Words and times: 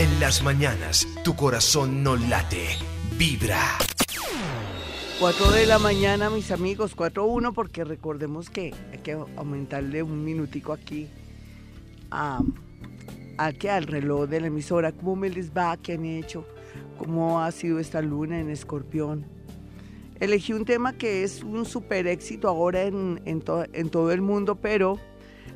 En 0.00 0.18
las 0.18 0.42
mañanas, 0.42 1.06
tu 1.22 1.36
corazón 1.36 2.02
no 2.02 2.16
late, 2.16 2.68
vibra. 3.18 3.60
4 5.18 5.50
de 5.50 5.66
la 5.66 5.78
mañana, 5.78 6.30
mis 6.30 6.50
amigos, 6.52 6.96
4-1, 6.96 7.52
porque 7.52 7.84
recordemos 7.84 8.48
que 8.48 8.72
hay 8.92 8.98
que 9.00 9.12
aumentarle 9.12 10.02
un 10.02 10.24
minutico 10.24 10.72
aquí 10.72 11.06
a, 12.10 12.40
aquí 13.36 13.68
al 13.68 13.84
reloj 13.84 14.26
de 14.26 14.40
la 14.40 14.46
emisora. 14.46 14.92
¿Cómo 14.92 15.16
me 15.16 15.28
les 15.28 15.50
va? 15.50 15.76
¿Qué 15.76 15.92
han 15.92 16.06
hecho? 16.06 16.46
¿Cómo 16.96 17.42
ha 17.42 17.52
sido 17.52 17.78
esta 17.78 18.00
luna 18.00 18.40
en 18.40 18.48
escorpión? 18.48 19.26
Elegí 20.18 20.54
un 20.54 20.64
tema 20.64 20.94
que 20.94 21.24
es 21.24 21.42
un 21.42 21.66
super 21.66 22.06
éxito 22.06 22.48
ahora 22.48 22.84
en, 22.84 23.20
en 23.26 23.90
todo 23.90 24.12
el 24.12 24.22
mundo, 24.22 24.54
pero 24.54 24.98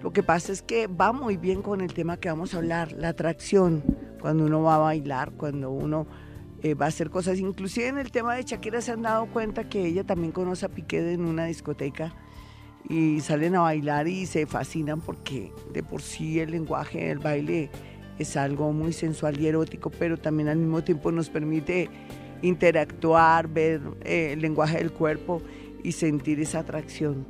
lo 0.04 0.12
que 0.12 0.22
pasa 0.22 0.52
es 0.52 0.60
que 0.60 0.86
va 0.86 1.14
muy 1.14 1.38
bien 1.38 1.62
con 1.62 1.80
el 1.80 1.94
tema 1.94 2.18
que 2.18 2.28
vamos 2.28 2.52
a 2.52 2.58
hablar, 2.58 2.92
la 2.92 3.08
atracción, 3.08 3.82
cuando 4.20 4.44
uno 4.44 4.62
va 4.62 4.74
a 4.74 4.78
bailar, 4.78 5.32
cuando 5.32 5.70
uno 5.70 6.06
eh, 6.62 6.74
va 6.74 6.84
a 6.84 6.88
hacer 6.88 7.08
cosas. 7.08 7.38
Inclusive 7.38 7.88
en 7.88 7.96
el 7.96 8.10
tema 8.10 8.34
de 8.34 8.42
Shakira 8.42 8.82
se 8.82 8.92
han 8.92 9.00
dado 9.00 9.24
cuenta 9.24 9.66
que 9.66 9.86
ella 9.86 10.04
también 10.04 10.30
conoce 10.30 10.66
a 10.66 10.68
Piqué 10.68 11.14
en 11.14 11.24
una 11.24 11.46
discoteca 11.46 12.14
y 12.86 13.20
salen 13.20 13.56
a 13.56 13.60
bailar 13.60 14.06
y 14.06 14.26
se 14.26 14.44
fascinan 14.44 15.00
porque 15.00 15.54
de 15.72 15.82
por 15.82 16.02
sí 16.02 16.38
el 16.38 16.50
lenguaje 16.50 17.08
del 17.08 17.18
baile 17.18 17.70
es 18.18 18.36
algo 18.36 18.74
muy 18.74 18.92
sensual 18.92 19.40
y 19.40 19.46
erótico, 19.46 19.88
pero 19.88 20.18
también 20.18 20.50
al 20.50 20.58
mismo 20.58 20.84
tiempo 20.84 21.12
nos 21.12 21.30
permite 21.30 21.88
interactuar, 22.42 23.48
ver 23.48 23.80
eh, 24.02 24.32
el 24.34 24.42
lenguaje 24.42 24.76
del 24.76 24.92
cuerpo 24.92 25.40
y 25.82 25.92
sentir 25.92 26.40
esa 26.40 26.58
atracción 26.58 27.24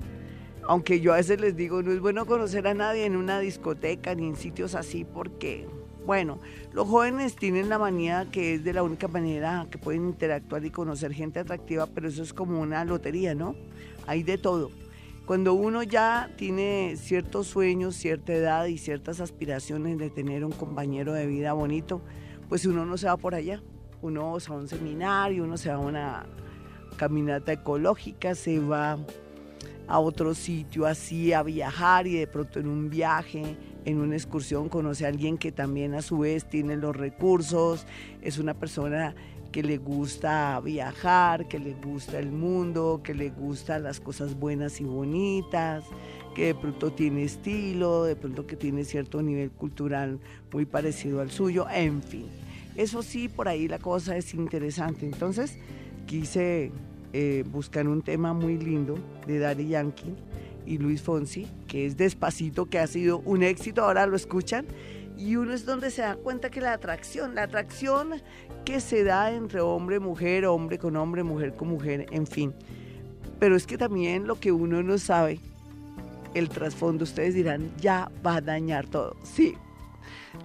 aunque 0.67 1.01
yo 1.01 1.13
a 1.13 1.17
veces 1.17 1.41
les 1.41 1.57
digo, 1.57 1.83
no 1.83 1.93
es 1.93 2.01
bueno 2.01 2.27
conocer 2.27 2.67
a 2.67 2.75
nadie 2.75 3.05
en 3.05 3.17
una 3.17 3.39
discoteca 3.39 4.15
ni 4.15 4.27
en 4.27 4.37
sitios 4.37 4.75
así 4.75 5.05
porque, 5.05 5.67
bueno, 6.07 6.39
los 6.73 6.89
jóvenes 6.89 7.37
tienen 7.37 7.69
la 7.69 7.79
manía 7.79 8.27
que 8.31 8.55
es 8.55 8.65
de 8.65 8.73
la 8.73 8.83
única 8.83 9.09
manera 9.09 9.67
que 9.71 9.79
pueden 9.79 10.07
interactuar 10.07 10.65
y 10.65 10.71
conocer 10.71 11.13
gente 11.13 11.41
atractiva, 11.41 11.87
pero 11.87 12.09
eso 12.09 12.23
es 12.23 12.33
como 12.33 12.61
una 12.61 12.85
lotería, 12.85 13.35
¿no? 13.35 13.55
Hay 14.07 14.23
de 14.23 14.39
todo. 14.39 14.71
Cuando 15.27 15.55
uno 15.55 15.83
ya 15.83 16.31
tiene 16.37 16.97
ciertos 16.99 17.47
sueños, 17.47 17.97
cierta 17.97 18.35
edad 18.35 18.67
y 18.67 18.77
ciertas 18.77 19.21
aspiraciones 19.21 19.99
de 19.99 20.11
tener 20.11 20.45
un 20.45 20.53
compañero 20.53 21.15
de 21.15 21.27
vida 21.27 21.55
bonito, 21.55 22.03
pues 22.51 22.67
uno 22.67 22.85
no 22.85 22.99
se 22.99 23.07
va 23.07 23.17
por 23.17 23.35
allá. 23.35 23.63
Uno 24.03 24.39
se 24.39 24.51
va 24.51 24.57
a 24.57 24.59
un 24.59 24.69
seminario, 24.69 25.45
uno 25.45 25.57
se 25.57 25.71
va 25.71 25.77
a 25.77 25.79
una 25.79 26.27
caminata 26.99 27.53
ecológica, 27.53 28.35
se 28.35 28.59
va 28.59 28.99
a 29.87 29.99
otro 29.99 30.35
sitio 30.35 30.87
así, 30.87 31.33
a 31.33 31.43
viajar 31.43 32.07
y 32.07 32.15
de 32.15 32.27
pronto 32.27 32.61
en 32.61 32.69
un 32.69 32.91
viaje, 32.91 33.57
en 33.85 33.99
una 33.99 34.15
excursión, 34.15 34.69
conoce 34.69 35.05
a 35.05 35.09
alguien 35.09 35.39
que 35.39 35.53
también 35.53 35.95
a 35.95 36.03
su 36.03 36.19
vez 36.19 36.45
tiene 36.45 36.77
los 36.77 36.97
recursos, 36.97 37.87
es 38.23 38.39
una 38.39 38.55
persona 38.55 39.15
que 39.53 39.63
le 39.63 39.79
gusta 39.79 40.61
viajar, 40.61 41.47
que 41.47 41.61
le 41.61 41.75
gusta 41.75 42.19
el 42.19 42.33
mundo, 42.33 43.03
que 43.05 43.15
le 43.15 43.31
gusta 43.31 43.79
las 43.79 44.01
cosas 44.01 44.35
buenas 44.35 44.81
y 44.81 44.85
bonitas, 44.85 45.85
que 46.35 46.47
de 46.47 46.55
pronto 46.57 46.93
tiene 46.93 47.23
estilo, 47.23 48.03
de 48.03 48.17
pronto 48.17 48.49
que 48.49 48.57
tiene 48.57 48.85
cierto 48.85 49.23
nivel 49.23 49.53
cultural 49.53 50.19
muy 50.53 50.67
parecido 50.67 51.21
al 51.21 51.31
suyo, 51.31 51.67
en 51.73 52.03
fin. 52.03 52.27
Eso 52.75 53.03
sí, 53.03 53.29
por 53.29 53.47
ahí 53.47 53.69
la 53.69 53.79
cosa 53.79 54.17
es 54.17 54.35
interesante. 54.35 55.07
Entonces, 55.07 55.57
quise 56.07 56.73
eh, 57.17 57.45
buscan 57.47 57.87
un 57.87 58.03
tema 58.03 58.33
muy 58.33 58.59
lindo 58.59 58.97
de 59.25 59.39
Daddy 59.39 59.69
Yankee 59.69 60.17
y 60.67 60.79
Luis 60.79 61.01
Fonsi, 61.01 61.47
que 61.69 61.87
es 61.87 61.97
Despacito, 61.97 62.67
que 62.67 62.81
ha 62.81 62.89
sido 62.89 63.21
un 63.21 63.45
éxito, 63.45 63.85
ahora 63.85 64.05
lo 64.07 64.17
escuchan, 64.17 64.67
y 65.17 65.37
uno 65.37 65.53
es 65.53 65.65
donde 65.65 65.93
se 65.93 66.03
da 66.03 66.17
cuenta 66.17 66.51
que 66.51 66.61
la 66.61 66.73
atracción, 66.73 67.37
la 67.37 67.45
atracción 67.45 68.21
que 68.65 68.81
se 68.81 69.05
da 69.05 69.31
entre 69.31 69.61
hombre, 69.61 70.01
mujer, 70.01 70.45
hombre 70.45 70.77
con 70.77 70.97
hombre, 70.97 71.23
mujer 71.23 71.55
con 71.55 71.69
mujer, 71.69 72.07
en 72.11 72.27
fin. 72.27 72.53
Pero 73.39 73.55
es 73.55 73.65
que 73.65 73.79
también 73.79 74.27
lo 74.27 74.41
que 74.41 74.51
uno 74.51 74.83
no 74.83 74.99
sabe, 74.99 75.39
el 76.35 76.49
trasfondo, 76.49 77.05
ustedes 77.05 77.35
dirán, 77.35 77.71
ya 77.81 78.11
va 78.27 78.39
a 78.39 78.41
dañar 78.41 78.89
todo. 78.89 79.15
Sí, 79.23 79.55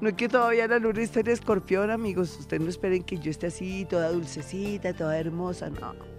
no 0.02 0.10
es 0.10 0.14
que 0.14 0.30
todavía 0.30 0.68
la 0.68 0.78
luna 0.78 1.02
esté 1.02 1.22
en 1.22 1.30
escorpión, 1.30 1.90
amigos. 1.90 2.38
Ustedes 2.40 2.62
no 2.62 2.70
esperen 2.70 3.02
que 3.02 3.18
yo 3.18 3.32
esté 3.32 3.48
así, 3.48 3.88
toda 3.90 4.12
dulcecita, 4.12 4.94
toda 4.94 5.20
hermosa. 5.20 5.72
No. 5.72 6.19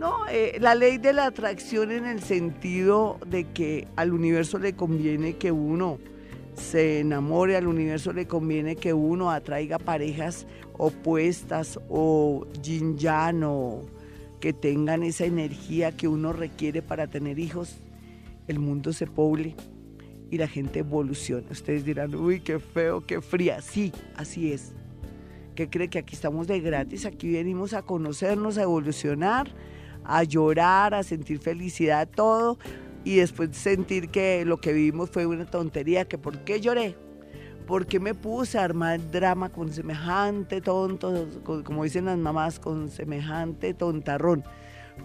No, 0.00 0.26
eh, 0.30 0.56
la 0.60 0.74
ley 0.74 0.96
de 0.96 1.12
la 1.12 1.26
atracción 1.26 1.90
en 1.90 2.06
el 2.06 2.22
sentido 2.22 3.18
de 3.26 3.44
que 3.44 3.86
al 3.96 4.14
universo 4.14 4.58
le 4.58 4.72
conviene 4.72 5.36
que 5.36 5.52
uno 5.52 5.98
se 6.54 7.00
enamore, 7.00 7.54
al 7.54 7.66
universo 7.66 8.14
le 8.14 8.26
conviene 8.26 8.76
que 8.76 8.94
uno 8.94 9.30
atraiga 9.30 9.78
parejas 9.78 10.46
opuestas 10.78 11.78
o 11.90 12.46
yin 12.62 12.96
yang 12.96 13.42
o 13.44 13.82
que 14.40 14.54
tengan 14.54 15.02
esa 15.02 15.26
energía 15.26 15.94
que 15.94 16.08
uno 16.08 16.32
requiere 16.32 16.80
para 16.80 17.06
tener 17.06 17.38
hijos, 17.38 17.76
el 18.48 18.58
mundo 18.58 18.94
se 18.94 19.06
poble 19.06 19.54
y 20.30 20.38
la 20.38 20.48
gente 20.48 20.78
evoluciona. 20.78 21.46
Ustedes 21.50 21.84
dirán, 21.84 22.14
uy, 22.14 22.40
qué 22.40 22.58
feo, 22.58 23.04
qué 23.04 23.20
fría. 23.20 23.60
Sí, 23.60 23.92
así 24.16 24.50
es. 24.50 24.72
¿Qué 25.54 25.68
cree 25.68 25.90
que 25.90 25.98
aquí 25.98 26.14
estamos 26.14 26.46
de 26.46 26.58
gratis? 26.60 27.04
Aquí 27.04 27.30
venimos 27.30 27.74
a 27.74 27.82
conocernos, 27.82 28.56
a 28.56 28.62
evolucionar 28.62 29.50
a 30.04 30.24
llorar, 30.24 30.94
a 30.94 31.02
sentir 31.02 31.38
felicidad, 31.38 32.08
todo, 32.08 32.58
y 33.04 33.16
después 33.16 33.56
sentir 33.56 34.10
que 34.10 34.44
lo 34.44 34.60
que 34.60 34.72
vivimos 34.72 35.10
fue 35.10 35.26
una 35.26 35.46
tontería, 35.46 36.06
que 36.06 36.18
por 36.18 36.38
qué 36.44 36.60
lloré, 36.60 36.96
por 37.66 37.86
qué 37.86 38.00
me 38.00 38.14
puse 38.14 38.58
a 38.58 38.64
armar 38.64 39.10
drama 39.10 39.50
con 39.50 39.72
semejante 39.72 40.60
tonto, 40.60 41.28
como 41.64 41.84
dicen 41.84 42.06
las 42.06 42.18
mamás, 42.18 42.58
con 42.58 42.88
semejante 42.88 43.74
tontarrón. 43.74 44.44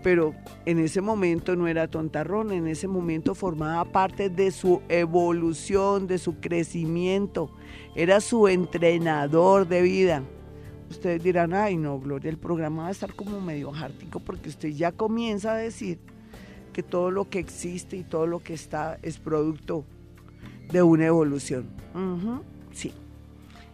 Pero 0.04 0.34
en 0.66 0.80
ese 0.80 1.00
momento 1.00 1.56
no 1.56 1.68
era 1.68 1.88
tontarrón, 1.88 2.52
en 2.52 2.68
ese 2.68 2.88
momento 2.88 3.34
formaba 3.34 3.86
parte 3.86 4.30
de 4.30 4.52
su 4.52 4.82
evolución, 4.90 6.08
de 6.08 6.18
su 6.18 6.40
crecimiento, 6.40 7.50
era 7.96 8.20
su 8.20 8.48
entrenador 8.48 9.68
de 9.68 9.82
vida. 9.82 10.24
Ustedes 10.90 11.24
dirán, 11.24 11.54
ay 11.54 11.78
no, 11.78 12.00
Gloria, 12.00 12.30
el 12.30 12.38
programa 12.38 12.84
va 12.84 12.88
a 12.90 12.92
estar 12.92 13.14
como 13.16 13.42
medio 13.42 13.72
jártico 13.72 14.20
porque 14.20 14.50
usted 14.50 14.70
ya 14.70 14.92
comienza 14.92 15.54
a 15.54 15.58
decir 15.58 16.00
que 16.74 16.84
todo 16.84 17.10
lo 17.10 17.30
que 17.30 17.40
existe 17.40 17.98
y 17.98 18.04
todo 18.04 18.28
lo 18.28 18.40
que 18.40 18.54
está 18.54 19.00
es 19.02 19.18
producto 19.18 19.86
de 20.72 20.84
una 20.84 21.06
evolución. 21.06 21.68
sí. 22.72 22.94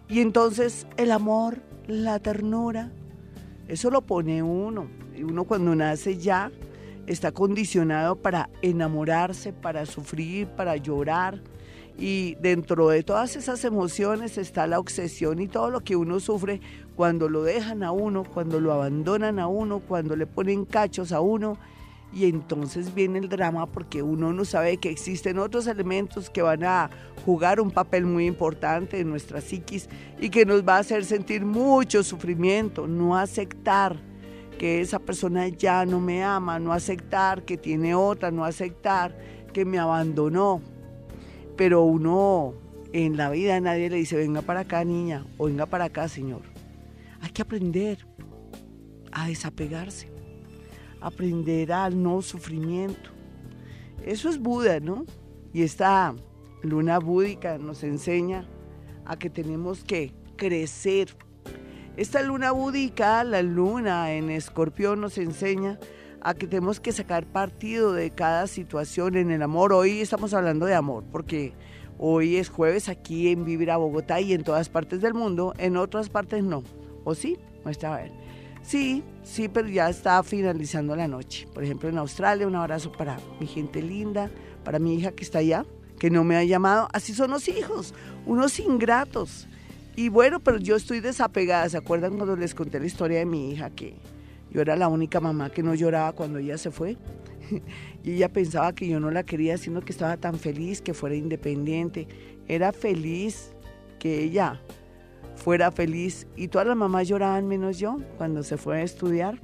Y 0.07 0.19
entonces 0.19 0.87
el 0.97 1.11
amor, 1.11 1.59
la 1.87 2.19
ternura, 2.19 2.91
eso 3.67 3.89
lo 3.89 4.01
pone 4.01 4.43
uno. 4.43 4.87
Y 5.15 5.23
uno 5.23 5.45
cuando 5.45 5.73
nace 5.75 6.17
ya 6.17 6.51
está 7.07 7.31
condicionado 7.31 8.17
para 8.17 8.49
enamorarse, 8.61 9.53
para 9.53 9.85
sufrir, 9.85 10.47
para 10.47 10.75
llorar, 10.75 11.41
y 11.97 12.35
dentro 12.35 12.89
de 12.89 13.03
todas 13.03 13.35
esas 13.35 13.63
emociones 13.63 14.37
está 14.37 14.65
la 14.67 14.79
obsesión 14.79 15.39
y 15.39 15.47
todo 15.47 15.69
lo 15.69 15.81
que 15.81 15.95
uno 15.95 16.19
sufre 16.19 16.61
cuando 17.01 17.29
lo 17.29 17.41
dejan 17.41 17.81
a 17.81 17.91
uno, 17.91 18.23
cuando 18.23 18.59
lo 18.59 18.71
abandonan 18.71 19.39
a 19.39 19.47
uno, 19.47 19.79
cuando 19.79 20.15
le 20.15 20.27
ponen 20.27 20.65
cachos 20.65 21.11
a 21.11 21.19
uno. 21.19 21.57
Y 22.13 22.25
entonces 22.25 22.93
viene 22.93 23.17
el 23.17 23.27
drama 23.27 23.65
porque 23.65 24.03
uno 24.03 24.31
no 24.33 24.45
sabe 24.45 24.77
que 24.77 24.91
existen 24.91 25.39
otros 25.39 25.65
elementos 25.65 26.29
que 26.29 26.43
van 26.43 26.63
a 26.63 26.91
jugar 27.25 27.59
un 27.59 27.71
papel 27.71 28.05
muy 28.05 28.27
importante 28.27 28.99
en 28.99 29.09
nuestra 29.09 29.41
psiquis 29.41 29.89
y 30.19 30.29
que 30.29 30.45
nos 30.45 30.61
va 30.61 30.75
a 30.75 30.81
hacer 30.81 31.03
sentir 31.03 31.43
mucho 31.43 32.03
sufrimiento, 32.03 32.85
no 32.85 33.17
aceptar 33.17 33.97
que 34.59 34.79
esa 34.79 34.99
persona 34.99 35.47
ya 35.47 35.87
no 35.87 35.99
me 35.99 36.23
ama, 36.23 36.59
no 36.59 36.71
aceptar 36.71 37.41
que 37.45 37.57
tiene 37.57 37.95
otra, 37.95 38.29
no 38.29 38.45
aceptar 38.45 39.17
que 39.51 39.65
me 39.65 39.79
abandonó, 39.79 40.61
pero 41.57 41.81
uno 41.81 42.53
en 42.93 43.17
la 43.17 43.31
vida 43.31 43.59
nadie 43.59 43.89
le 43.89 43.97
dice, 43.97 44.17
venga 44.17 44.43
para 44.43 44.59
acá 44.59 44.85
niña 44.85 45.25
o 45.39 45.45
venga 45.45 45.65
para 45.65 45.85
acá 45.85 46.07
señor. 46.07 46.50
Hay 47.21 47.29
que 47.31 47.43
aprender 47.43 48.05
a 49.11 49.27
desapegarse, 49.27 50.11
aprender 50.99 51.71
al 51.71 52.01
no 52.01 52.21
sufrimiento. 52.21 53.11
Eso 54.03 54.29
es 54.29 54.39
Buda, 54.39 54.79
¿no? 54.79 55.05
Y 55.53 55.63
esta 55.63 56.15
luna 56.63 56.99
búdica 56.99 57.57
nos 57.57 57.83
enseña 57.83 58.47
a 59.05 59.17
que 59.17 59.29
tenemos 59.29 59.83
que 59.83 60.13
crecer. 60.35 61.15
Esta 61.97 62.21
luna 62.23 62.51
búdica, 62.51 63.23
la 63.23 63.41
luna 63.41 64.13
en 64.13 64.29
escorpión, 64.29 65.01
nos 65.01 65.17
enseña 65.17 65.77
a 66.21 66.33
que 66.33 66.47
tenemos 66.47 66.79
que 66.79 66.91
sacar 66.91 67.25
partido 67.25 67.93
de 67.93 68.11
cada 68.11 68.47
situación 68.47 69.17
en 69.17 69.31
el 69.31 69.41
amor. 69.41 69.73
Hoy 69.73 69.99
estamos 69.99 70.33
hablando 70.33 70.65
de 70.65 70.75
amor, 70.75 71.03
porque 71.11 71.53
hoy 71.97 72.37
es 72.37 72.49
jueves 72.49 72.89
aquí 72.89 73.29
en 73.29 73.43
Vivir 73.43 73.71
a 73.71 73.77
Bogotá 73.77 74.21
y 74.21 74.33
en 74.33 74.43
todas 74.43 74.69
partes 74.69 75.01
del 75.01 75.13
mundo, 75.13 75.53
en 75.57 75.77
otras 75.77 76.09
partes 76.09 76.43
no. 76.43 76.63
¿O 77.03 77.15
sí? 77.15 77.37
Muestra 77.63 77.95
a 77.95 77.97
ver. 78.01 78.11
Sí, 78.63 79.03
sí, 79.23 79.49
pero 79.49 79.67
ya 79.67 79.89
está 79.89 80.21
finalizando 80.23 80.95
la 80.95 81.07
noche. 81.07 81.47
Por 81.53 81.63
ejemplo, 81.63 81.89
en 81.89 81.97
Australia, 81.97 82.47
un 82.47 82.55
abrazo 82.55 82.91
para 82.91 83.19
mi 83.39 83.47
gente 83.47 83.81
linda, 83.81 84.29
para 84.63 84.79
mi 84.79 84.95
hija 84.95 85.11
que 85.11 85.23
está 85.23 85.39
allá, 85.39 85.65
que 85.99 86.09
no 86.09 86.23
me 86.23 86.35
ha 86.35 86.43
llamado. 86.43 86.87
Así 86.93 87.13
son 87.13 87.31
los 87.31 87.47
hijos, 87.47 87.93
unos 88.25 88.59
ingratos 88.59 89.47
Y 89.95 90.09
bueno, 90.09 90.39
pero 90.39 90.57
yo 90.57 90.75
estoy 90.75 90.99
desapegada. 90.99 91.67
¿Se 91.69 91.77
acuerdan 91.77 92.15
cuando 92.15 92.35
les 92.35 92.53
conté 92.53 92.79
la 92.79 92.85
historia 92.85 93.19
de 93.19 93.25
mi 93.25 93.51
hija? 93.51 93.71
Que 93.71 93.95
yo 94.51 94.61
era 94.61 94.75
la 94.75 94.87
única 94.87 95.19
mamá 95.19 95.49
que 95.49 95.63
no 95.63 95.73
lloraba 95.73 96.13
cuando 96.13 96.39
ella 96.39 96.57
se 96.57 96.71
fue. 96.71 96.97
y 98.03 98.13
ella 98.13 98.29
pensaba 98.29 98.73
que 98.73 98.87
yo 98.87 98.99
no 98.99 99.11
la 99.11 99.23
quería, 99.23 99.57
sino 99.57 99.81
que 99.81 99.91
estaba 99.91 100.17
tan 100.17 100.37
feliz 100.37 100.81
que 100.81 100.93
fuera 100.93 101.15
independiente. 101.15 102.07
Era 102.47 102.71
feliz 102.71 103.51
que 103.99 104.23
ella 104.23 104.61
fuera 105.35 105.71
feliz. 105.71 106.27
Y 106.35 106.47
todas 106.47 106.67
las 106.67 106.77
mamás 106.77 107.07
lloraban 107.07 107.47
menos 107.47 107.79
yo 107.79 107.97
cuando 108.17 108.43
se 108.43 108.57
fue 108.57 108.79
a 108.79 108.83
estudiar. 108.83 109.39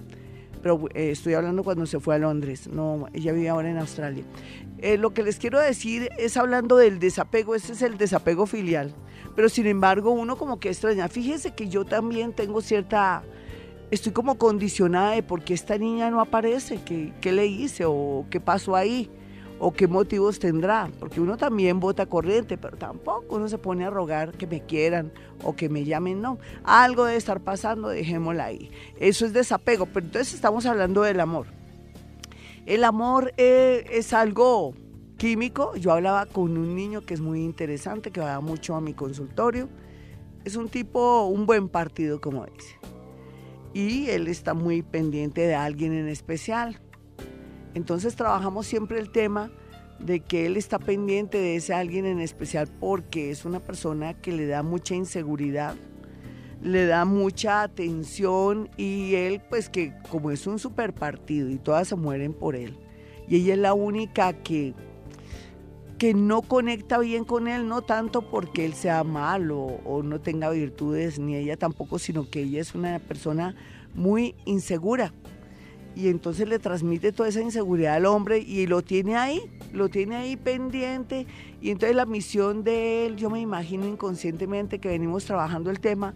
Pero 0.62 0.88
eh, 0.94 1.12
estoy 1.12 1.34
hablando 1.34 1.64
cuando 1.64 1.86
se 1.86 2.00
fue 2.00 2.16
a 2.16 2.18
Londres. 2.18 2.68
No, 2.68 3.08
ella 3.14 3.32
vive 3.34 3.50
ahora 3.50 3.70
en 3.70 3.78
Australia. 3.78 4.24
Eh, 4.80 4.98
lo 4.98 5.14
que 5.14 5.24
les 5.24 5.38
quiero 5.38 5.60
decir 5.60 6.10
es 6.18 6.38
hablando 6.38 6.78
del 6.78 7.00
desapego. 7.00 7.56
Ese 7.56 7.74
es 7.74 7.82
el 7.82 7.98
desapego 7.98 8.46
filial. 8.46 8.94
Pero 9.36 9.50
sin 9.50 9.68
embargo, 9.68 10.12
uno 10.12 10.38
como 10.38 10.60
que 10.60 10.70
extraña. 10.70 11.08
Fíjese 11.08 11.54
que 11.54 11.70
yo 11.70 11.86
también 11.86 12.34
tengo 12.34 12.62
cierta 12.62 13.24
estoy 13.90 14.12
como 14.12 14.38
condicionada 14.38 15.12
de 15.12 15.24
por 15.24 15.44
qué 15.44 15.54
esta 15.54 15.78
niña 15.78 16.12
no 16.12 16.20
aparece, 16.20 16.82
qué, 16.84 17.14
qué 17.22 17.32
le 17.32 17.48
hice 17.48 17.86
o 17.86 18.26
qué 18.30 18.42
pasó 18.42 18.76
ahí 18.76 19.10
o 19.60 19.74
qué 19.74 19.88
motivos 19.88 20.40
tendrá, 20.40 20.90
porque 21.00 21.20
uno 21.20 21.38
también 21.38 21.80
vota 21.80 22.06
corriente, 22.06 22.58
pero 22.58 22.78
tampoco 22.78 23.36
uno 23.36 23.48
se 23.48 23.58
pone 23.58 23.86
a 23.86 23.90
rogar 23.90 24.34
que 24.34 24.48
me 24.48 24.62
quieran 24.62 25.12
o 25.44 25.56
que 25.56 25.70
me 25.70 25.84
llamen, 25.84 26.22
no, 26.22 26.38
algo 26.64 27.06
debe 27.06 27.18
estar 27.18 27.40
pasando, 27.40 27.90
dejémosla 27.90 28.46
ahí. 28.46 28.72
Eso 29.00 29.26
es 29.26 29.34
desapego, 29.34 29.86
pero 29.86 30.06
entonces 30.06 30.34
estamos 30.34 30.66
hablando 30.66 31.02
del 31.02 31.20
amor. 31.20 31.48
El 32.66 32.84
amor 32.84 33.34
eh, 33.38 33.86
es 33.92 34.14
algo 34.14 34.74
químico, 35.18 35.76
yo 35.76 35.92
hablaba 35.92 36.26
con 36.26 36.58
un 36.58 36.76
niño 36.76 37.02
que 37.02 37.14
es 37.14 37.22
muy 37.22 37.44
interesante, 37.44 38.12
que 38.12 38.20
va 38.20 38.40
mucho 38.42 38.76
a 38.76 38.82
mi 38.82 38.94
consultorio, 38.94 39.70
es 40.46 40.56
un 40.56 40.70
tipo, 40.70 41.26
un 41.26 41.46
buen 41.46 41.70
partido, 41.70 42.22
como 42.22 42.46
dice 42.46 42.78
y 43.78 44.10
él 44.10 44.28
está 44.28 44.56
muy 44.56 44.82
pendiente 44.82 45.42
de 45.42 45.54
alguien 45.54 45.94
en 45.94 46.08
especial. 46.08 46.80
Entonces 47.78 48.16
trabajamos 48.16 48.66
siempre 48.66 48.98
el 49.00 49.12
tema 49.12 49.52
de 50.00 50.20
que 50.20 50.48
él 50.48 50.58
está 50.58 50.80
pendiente 50.80 51.38
de 51.38 51.56
ese 51.56 51.76
alguien 51.76 52.08
en 52.08 52.20
especial 52.20 52.68
porque 52.80 53.30
es 53.30 53.46
una 53.46 53.60
persona 53.60 54.16
que 54.16 54.32
le 54.32 54.48
da 54.48 54.64
mucha 54.64 54.96
inseguridad, 54.96 55.76
le 56.64 56.88
da 56.88 57.06
mucha 57.06 57.62
atención 57.62 58.68
y 58.78 59.14
él 59.14 59.42
pues 59.48 59.70
que 59.70 59.94
como 60.10 60.32
es 60.32 60.48
un 60.48 60.58
super 60.58 60.92
partido 60.92 61.52
y 61.52 61.60
todas 61.60 61.88
se 61.88 61.96
mueren 61.96 62.34
por 62.34 62.56
él 62.56 62.76
y 63.28 63.36
ella 63.36 63.54
es 63.54 63.60
la 63.60 63.76
única 63.76 64.34
que 64.34 64.74
que 66.00 66.16
no 66.16 66.42
conecta 66.42 66.98
bien 66.98 67.26
con 67.26 67.48
él, 67.48 67.68
no 67.68 67.84
tanto 67.84 68.24
porque 68.24 68.66
él 68.66 68.74
sea 68.74 69.04
malo 69.04 69.60
o 69.84 70.04
no 70.04 70.20
tenga 70.20 70.50
virtudes, 70.50 71.18
ni 71.18 71.36
ella 71.36 71.58
tampoco, 71.58 71.98
sino 71.98 72.30
que 72.30 72.42
ella 72.42 72.62
es 72.62 72.76
una 72.76 73.00
persona 73.00 73.56
muy 73.96 74.36
insegura. 74.46 75.12
Y 75.98 76.10
entonces 76.10 76.48
le 76.48 76.60
transmite 76.60 77.12
toda 77.12 77.28
esa 77.28 77.42
inseguridad 77.42 77.96
al 77.96 78.06
hombre 78.06 78.38
y 78.38 78.68
lo 78.68 78.84
tiene 78.84 79.16
ahí, 79.16 79.42
lo 79.74 79.90
tiene 79.90 80.16
ahí 80.16 80.38
pendiente. 80.38 81.26
Y 81.60 81.72
entonces 81.72 81.96
la 81.96 82.06
misión 82.06 82.64
de 82.64 83.08
él, 83.08 83.16
yo 83.16 83.32
me 83.32 83.40
imagino 83.40 83.88
inconscientemente 83.88 84.78
que 84.78 84.90
venimos 84.90 85.26
trabajando 85.26 85.72
el 85.72 85.80
tema, 85.80 86.14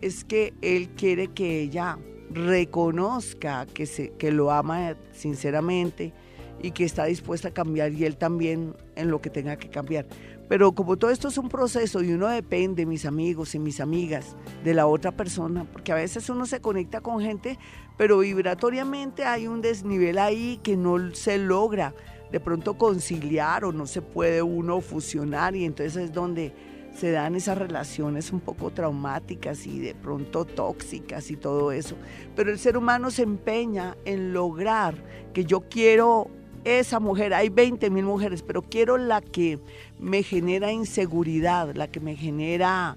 es 0.00 0.24
que 0.24 0.54
él 0.62 0.88
quiere 0.96 1.28
que 1.28 1.60
ella 1.60 1.98
reconozca 2.30 3.66
que, 3.66 3.84
se, 3.84 4.12
que 4.12 4.32
lo 4.32 4.50
ama 4.50 4.96
sinceramente, 5.12 6.14
y 6.62 6.70
que 6.70 6.84
está 6.84 7.04
dispuesta 7.04 7.48
a 7.48 7.50
cambiar 7.50 7.92
y 7.92 8.04
él 8.04 8.16
también 8.16 8.74
en 8.96 9.10
lo 9.10 9.20
que 9.20 9.28
tenga 9.30 9.56
que 9.56 9.68
cambiar. 9.68 10.06
Pero 10.48 10.72
como 10.72 10.96
todo 10.96 11.10
esto 11.10 11.28
es 11.28 11.36
un 11.38 11.48
proceso 11.48 12.02
y 12.02 12.12
uno 12.12 12.28
depende, 12.28 12.86
mis 12.86 13.04
amigos 13.04 13.54
y 13.54 13.58
mis 13.58 13.80
amigas, 13.80 14.36
de 14.64 14.74
la 14.74 14.86
otra 14.86 15.12
persona, 15.12 15.64
porque 15.64 15.92
a 15.92 15.96
veces 15.96 16.28
uno 16.30 16.46
se 16.46 16.60
conecta 16.60 17.00
con 17.00 17.20
gente, 17.20 17.58
pero 17.96 18.18
vibratoriamente 18.18 19.24
hay 19.24 19.46
un 19.46 19.60
desnivel 19.60 20.18
ahí 20.18 20.58
que 20.62 20.76
no 20.76 21.14
se 21.14 21.38
logra 21.38 21.94
de 22.32 22.40
pronto 22.40 22.78
conciliar 22.78 23.64
o 23.64 23.72
no 23.72 23.86
se 23.86 24.02
puede 24.02 24.42
uno 24.42 24.80
fusionar 24.80 25.56
y 25.56 25.64
entonces 25.64 25.96
es 26.04 26.12
donde 26.12 26.52
se 26.94 27.10
dan 27.12 27.36
esas 27.36 27.56
relaciones 27.56 28.32
un 28.32 28.40
poco 28.40 28.70
traumáticas 28.70 29.66
y 29.66 29.78
de 29.78 29.94
pronto 29.94 30.44
tóxicas 30.44 31.30
y 31.30 31.36
todo 31.36 31.70
eso. 31.72 31.96
Pero 32.34 32.50
el 32.50 32.58
ser 32.58 32.76
humano 32.76 33.10
se 33.10 33.22
empeña 33.22 33.96
en 34.04 34.32
lograr 34.32 34.96
que 35.32 35.44
yo 35.44 35.60
quiero 35.68 36.28
esa 36.64 37.00
mujer, 37.00 37.34
hay 37.34 37.48
20 37.48 37.90
mil 37.90 38.04
mujeres, 38.04 38.42
pero 38.42 38.62
quiero 38.62 38.98
la 38.98 39.20
que 39.20 39.58
me 39.98 40.22
genera 40.22 40.72
inseguridad, 40.72 41.74
la 41.74 41.88
que 41.88 42.00
me 42.00 42.16
genera 42.16 42.96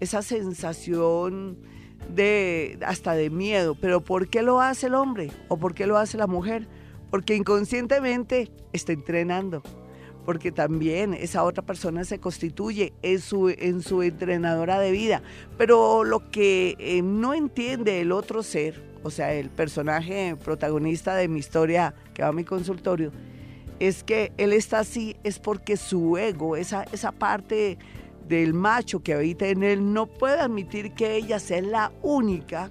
esa 0.00 0.22
sensación 0.22 1.58
de 2.08 2.78
hasta 2.86 3.14
de 3.14 3.30
miedo. 3.30 3.76
Pero 3.80 4.00
¿por 4.00 4.28
qué 4.28 4.42
lo 4.42 4.60
hace 4.60 4.86
el 4.86 4.94
hombre 4.94 5.30
o 5.48 5.56
por 5.56 5.74
qué 5.74 5.86
lo 5.86 5.98
hace 5.98 6.18
la 6.18 6.26
mujer? 6.26 6.66
Porque 7.10 7.36
inconscientemente 7.36 8.50
está 8.72 8.92
entrenando. 8.92 9.62
Porque 10.24 10.52
también 10.52 11.14
esa 11.14 11.42
otra 11.42 11.64
persona 11.64 12.04
se 12.04 12.20
constituye 12.20 12.92
en 13.02 13.20
su, 13.20 13.48
en 13.48 13.82
su 13.82 14.02
entrenadora 14.02 14.78
de 14.78 14.92
vida. 14.92 15.22
Pero 15.58 16.04
lo 16.04 16.30
que 16.30 16.76
eh, 16.78 17.02
no 17.02 17.34
entiende 17.34 18.00
el 18.00 18.12
otro 18.12 18.44
ser, 18.44 18.91
o 19.02 19.10
sea, 19.10 19.32
el 19.32 19.50
personaje 19.50 20.36
protagonista 20.36 21.14
de 21.14 21.28
mi 21.28 21.40
historia 21.40 21.94
que 22.14 22.22
va 22.22 22.28
a 22.28 22.32
mi 22.32 22.44
consultorio, 22.44 23.12
es 23.78 24.04
que 24.04 24.32
él 24.36 24.52
está 24.52 24.80
así, 24.80 25.16
es 25.24 25.38
porque 25.38 25.76
su 25.76 26.16
ego, 26.16 26.56
esa, 26.56 26.84
esa 26.92 27.10
parte 27.12 27.78
del 28.28 28.54
macho 28.54 29.02
que 29.02 29.14
habita 29.14 29.48
en 29.48 29.62
él, 29.62 29.92
no 29.92 30.06
puede 30.06 30.40
admitir 30.40 30.92
que 30.92 31.16
ella 31.16 31.38
sea 31.38 31.60
la 31.60 31.92
única, 32.02 32.70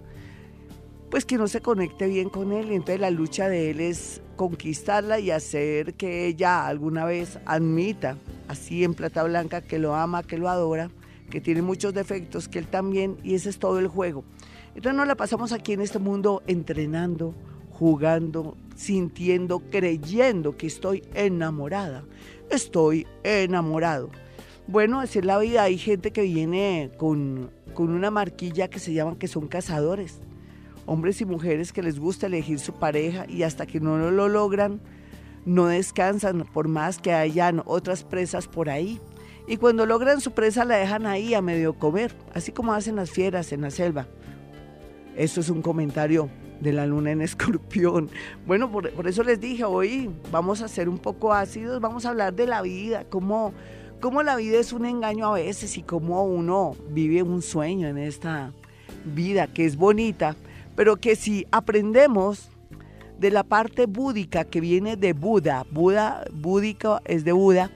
pues 1.09 1.25
que 1.25 1.37
no 1.37 1.47
se 1.47 1.59
conecte 1.59 2.07
bien 2.07 2.29
con 2.29 2.53
él. 2.53 2.71
Y 2.71 2.75
entonces 2.75 3.01
la 3.01 3.09
lucha 3.09 3.49
de 3.49 3.71
él 3.71 3.81
es 3.81 4.21
conquistarla 4.37 5.19
y 5.19 5.31
hacer 5.31 5.95
que 5.95 6.25
ella 6.25 6.65
alguna 6.65 7.05
vez 7.05 7.39
admita, 7.45 8.17
así 8.47 8.83
en 8.83 8.93
plata 8.93 9.23
blanca, 9.23 9.61
que 9.61 9.79
lo 9.79 9.93
ama, 9.95 10.23
que 10.23 10.37
lo 10.37 10.47
adora, 10.47 10.89
que 11.29 11.41
tiene 11.41 11.61
muchos 11.61 11.93
defectos, 11.93 12.47
que 12.47 12.59
él 12.59 12.67
también, 12.67 13.17
y 13.23 13.35
ese 13.35 13.49
es 13.49 13.59
todo 13.59 13.79
el 13.79 13.87
juego. 13.87 14.23
Entonces 14.75 14.93
nos 14.93 15.07
la 15.07 15.15
pasamos 15.15 15.51
aquí 15.51 15.73
en 15.73 15.81
este 15.81 15.99
mundo 15.99 16.43
entrenando, 16.47 17.35
jugando, 17.71 18.57
sintiendo, 18.75 19.59
creyendo 19.69 20.55
que 20.55 20.67
estoy 20.67 21.03
enamorada. 21.13 22.05
Estoy 22.49 23.05
enamorado. 23.23 24.11
Bueno, 24.67 24.99
así 24.99 25.19
es 25.19 25.25
la 25.25 25.37
vida. 25.37 25.63
Hay 25.63 25.77
gente 25.77 26.11
que 26.11 26.21
viene 26.21 26.91
con, 26.97 27.51
con 27.73 27.89
una 27.89 28.11
marquilla 28.11 28.69
que 28.69 28.79
se 28.79 28.93
llaman 28.93 29.17
que 29.17 29.27
son 29.27 29.47
cazadores. 29.47 30.19
Hombres 30.85 31.21
y 31.21 31.25
mujeres 31.25 31.73
que 31.73 31.83
les 31.83 31.99
gusta 31.99 32.27
elegir 32.27 32.59
su 32.59 32.73
pareja 32.73 33.25
y 33.27 33.43
hasta 33.43 33.65
que 33.65 33.79
no 33.79 33.97
lo 33.97 34.29
logran, 34.29 34.81
no 35.45 35.67
descansan 35.67 36.45
por 36.53 36.67
más 36.67 36.99
que 36.99 37.13
hayan 37.13 37.61
otras 37.65 38.03
presas 38.03 38.47
por 38.47 38.69
ahí. 38.69 38.99
Y 39.47 39.57
cuando 39.57 39.85
logran 39.85 40.21
su 40.21 40.31
presa 40.31 40.65
la 40.65 40.77
dejan 40.77 41.05
ahí 41.05 41.33
a 41.33 41.41
medio 41.41 41.73
comer, 41.73 42.15
así 42.33 42.51
como 42.51 42.73
hacen 42.73 42.95
las 42.95 43.11
fieras 43.11 43.51
en 43.51 43.61
la 43.61 43.71
selva. 43.71 44.07
Esto 45.15 45.41
es 45.41 45.49
un 45.49 45.61
comentario 45.61 46.29
de 46.61 46.71
la 46.73 46.85
luna 46.85 47.11
en 47.11 47.21
escorpión. 47.21 48.09
Bueno, 48.45 48.71
por, 48.71 49.07
eso 49.07 49.23
les 49.23 49.39
dije, 49.39 49.63
hoy 49.63 50.09
vamos 50.31 50.61
a 50.61 50.67
ser 50.67 50.87
un 50.87 50.97
poco 50.97 51.33
ácidos, 51.33 51.81
vamos 51.81 52.05
a 52.05 52.09
hablar 52.09 52.33
de 52.33 52.47
la 52.47 52.61
vida, 52.61 53.05
cómo, 53.09 53.53
cómo 53.99 54.23
la 54.23 54.35
vida 54.35 54.59
es 54.59 54.71
un 54.71 54.85
engaño 54.85 55.27
a 55.27 55.33
veces 55.33 55.77
y 55.77 55.83
cómo 55.83 56.23
uno 56.23 56.75
vive 56.89 57.23
un 57.23 57.41
sueño 57.41 57.87
en 57.87 57.97
esta 57.97 58.53
vida 59.13 59.47
que 59.47 59.65
es 59.65 59.75
bonita, 59.75 60.35
pero 60.75 60.97
que 60.97 61.15
si 61.15 61.45
aprendemos 61.51 62.49
de 63.19 63.31
la 63.31 63.43
parte 63.43 63.85
búdica 63.85 64.45
que 64.45 64.61
viene 64.61 64.95
de 64.95 65.13
Buda, 65.13 65.65
Buda, 65.71 66.25
búdico 66.33 67.01
es 67.05 67.23
de 67.23 67.31
Buda, 67.31 67.69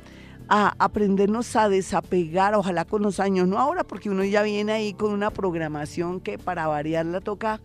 a 0.48 0.76
aprendernos 0.78 1.56
a 1.56 1.70
desapegar, 1.70 2.54
ojalá 2.56 2.86
con 2.86 3.02
los 3.02 3.20
años, 3.20 3.48
no 3.48 3.58
ahora 3.58 3.84
porque 3.84 4.10
uno 4.10 4.24
ya 4.24 4.44
viene 4.44 4.72
ahí 4.72 4.94
con 4.94 5.12
una 5.12 5.32
programación 5.32 6.20
que 6.20 6.38
para 6.38 6.68
variar 6.68 7.06
la 7.06 7.22
toca 7.22 7.62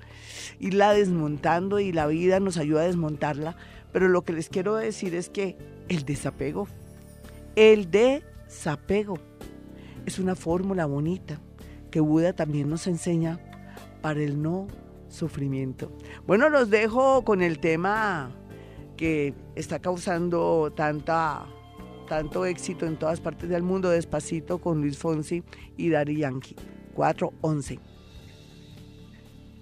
irla 0.59 0.93
desmontando 0.93 1.79
y 1.79 1.93
la 1.93 2.07
vida 2.07 2.41
nos 2.41 2.57
ayuda 2.57 2.83
a 2.83 2.87
desmontarla, 2.87 3.57
pero 3.93 4.09
lo 4.09 4.23
que 4.23 4.33
les 4.33 4.49
quiero 4.49 4.77
decir 4.77 5.15
es 5.15 5.29
que 5.29 5.57
el 5.89 6.05
desapego, 6.05 6.69
el 7.57 7.91
desapego 7.91 9.19
es 10.07 10.19
una 10.19 10.35
fórmula 10.35 10.87
bonita 10.87 11.41
que 11.91 12.01
Buda 12.01 12.33
también 12.33 12.71
nos 12.71 12.87
enseña 12.87 13.41
para 14.01 14.21
el 14.21 14.41
no 14.41 14.69
sufrimiento. 15.09 15.91
Bueno, 16.27 16.49
los 16.49 16.71
dejo 16.71 17.25
con 17.25 17.43
el 17.43 17.59
tema 17.59 18.31
que 18.97 19.35
está 19.57 19.81
causando 19.81 20.73
tanta 20.75 21.47
tanto 22.11 22.45
éxito 22.45 22.87
en 22.87 22.97
todas 22.97 23.21
partes 23.21 23.49
del 23.49 23.63
mundo, 23.63 23.89
despacito 23.89 24.59
con 24.59 24.81
Luis 24.81 24.99
Fonsi 24.99 25.45
y 25.77 25.91
Dari 25.91 26.17
Yankee. 26.17 26.57
411. 26.95 27.79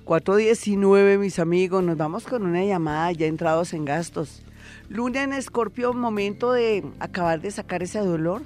419, 0.02 1.18
mis 1.18 1.38
amigos, 1.38 1.84
nos 1.84 1.98
vamos 1.98 2.24
con 2.24 2.46
una 2.46 2.64
llamada 2.64 3.12
ya 3.12 3.26
entrados 3.26 3.74
en 3.74 3.84
gastos. 3.84 4.42
Luna 4.88 5.24
en 5.24 5.34
Escorpio, 5.34 5.92
momento 5.92 6.52
de 6.52 6.82
acabar 7.00 7.42
de 7.42 7.50
sacar 7.50 7.82
ese 7.82 7.98
dolor, 7.98 8.40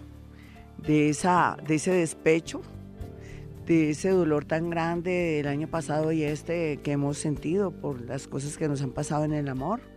de, 0.78 1.08
esa, 1.08 1.56
de 1.64 1.76
ese 1.76 1.92
despecho, 1.92 2.60
de 3.66 3.90
ese 3.90 4.08
dolor 4.10 4.44
tan 4.44 4.68
grande 4.68 5.12
del 5.12 5.46
año 5.46 5.68
pasado 5.68 6.10
y 6.10 6.24
este 6.24 6.78
que 6.78 6.90
hemos 6.90 7.18
sentido 7.18 7.70
por 7.70 8.00
las 8.00 8.26
cosas 8.26 8.58
que 8.58 8.66
nos 8.66 8.82
han 8.82 8.90
pasado 8.90 9.22
en 9.22 9.32
el 9.32 9.48
amor. 9.48 9.91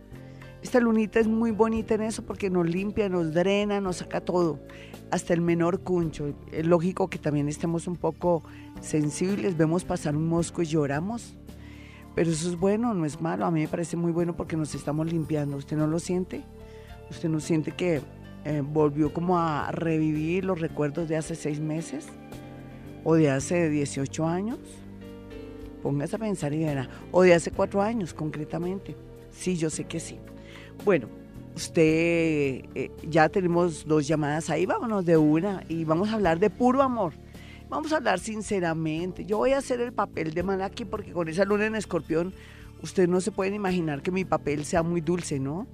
Esta 0.62 0.80
lunita 0.80 1.20
es 1.20 1.28
muy 1.28 1.50
bonita 1.50 1.94
en 1.94 2.02
eso 2.02 2.24
porque 2.24 2.50
nos 2.50 2.68
limpia, 2.68 3.08
nos 3.08 3.32
drena, 3.32 3.80
nos 3.80 3.96
saca 3.96 4.20
todo, 4.20 4.58
hasta 5.10 5.34
el 5.34 5.40
menor 5.40 5.80
cuncho. 5.80 6.34
Es 6.50 6.66
lógico 6.66 7.08
que 7.08 7.18
también 7.18 7.48
estemos 7.48 7.86
un 7.86 7.96
poco 7.96 8.42
sensibles, 8.80 9.56
vemos 9.56 9.84
pasar 9.84 10.16
un 10.16 10.26
mosco 10.26 10.62
y 10.62 10.66
lloramos, 10.66 11.36
pero 12.14 12.30
eso 12.30 12.48
es 12.48 12.58
bueno, 12.58 12.94
no 12.94 13.04
es 13.04 13.20
malo. 13.20 13.44
A 13.44 13.50
mí 13.50 13.60
me 13.60 13.68
parece 13.68 13.96
muy 13.96 14.10
bueno 14.10 14.34
porque 14.34 14.56
nos 14.56 14.74
estamos 14.74 15.12
limpiando. 15.12 15.56
¿Usted 15.56 15.76
no 15.76 15.86
lo 15.86 15.98
siente? 15.98 16.42
¿Usted 17.10 17.28
no 17.28 17.40
siente 17.40 17.72
que 17.72 18.00
eh, 18.44 18.62
volvió 18.64 19.12
como 19.12 19.38
a 19.38 19.70
revivir 19.70 20.44
los 20.44 20.60
recuerdos 20.60 21.08
de 21.08 21.16
hace 21.16 21.34
seis 21.34 21.60
meses? 21.60 22.08
¿O 23.04 23.14
de 23.14 23.30
hace 23.30 23.68
18 23.68 24.26
años? 24.26 24.58
Póngase 25.82 26.16
a 26.16 26.18
pensar 26.18 26.52
y 26.54 26.64
verá. 26.64 26.88
¿O 27.12 27.22
de 27.22 27.34
hace 27.34 27.52
cuatro 27.52 27.82
años 27.82 28.14
concretamente? 28.14 28.96
Sí, 29.30 29.56
yo 29.56 29.70
sé 29.70 29.84
que 29.84 30.00
sí. 30.00 30.18
Bueno, 30.84 31.08
usted 31.54 31.82
eh, 32.74 32.90
ya 33.08 33.28
tenemos 33.28 33.86
dos 33.86 34.06
llamadas 34.06 34.50
ahí, 34.50 34.66
vámonos 34.66 35.04
de 35.04 35.16
una 35.16 35.62
y 35.68 35.84
vamos 35.84 36.10
a 36.10 36.14
hablar 36.14 36.38
de 36.38 36.50
puro 36.50 36.82
amor. 36.82 37.14
Vamos 37.68 37.92
a 37.92 37.96
hablar 37.96 38.20
sinceramente. 38.20 39.24
Yo 39.24 39.38
voy 39.38 39.52
a 39.52 39.58
hacer 39.58 39.80
el 39.80 39.92
papel 39.92 40.34
de 40.34 40.42
Malaki 40.42 40.84
porque 40.84 41.12
con 41.12 41.28
esa 41.28 41.44
luna 41.44 41.66
en 41.66 41.74
escorpión, 41.74 42.32
usted 42.82 43.08
no 43.08 43.20
se 43.20 43.32
pueden 43.32 43.54
imaginar 43.54 44.02
que 44.02 44.12
mi 44.12 44.24
papel 44.24 44.64
sea 44.64 44.82
muy 44.84 45.00
dulce, 45.00 45.40
¿no? 45.40 45.66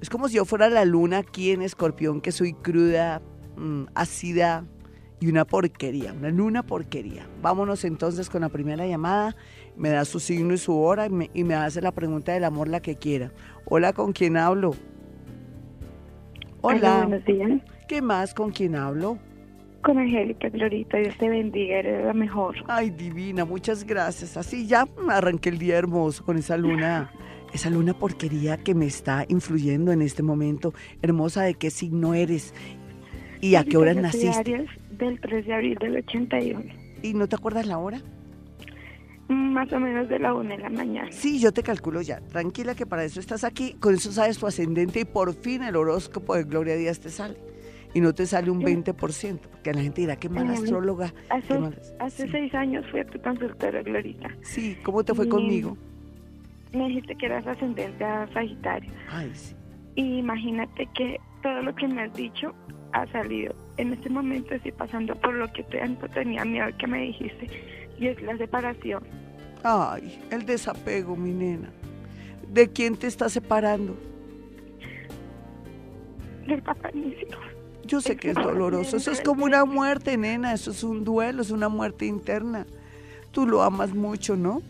Es 0.00 0.08
como 0.08 0.28
si 0.28 0.36
yo 0.36 0.44
fuera 0.44 0.68
la 0.68 0.84
luna 0.84 1.18
aquí 1.18 1.50
en 1.50 1.62
escorpión, 1.62 2.20
que 2.20 2.30
soy 2.30 2.52
cruda, 2.52 3.22
mm, 3.56 3.84
ácida, 3.94 4.64
y 5.22 5.28
una 5.28 5.44
porquería, 5.44 6.12
una 6.12 6.30
luna 6.30 6.64
porquería. 6.64 7.28
Vámonos 7.40 7.84
entonces 7.84 8.28
con 8.28 8.40
la 8.40 8.48
primera 8.48 8.84
llamada. 8.88 9.36
Me 9.76 9.90
da 9.90 10.04
su 10.04 10.18
signo 10.18 10.52
y 10.52 10.58
su 10.58 10.76
hora 10.76 11.06
y 11.06 11.10
me, 11.10 11.30
y 11.32 11.44
me 11.44 11.54
hace 11.54 11.80
la 11.80 11.92
pregunta 11.92 12.32
del 12.32 12.42
amor 12.42 12.66
la 12.66 12.80
que 12.80 12.96
quiera. 12.96 13.30
Hola, 13.66 13.92
¿con 13.92 14.12
quién 14.12 14.36
hablo? 14.36 14.72
Hola. 16.60 17.06
buenos 17.06 17.24
días. 17.24 17.60
¿Qué 17.86 18.02
más? 18.02 18.34
¿Con 18.34 18.50
quién 18.50 18.74
hablo? 18.74 19.16
Con 19.84 19.96
Angélica, 19.96 20.48
Glorita, 20.48 20.98
Dios 20.98 21.16
te 21.16 21.28
bendiga, 21.28 21.76
eres 21.76 22.04
la 22.04 22.14
mejor. 22.14 22.56
Ay, 22.66 22.90
divina, 22.90 23.44
muchas 23.44 23.84
gracias. 23.84 24.36
Así 24.36 24.66
ya 24.66 24.88
arranqué 25.08 25.50
el 25.50 25.58
día 25.58 25.76
hermoso 25.76 26.24
con 26.24 26.36
esa 26.36 26.56
luna, 26.56 27.12
esa 27.54 27.70
luna 27.70 27.94
porquería 27.94 28.56
que 28.56 28.74
me 28.74 28.86
está 28.86 29.24
influyendo 29.28 29.92
en 29.92 30.02
este 30.02 30.24
momento. 30.24 30.74
Hermosa, 31.00 31.42
¿de 31.42 31.54
qué 31.54 31.70
signo 31.70 32.12
eres? 32.12 32.52
¿Y 33.40 33.54
a 33.54 33.62
qué 33.62 33.76
hora 33.76 33.94
naciste? 33.94 34.66
Del 35.04 35.20
3 35.20 35.46
de 35.46 35.54
abril 35.54 35.78
del 35.80 35.96
81. 35.96 36.62
¿Y 37.02 37.14
no 37.14 37.26
te 37.28 37.36
acuerdas 37.36 37.66
la 37.66 37.78
hora? 37.78 38.00
Más 39.28 39.72
o 39.72 39.80
menos 39.80 40.08
de 40.08 40.18
la 40.18 40.34
1 40.34 40.48
de 40.50 40.58
la 40.58 40.68
mañana. 40.70 41.10
Sí, 41.10 41.38
yo 41.40 41.52
te 41.52 41.62
calculo 41.62 42.02
ya. 42.02 42.20
Tranquila 42.20 42.74
que 42.74 42.86
para 42.86 43.04
eso 43.04 43.18
estás 43.20 43.44
aquí. 43.44 43.74
Con 43.80 43.94
eso 43.94 44.12
sabes 44.12 44.38
tu 44.38 44.46
ascendente 44.46 45.00
y 45.00 45.04
por 45.04 45.34
fin 45.34 45.62
el 45.62 45.76
horóscopo 45.76 46.34
de 46.34 46.44
Gloria 46.44 46.76
Díaz 46.76 47.00
te 47.00 47.08
sale. 47.08 47.36
Y 47.94 48.00
no 48.00 48.12
te 48.14 48.26
sale 48.26 48.50
un 48.50 48.58
Sí. 48.60 48.64
20%, 48.64 49.48
porque 49.50 49.72
la 49.74 49.82
gente 49.82 50.00
dirá, 50.02 50.16
qué 50.16 50.28
mala 50.28 50.52
astróloga. 50.54 51.10
qué 51.10 51.16
Hace, 51.30 51.58
mala-". 51.58 51.76
hace 52.00 52.24
Sí. 52.24 52.28
seis 52.32 52.54
años 52.54 52.84
fui 52.90 53.00
a 53.00 53.04
tu 53.04 53.20
consultora, 53.20 53.82
Glorita. 53.82 54.30
Sí, 54.42 54.76
¿cómo 54.82 55.04
te 55.04 55.14
fue 55.14 55.26
Y- 55.26 55.28
conmigo? 55.28 55.76
Me 56.72 56.88
dijiste 56.88 57.14
que 57.16 57.26
eras 57.26 57.46
ascendente 57.46 58.02
a 58.04 58.26
Sagitario. 58.32 58.90
Ay, 59.10 59.30
sí. 59.34 59.54
Y 59.94 60.18
imagínate 60.18 60.88
que 60.94 61.18
todo 61.42 61.60
lo 61.62 61.74
que 61.74 61.86
me 61.86 62.02
has 62.02 62.14
dicho 62.14 62.54
ha 62.92 63.06
salido. 63.12 63.54
En 63.76 63.92
este 63.92 64.10
momento 64.10 64.54
estoy 64.54 64.72
pasando 64.72 65.14
por 65.16 65.34
lo 65.34 65.50
que 65.52 65.62
tanto 65.64 66.08
tenía 66.08 66.44
miedo 66.44 66.66
que 66.78 66.86
me 66.86 67.02
dijiste. 67.02 67.48
Y 67.98 68.08
es 68.08 68.20
la 68.22 68.36
separación. 68.36 69.02
Ay, 69.62 70.20
el 70.30 70.44
desapego, 70.44 71.16
mi 71.16 71.32
nena. 71.32 71.70
¿De 72.52 72.68
quién 72.68 72.96
te 72.96 73.06
está 73.06 73.28
separando? 73.28 73.96
Del 76.46 76.62
papá 76.62 76.90
de 76.90 77.00
mis 77.00 77.22
hijos. 77.22 77.44
Yo 77.84 78.00
sé 78.00 78.16
que 78.16 78.30
es 78.30 78.34
doloroso. 78.34 78.96
Eso 78.96 79.10
es 79.10 79.20
como 79.20 79.44
una 79.44 79.64
muerte, 79.64 80.16
nena. 80.16 80.52
Eso 80.52 80.70
es 80.70 80.82
un 80.84 81.04
duelo, 81.04 81.42
es 81.42 81.50
una 81.50 81.68
muerte 81.68 82.06
interna. 82.06 82.66
Tú 83.30 83.46
lo 83.46 83.62
amas 83.62 83.94
mucho, 83.94 84.36
¿no? 84.36 84.62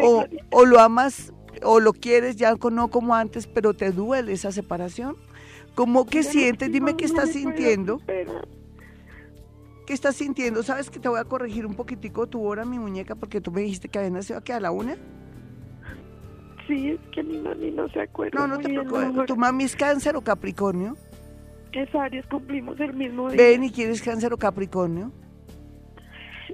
O, 0.00 0.24
o 0.50 0.64
lo 0.64 0.80
amas 0.80 1.32
o 1.62 1.80
lo 1.80 1.92
quieres 1.92 2.36
ya 2.36 2.54
no 2.70 2.88
como 2.88 3.14
antes, 3.14 3.46
pero 3.46 3.74
te 3.74 3.90
duele 3.90 4.32
esa 4.32 4.52
separación. 4.52 5.16
¿Cómo 5.74 6.06
que 6.06 6.22
sientes? 6.22 6.70
Dime 6.70 6.96
qué 6.96 7.04
estás 7.04 7.30
sintiendo. 7.30 8.00
¿Qué 9.86 9.92
estás 9.92 10.16
sintiendo? 10.16 10.62
¿Sabes 10.62 10.88
que 10.88 10.98
te 10.98 11.08
voy 11.08 11.20
a 11.20 11.24
corregir 11.24 11.66
un 11.66 11.74
poquitico 11.74 12.26
tu 12.26 12.42
hora, 12.42 12.64
mi 12.64 12.78
muñeca? 12.78 13.14
Porque 13.14 13.40
tú 13.40 13.50
me 13.50 13.60
dijiste 13.60 13.88
que 13.88 13.98
había 13.98 14.10
nacido 14.10 14.38
aquí 14.38 14.52
a 14.52 14.60
la 14.60 14.70
una. 14.70 14.96
Sí, 16.66 16.90
es 16.90 17.00
que 17.12 17.22
mi 17.22 17.38
mami 17.38 17.70
no 17.72 17.88
se 17.90 18.00
acuerda. 18.00 18.38
No, 18.38 18.46
no 18.46 18.58
te 18.58 18.68
preocupes. 18.68 19.26
¿Tu 19.26 19.36
mami 19.36 19.64
es 19.64 19.76
cáncer 19.76 20.16
o 20.16 20.22
capricornio? 20.22 20.96
Es 21.72 21.94
Aries, 21.94 22.24
cumplimos 22.26 22.78
el 22.80 22.94
mismo 22.94 23.28
día. 23.28 23.36
Ven 23.36 23.64
y 23.64 23.70
quieres 23.70 24.00
cáncer 24.00 24.32
o 24.32 24.38
capricornio. 24.38 25.12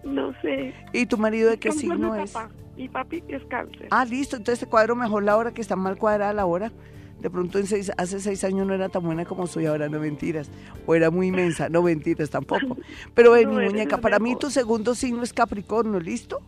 No 0.03 0.33
sé. 0.41 0.75
¿Y 0.93 1.07
tu 1.07 1.19
marido 1.19 1.51
de 1.51 1.59
qué 1.59 1.71
signo 1.73 2.15
mi 2.15 2.23
es? 2.23 2.33
papá. 2.33 2.51
Mi 2.77 2.89
papi 2.89 3.23
es 3.29 3.45
cáncer. 3.45 3.89
Ah, 3.91 4.05
listo. 4.05 4.37
Entonces 4.37 4.61
te 4.61 4.67
cuadro 4.67 4.97
mejor 4.97 5.23
la 5.23 5.37
hora 5.37 5.53
que 5.53 5.61
está 5.61 5.77
mal 5.77 5.99
cuadrada 5.99 6.33
la 6.33 6.47
hora. 6.47 6.73
De 7.21 7.29
pronto 7.31 7.59
en 7.59 7.67
seis, 7.67 7.93
hace 7.99 8.19
seis 8.21 8.43
años 8.45 8.67
no 8.67 8.75
era 8.75 8.89
tan 8.89 9.03
buena 9.03 9.25
como 9.25 9.47
soy 9.47 9.67
ahora, 9.67 9.89
no 9.89 10.01
mentiras. 10.01 10.51
O 10.87 10.95
era 10.95 11.11
muy 11.11 11.27
inmensa, 11.29 11.69
no 11.69 11.83
mentiras 11.83 12.31
tampoco. 12.31 12.77
Pero 13.15 13.33
ven, 13.33 13.49
No, 13.53 13.59
mi 13.61 13.67
muñeca, 13.67 13.97
el 13.97 14.01
para 14.03 14.19
mí 14.19 14.37
tu 14.37 14.51
segundo 14.51 14.95
signo 14.95 15.23
es 15.23 15.33
Capricornio, 15.33 16.01
¿listo? 16.01 16.39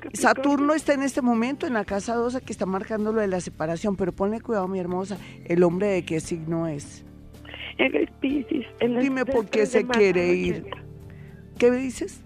Capricornio. 0.00 0.20
Saturno 0.22 0.74
está 0.74 0.94
en 0.94 1.02
este 1.02 1.20
momento 1.22 1.66
en 1.66 1.74
la 1.74 1.84
casa 1.84 2.14
12 2.14 2.40
que 2.40 2.52
está 2.52 2.64
marcando 2.66 3.12
lo 3.12 3.20
de 3.20 3.26
la 3.28 3.40
separación, 3.40 3.96
pero 3.96 4.12
ponle 4.12 4.40
cuidado, 4.40 4.66
mi 4.68 4.78
hermosa, 4.78 5.18
el 5.44 5.62
hombre 5.62 5.88
de 5.88 6.04
qué 6.04 6.20
signo 6.20 6.66
es. 6.68 7.04
Él 7.76 7.94
es 7.96 8.10
Piscis. 8.20 8.66
Él 8.80 8.96
es 8.96 9.02
Dime 9.04 9.24
por 9.26 9.44
qué 9.46 9.60
3 9.66 9.72
de 9.72 9.80
se 9.80 9.86
quiere 9.86 10.32
ir. 10.34 10.54
80. 10.66 10.78
¿Qué 11.58 11.70
me 11.70 11.76
dices? 11.78 12.20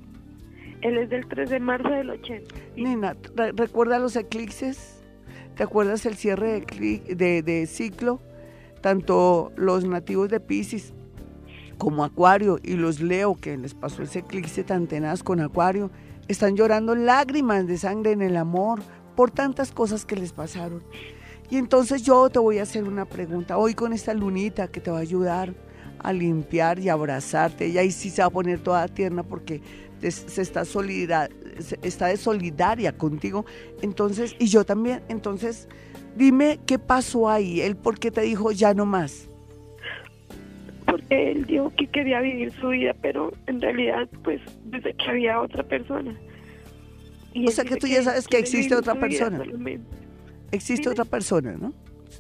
Él 0.83 0.99
es 0.99 1.11
del 1.11 1.27
3 1.27 1.51
de 1.51 1.61
marzo 1.61 1.89
del 1.89 2.11
80. 2.11 2.55
Sí. 2.75 2.83
Nena, 2.83 3.17
re- 3.37 3.53
¿recuerda 3.53 3.99
los 3.99 4.17
eclipses? 4.17 4.92
¿Te 5.57 5.65
acuerdas 5.65 6.07
el 6.07 6.17
cierre 6.17 6.65
de, 6.65 7.67
ciclo? 7.67 8.21
Tanto 8.81 9.53
los 9.57 9.85
nativos 9.85 10.31
de 10.31 10.41
Pisces 10.41 10.95
como 11.79 12.05
Acuario 12.05 12.59
y 12.63 12.75
los 12.75 13.01
Leo, 13.01 13.35
que 13.35 13.57
les 13.59 13.75
pasó 13.75 14.03
ese 14.03 14.21
eclipse 14.21 14.65
tan 14.65 14.87
tenaz 14.87 15.23
con 15.23 15.41
Acuario, 15.41 15.91
están 16.29 16.57
llorando 16.57 16.95
lágrimas 16.95 17.67
de 17.67 17.77
sangre 17.77 18.13
en 18.13 18.23
el 18.23 18.37
amor 18.37 18.81
por 19.15 19.31
tantas 19.31 19.73
cosas 19.73 20.07
que 20.07 20.17
les 20.17 20.33
pasaron. 20.33 20.83
Y 21.51 21.59
entonces 21.59 22.03
yo 22.03 22.31
te 22.31 22.39
voy 22.39 22.59
a 22.59 22.63
hacer 22.63 22.85
una 22.85 23.05
pregunta, 23.05 23.59
hoy 23.59 23.75
con 23.75 23.93
esta 23.93 24.15
lunita 24.15 24.69
que 24.69 24.81
te 24.81 24.91
va 24.91 24.99
a 24.99 25.03
ayudar 25.03 25.55
a 25.99 26.13
limpiar 26.13 26.79
y 26.79 26.89
abrazarte, 26.89 27.69
y 27.69 27.79
ahí 27.79 27.91
sí 27.91 28.11
se 28.11 28.23
va 28.23 28.29
a 28.29 28.31
poner 28.31 28.61
toda 28.61 28.89
tierna 28.89 29.23
porque 29.23 29.61
se 30.11 30.43
está, 30.43 30.65
solidar, 30.65 31.31
se- 31.59 31.79
está 31.83 32.07
de 32.07 32.17
solidaria 32.17 32.93
contigo, 32.93 33.45
entonces, 33.83 34.35
y 34.39 34.47
yo 34.47 34.65
también, 34.65 35.03
entonces, 35.09 35.69
dime 36.17 36.59
qué 36.67 36.79
pasó 36.79 37.29
ahí, 37.29 37.61
él 37.61 37.77
por 37.77 37.99
qué 37.99 38.11
te 38.11 38.23
dijo 38.23 38.53
ya 38.53 38.75
no 38.75 38.87
más. 38.87 39.29
Porque 40.87 41.31
él 41.33 41.47
dijo 41.47 41.73
que 41.77 41.87
quería 41.87 42.21
vivir 42.21 42.53
su 42.53 42.69
vida, 42.69 42.95
pero 43.01 43.33
en 43.47 43.61
realidad, 43.61 44.09
pues, 44.25 44.41
desde 44.65 44.93
que 44.95 45.09
había 45.09 45.41
otra 45.41 45.63
persona. 45.63 46.15
Y 47.33 47.47
O 47.49 47.51
sea 47.51 47.65
que 47.65 47.77
tú 47.77 47.87
ya 47.87 48.03
sabes 48.03 48.29
que 48.29 48.39
existe 48.39 48.75
otra 48.75 48.95
persona. 48.95 49.43
Existe 50.51 50.89
otra 50.89 51.05
persona, 51.07 51.57
¿no? 51.59 51.73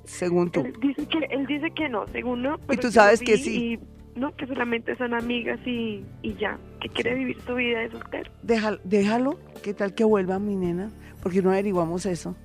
Según 0.04 0.50
tú. 0.50 0.60
Él 0.64 0.72
dice 0.80 1.06
que 1.06 1.18
él 1.30 1.46
dice 1.46 1.70
que 1.72 1.88
no, 1.88 2.06
según 2.08 2.42
no. 2.42 2.58
pero 2.66 2.80
tú 2.80 2.90
sabes 2.90 3.20
que 3.20 3.36
sí. 3.36 3.74
y, 3.74 3.78
no, 4.14 4.34
que 4.36 4.46
solamente 4.46 4.96
son 4.96 5.14
amigas 5.14 5.58
y, 5.66 6.04
y 6.22 6.34
ya, 6.34 6.58
que 6.80 6.88
quiere 6.88 7.14
vivir 7.14 7.38
su 7.46 7.54
vida 7.54 7.80
de 7.80 7.90
soltero. 7.90 8.30
Déjalo, 8.42 8.78
déjalo, 8.84 9.38
¿qué 9.62 9.74
tal 9.74 9.94
que 9.94 10.04
vuelva 10.04 10.38
mi 10.38 10.54
nena? 10.56 10.90
Porque 11.22 11.40
no 11.42 11.50
averiguamos 11.50 12.04
eso. 12.06 12.36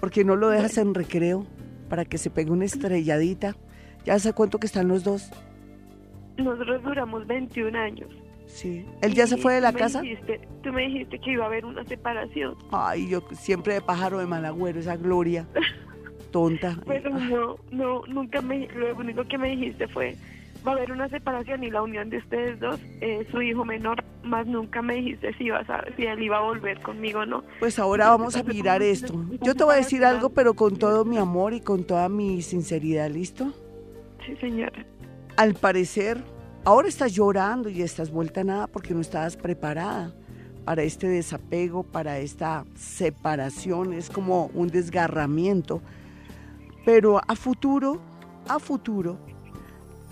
Porque 0.00 0.24
no 0.24 0.36
lo 0.36 0.48
dejas 0.50 0.76
en 0.78 0.94
recreo 0.94 1.46
para 1.88 2.04
que 2.04 2.18
se 2.18 2.30
pegue 2.30 2.50
una 2.50 2.64
estrelladita. 2.64 3.54
Ya 4.04 4.14
hace 4.14 4.32
cuánto 4.32 4.58
que 4.58 4.66
están 4.66 4.88
los 4.88 5.02
dos. 5.04 5.30
Nosotros 6.36 6.82
duramos 6.82 7.26
21 7.26 7.78
años. 7.78 8.08
Sí. 8.46 8.84
¿Él 9.00 9.14
ya 9.14 9.26
se 9.26 9.36
fue 9.36 9.54
de 9.54 9.60
la 9.60 9.72
casa? 9.72 10.02
dijiste- 10.02 10.40
tú 10.62 10.72
me 10.72 10.82
dijiste 10.82 11.18
que 11.18 11.32
iba 11.32 11.44
a 11.44 11.46
haber 11.46 11.64
una 11.64 11.84
separación, 11.84 12.54
Ay, 12.72 13.08
yo 13.08 13.22
siempre 13.32 13.74
de 13.74 13.80
pájaro 13.80 14.18
de 14.18 14.26
malagüero, 14.26 14.78
esa 14.80 14.96
gloria 14.96 15.46
tonta. 16.30 16.78
pero 16.86 17.10
no, 17.10 17.56
no, 17.70 18.02
nunca 18.06 18.40
me, 18.42 18.66
lo 18.68 18.94
único 18.96 19.24
que 19.24 19.38
me 19.38 19.50
dijiste 19.50 19.88
fue, 19.88 20.16
va 20.66 20.72
a 20.72 20.74
haber 20.76 20.92
una 20.92 21.08
separación 21.08 21.62
y 21.64 21.70
la 21.70 21.82
unión 21.82 22.10
de 22.10 22.18
ustedes 22.18 22.58
dos, 22.58 22.80
eh, 23.00 23.26
su 23.30 23.42
hijo 23.42 23.64
menor, 23.64 24.02
más 24.22 24.46
nunca 24.46 24.82
me 24.82 24.94
dijiste 24.94 25.34
si, 25.34 25.44
ibas 25.44 25.68
a, 25.68 25.84
si 25.96 26.06
él 26.06 26.22
iba 26.22 26.38
a 26.38 26.40
volver 26.40 26.80
conmigo 26.80 27.20
o 27.20 27.26
no. 27.26 27.44
Pues 27.60 27.78
ahora 27.78 28.08
vamos 28.08 28.36
a 28.36 28.42
mirar 28.42 28.82
esto. 28.82 29.14
Yo 29.42 29.54
te 29.54 29.64
voy 29.64 29.74
a 29.74 29.76
decir 29.76 30.04
algo, 30.04 30.30
pero 30.30 30.54
con 30.54 30.76
todo 30.76 31.04
mi 31.04 31.18
amor 31.18 31.52
y 31.52 31.60
con 31.60 31.84
toda 31.84 32.08
mi 32.08 32.42
sinceridad, 32.42 33.10
¿listo? 33.10 33.52
Sí, 34.24 34.34
señora. 34.36 34.86
Al 35.36 35.54
parecer, 35.54 36.22
ahora 36.64 36.88
estás 36.88 37.12
llorando 37.14 37.68
y 37.68 37.82
estás 37.82 38.10
vuelta 38.10 38.40
a 38.40 38.44
nada 38.44 38.66
porque 38.66 38.94
no 38.94 39.00
estabas 39.00 39.36
preparada 39.36 40.14
para 40.64 40.82
este 40.82 41.08
desapego, 41.08 41.82
para 41.82 42.18
esta 42.18 42.64
separación, 42.74 43.92
es 43.92 44.08
como 44.08 44.46
un 44.54 44.68
desgarramiento. 44.68 45.82
Pero 46.86 47.20
a 47.26 47.36
futuro, 47.36 48.00
a 48.48 48.58
futuro, 48.58 49.18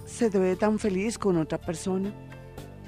se 0.05 0.29
ve 0.29 0.57
tan 0.57 0.79
feliz 0.79 1.19
con 1.19 1.37
otra 1.37 1.59
persona. 1.59 2.13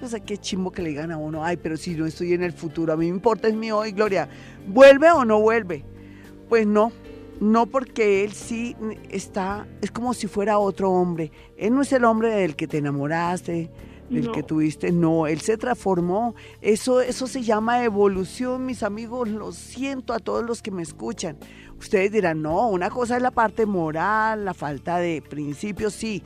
No 0.00 0.08
sé 0.08 0.20
qué 0.20 0.36
chimbo 0.36 0.70
que 0.70 0.82
le 0.82 0.90
digan 0.90 1.12
a 1.12 1.16
uno, 1.16 1.44
ay, 1.44 1.56
pero 1.56 1.76
si 1.76 1.94
no 1.94 2.04
estoy 2.04 2.32
en 2.34 2.42
el 2.42 2.52
futuro, 2.52 2.92
a 2.92 2.96
mí 2.96 3.06
me 3.06 3.16
importa 3.16 3.48
es 3.48 3.54
mi 3.54 3.70
hoy, 3.70 3.92
Gloria, 3.92 4.28
¿vuelve 4.66 5.10
o 5.10 5.24
no 5.24 5.40
vuelve? 5.40 5.84
Pues 6.48 6.66
no, 6.66 6.92
no 7.40 7.66
porque 7.66 8.24
él 8.24 8.32
sí 8.32 8.76
está, 9.08 9.66
es 9.80 9.90
como 9.90 10.12
si 10.12 10.26
fuera 10.26 10.58
otro 10.58 10.90
hombre. 10.90 11.30
Él 11.56 11.74
no 11.74 11.82
es 11.82 11.92
el 11.92 12.04
hombre 12.04 12.30
del 12.30 12.56
que 12.56 12.66
te 12.66 12.78
enamoraste, 12.78 13.70
del 14.10 14.30
que 14.32 14.42
tuviste, 14.42 14.92
no, 14.92 15.26
él 15.26 15.40
se 15.40 15.56
transformó. 15.56 16.34
Eso, 16.60 17.00
eso 17.00 17.26
se 17.26 17.42
llama 17.42 17.84
evolución, 17.84 18.66
mis 18.66 18.82
amigos, 18.82 19.28
lo 19.28 19.52
siento 19.52 20.12
a 20.12 20.18
todos 20.18 20.44
los 20.44 20.62
que 20.62 20.70
me 20.70 20.82
escuchan. 20.82 21.38
Ustedes 21.78 22.12
dirán, 22.12 22.42
no, 22.42 22.68
una 22.68 22.90
cosa 22.90 23.16
es 23.16 23.22
la 23.22 23.30
parte 23.30 23.66
moral, 23.66 24.44
la 24.44 24.54
falta 24.54 24.98
de 24.98 25.22
principios, 25.22 25.94
sí, 25.94 26.22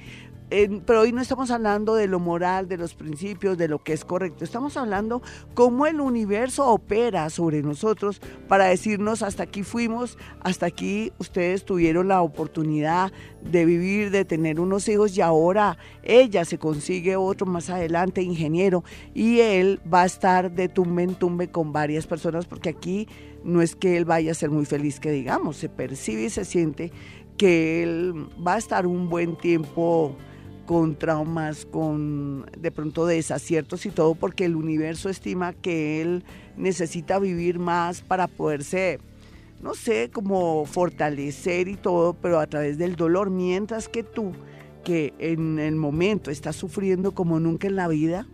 pero 0.50 1.00
hoy 1.00 1.12
no 1.12 1.20
estamos 1.20 1.50
hablando 1.50 1.94
de 1.94 2.06
lo 2.06 2.20
moral, 2.20 2.68
de 2.68 2.78
los 2.78 2.94
principios, 2.94 3.58
de 3.58 3.68
lo 3.68 3.82
que 3.82 3.92
es 3.92 4.04
correcto. 4.04 4.44
Estamos 4.44 4.76
hablando 4.76 5.20
cómo 5.54 5.86
el 5.86 6.00
universo 6.00 6.66
opera 6.66 7.28
sobre 7.28 7.62
nosotros 7.62 8.20
para 8.48 8.64
decirnos 8.64 9.22
hasta 9.22 9.42
aquí 9.42 9.62
fuimos, 9.62 10.16
hasta 10.40 10.66
aquí 10.66 11.12
ustedes 11.18 11.64
tuvieron 11.64 12.08
la 12.08 12.22
oportunidad 12.22 13.12
de 13.42 13.64
vivir, 13.66 14.10
de 14.10 14.24
tener 14.24 14.58
unos 14.58 14.88
hijos 14.88 15.16
y 15.16 15.20
ahora 15.20 15.76
ella 16.02 16.44
se 16.44 16.58
consigue 16.58 17.16
otro 17.16 17.46
más 17.46 17.68
adelante, 17.68 18.22
ingeniero, 18.22 18.84
y 19.14 19.40
él 19.40 19.80
va 19.92 20.02
a 20.02 20.06
estar 20.06 20.50
de 20.50 20.68
tumbe 20.68 21.02
en 21.02 21.14
tumbe 21.14 21.50
con 21.50 21.72
varias 21.72 22.06
personas 22.06 22.46
porque 22.46 22.70
aquí 22.70 23.06
no 23.44 23.60
es 23.60 23.76
que 23.76 23.96
él 23.96 24.04
vaya 24.04 24.32
a 24.32 24.34
ser 24.34 24.50
muy 24.50 24.64
feliz 24.64 24.98
que 24.98 25.10
digamos, 25.10 25.56
se 25.58 25.68
percibe 25.68 26.24
y 26.24 26.30
se 26.30 26.44
siente 26.44 26.90
que 27.36 27.82
él 27.82 28.28
va 28.44 28.54
a 28.54 28.58
estar 28.58 28.86
un 28.86 29.08
buen 29.08 29.36
tiempo 29.36 30.16
con 30.68 30.96
traumas, 30.96 31.64
con 31.64 32.44
de 32.58 32.70
pronto 32.70 33.06
desaciertos 33.06 33.86
y 33.86 33.90
todo, 33.90 34.14
porque 34.14 34.44
el 34.44 34.54
universo 34.54 35.08
estima 35.08 35.54
que 35.54 36.02
él 36.02 36.24
necesita 36.58 37.18
vivir 37.18 37.58
más 37.58 38.02
para 38.02 38.26
poderse, 38.26 38.98
no 39.62 39.72
sé, 39.72 40.10
como 40.12 40.66
fortalecer 40.66 41.68
y 41.68 41.76
todo, 41.76 42.12
pero 42.12 42.38
a 42.38 42.46
través 42.46 42.76
del 42.76 42.96
dolor, 42.96 43.30
mientras 43.30 43.88
que 43.88 44.02
tú, 44.02 44.32
que 44.84 45.14
en 45.18 45.58
el 45.58 45.74
momento 45.74 46.30
estás 46.30 46.56
sufriendo 46.56 47.12
como 47.12 47.40
nunca 47.40 47.66
en 47.66 47.76
la 47.76 47.88
vida, 47.88 48.26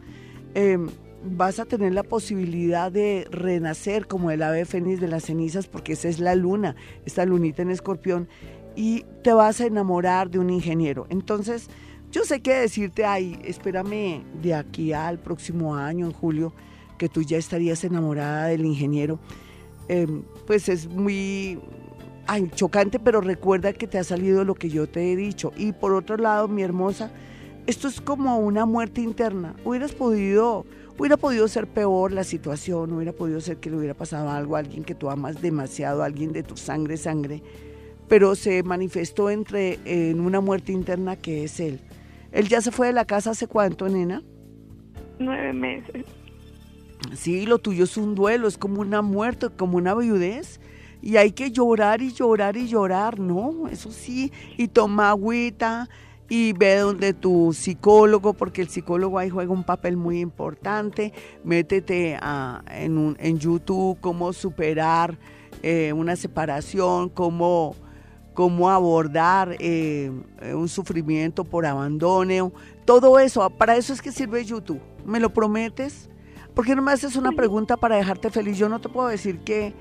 em, 0.55 0.89
vas 1.23 1.61
a 1.61 1.67
tener 1.67 1.95
la 1.95 2.03
posibilidad 2.03 2.91
de 2.91 3.29
renacer 3.31 4.09
como 4.09 4.33
el 4.33 4.43
ave 4.43 4.65
fénix 4.65 5.01
de 5.01 5.07
las 5.07 5.27
cenizas, 5.27 5.69
porque 5.69 5.93
esa 5.93 6.09
es 6.09 6.19
la 6.19 6.35
luna, 6.35 6.75
esta 7.07 7.25
lunita 7.27 7.63
en 7.63 7.71
escorpión, 7.71 8.27
y 8.75 9.05
te 9.23 9.33
vas 9.33 9.61
a 9.61 9.67
enamorar 9.67 10.31
de 10.31 10.41
un 10.41 10.51
ingeniero. 10.51 11.07
Entonces, 11.11 11.71
yo 12.15 12.23
sé 12.23 12.41
que 12.41 12.55
decirte, 12.55 13.05
ay, 13.05 13.37
espérame 13.43 14.23
de 14.41 14.55
aquí 14.55 14.93
al 14.93 15.19
próximo 15.19 15.75
año, 15.75 16.07
en 16.07 16.13
julio, 16.13 16.53
que 16.97 17.09
tú 17.09 17.23
ya 17.23 17.39
estarías 17.39 17.83
enamorada 17.83 18.47
del 18.47 18.65
ingeniero, 18.65 19.19
em, 19.89 20.23
pues 20.47 20.69
es 20.69 20.87
muy 20.87 21.59
chocante, 22.55 23.01
pero 23.01 23.21
recuerda 23.21 23.73
que 23.73 23.89
te 23.89 23.99
ha 23.99 24.05
salido 24.05 24.45
lo 24.45 24.55
que 24.55 24.71
yo 24.71 24.87
te 24.87 25.13
he 25.13 25.17
dicho. 25.17 25.53
Y 25.57 25.73
por 25.73 25.93
otro 25.93 26.17
lado, 26.17 26.47
mi 26.47 26.63
hermosa, 26.63 27.11
esto 27.67 27.89
es 27.89 28.01
como 28.01 28.39
una 28.39 28.65
muerte 28.65 29.01
interna. 29.01 29.57
Hubieras 29.65 29.91
podido, 29.91 30.65
hubiera 30.97 31.17
podido 31.17 31.49
ser 31.49 31.67
peor 31.67 32.13
la 32.13 32.23
situación, 32.23 32.93
hubiera 32.93 33.13
podido 33.13 33.41
ser 33.41 33.57
que 33.57 33.71
le 33.71 33.77
hubiera 33.77 33.95
pasado 33.95 34.31
algo 34.31 34.55
a 34.55 34.61
alguien 34.61 34.85
que 34.85 34.95
tú 34.95 35.11
amas 35.11 35.43
demasiado, 35.43 36.05
a 36.05 36.07
alguien 36.07 36.33
de 36.33 36.45
tu 36.45 36.57
sangre, 36.57 36.97
sangre, 36.97 37.43
pero 38.07 38.37
se 38.37 38.63
manifestó 38.63 39.31
entre 39.31 39.81
en 39.85 40.21
una 40.21 40.41
muerte 40.41 40.71
interna 40.71 41.17
que 41.17 41.43
es 41.43 41.59
él. 41.59 41.81
¿Él 42.35 42.49
ya 42.49 42.61
se 42.61 42.73
fue 42.73 42.89
de 42.89 42.93
la 42.93 43.05
casa 43.05 43.31
hace 43.31 43.47
cuánto, 43.47 43.89
nena? 43.89 44.23
Nueve 45.21 45.53
meses. 45.53 46.05
Sí, 47.15 47.47
lo 47.47 47.59
tuyo 47.59 47.85
es 47.85 47.97
un 47.97 48.17
duelo, 48.17 48.49
es 48.49 48.59
como 48.59 48.81
una 48.81 49.03
muerte, 49.03 49.51
como 49.57 49.77
una 49.77 49.95
viudez. 49.95 50.61
Y 51.01 51.17
hay 51.17 51.31
que 51.31 51.53
llorar 51.53 52.03
y 52.03 52.13
llorar 52.13 52.57
y 52.57 52.67
llorar, 52.67 53.21
¿no? 53.21 53.69
Eso 53.69 53.93
sí. 53.93 54.33
Y 54.57 54.67
toma 54.67 55.11
agüita 55.11 55.89
y 56.29 56.55
ve 56.55 56.79
donde 56.79 57.13
tu 57.13 57.53
psicólogo, 57.53 58.33
porque 58.33 58.63
el 58.63 58.69
psicólogo 58.69 59.21
ahí 59.21 59.31
juega 59.31 59.53
un 59.53 59.63
papel 59.63 59.97
muy 59.97 60.19
importante. 60.19 61.13
Métete 61.45 62.19
en, 62.69 63.17
en 63.17 63.39
YouTube 63.39 63.99
cómo 64.01 64.33
superar 64.33 65.17
eh, 65.63 65.93
una 65.93 66.17
separación, 66.17 67.11
cómo 67.11 67.77
cómo 68.35 68.69
abordar 68.69 69.57
eh, 69.61 70.11
un 70.53 70.69
sufrimiento 70.69 71.45
por 71.45 71.65
abandono, 71.65 72.53
todo 72.85 73.19
eso, 73.19 73.49
para 73.51 73.77
eso 73.77 73.93
es 73.93 74.03
que 74.03 74.13
sirve 74.13 74.45
YouTube. 74.45 74.81
¿Me 75.07 75.21
lo 75.21 75.33
prometes? 75.33 76.11
¿Por 76.53 76.67
qué 76.67 76.75
no 76.75 76.83
me 76.83 76.93
haces 76.93 77.17
una 77.17 77.33
pregunta 77.33 77.77
para 77.77 77.97
dejarte 77.97 78.31
feliz? 78.31 78.59
Yo 78.59 78.69
no 78.69 78.81
te 78.81 78.89
puedo 78.89 79.09
decir 79.09 79.39
que, 79.39 79.73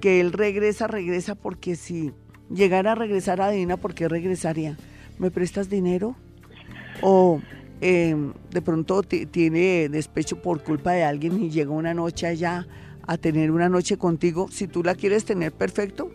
que 0.00 0.20
él 0.20 0.32
regresa, 0.32 0.86
regresa, 0.86 1.34
porque 1.34 1.76
si 1.76 2.12
llegara 2.50 2.92
a 2.92 2.94
regresar, 2.94 3.40
adivina 3.40 3.76
por 3.76 3.94
qué 3.94 4.08
regresaría. 4.08 4.76
¿Me 5.18 5.30
prestas 5.30 5.68
dinero? 5.68 6.16
¿O 7.02 7.40
em, 7.80 8.32
de 8.50 8.62
pronto 8.62 9.02
tiene 9.02 9.88
despecho 9.88 10.40
por 10.40 10.62
culpa 10.62 10.92
de 10.92 11.04
alguien 11.04 11.42
y 11.42 11.50
llega 11.50 11.70
una 11.70 11.94
noche 11.94 12.26
allá 12.26 12.66
a 13.06 13.16
tener 13.18 13.50
una 13.50 13.68
noche 13.68 13.96
contigo? 13.96 14.48
Si 14.50 14.66
tú 14.66 14.82
la 14.82 14.94
quieres 14.94 15.24
tener, 15.24 15.52
perfecto 15.52 16.10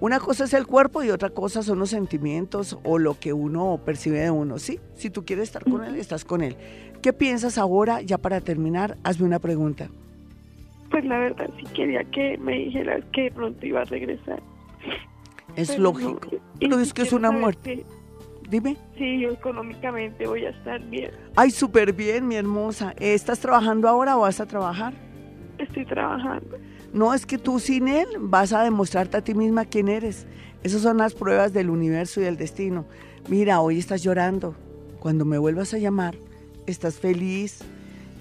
una 0.00 0.18
cosa 0.18 0.44
es 0.44 0.54
el 0.54 0.66
cuerpo 0.66 1.02
y 1.02 1.10
otra 1.10 1.30
cosa 1.30 1.62
son 1.62 1.78
los 1.78 1.90
sentimientos 1.90 2.78
o 2.84 2.98
lo 2.98 3.18
que 3.18 3.32
uno 3.32 3.80
percibe 3.84 4.20
de 4.20 4.30
uno. 4.30 4.58
Sí, 4.58 4.80
si 4.94 5.10
tú 5.10 5.24
quieres 5.24 5.44
estar 5.44 5.64
con 5.64 5.84
él, 5.84 5.96
estás 5.96 6.24
con 6.24 6.42
él. 6.42 6.56
¿Qué 7.02 7.12
piensas 7.12 7.58
ahora? 7.58 8.00
Ya 8.00 8.18
para 8.18 8.40
terminar, 8.40 8.96
hazme 9.04 9.26
una 9.26 9.38
pregunta. 9.38 9.88
Pues 10.90 11.04
la 11.04 11.18
verdad 11.18 11.50
sí 11.58 11.64
quería 11.74 12.02
que 12.04 12.36
me 12.38 12.52
dijeras 12.52 13.04
que 13.12 13.30
pronto 13.30 13.64
iba 13.64 13.82
a 13.82 13.84
regresar. 13.84 14.42
Es 15.56 15.78
lógico. 15.78 16.20
No, 16.60 16.78
es 16.78 16.92
que 16.92 17.02
es 17.02 17.12
una 17.12 17.30
muerte. 17.30 17.84
Dime. 18.48 18.76
Sí, 18.96 19.24
económicamente 19.24 20.26
voy 20.26 20.44
a 20.44 20.50
estar 20.50 20.80
bien. 20.86 21.12
Ay, 21.36 21.50
súper 21.50 21.92
bien, 21.92 22.26
mi 22.26 22.34
hermosa. 22.34 22.94
¿Estás 22.98 23.38
trabajando 23.38 23.86
ahora 23.86 24.16
o 24.16 24.22
vas 24.22 24.40
a 24.40 24.46
trabajar? 24.46 24.92
Estoy 25.58 25.84
trabajando. 25.84 26.56
No 26.92 27.14
es 27.14 27.24
que 27.24 27.38
tú 27.38 27.60
sin 27.60 27.86
Él 27.86 28.08
vas 28.18 28.52
a 28.52 28.64
demostrarte 28.64 29.16
a 29.16 29.22
ti 29.22 29.34
misma 29.34 29.64
quién 29.64 29.88
eres. 29.88 30.26
Esas 30.64 30.82
son 30.82 30.98
las 30.98 31.14
pruebas 31.14 31.52
del 31.52 31.70
universo 31.70 32.20
y 32.20 32.24
del 32.24 32.36
destino. 32.36 32.84
Mira, 33.28 33.60
hoy 33.60 33.78
estás 33.78 34.02
llorando. 34.02 34.56
Cuando 34.98 35.24
me 35.24 35.38
vuelvas 35.38 35.72
a 35.72 35.78
llamar, 35.78 36.16
estás 36.66 36.96
feliz 36.96 37.60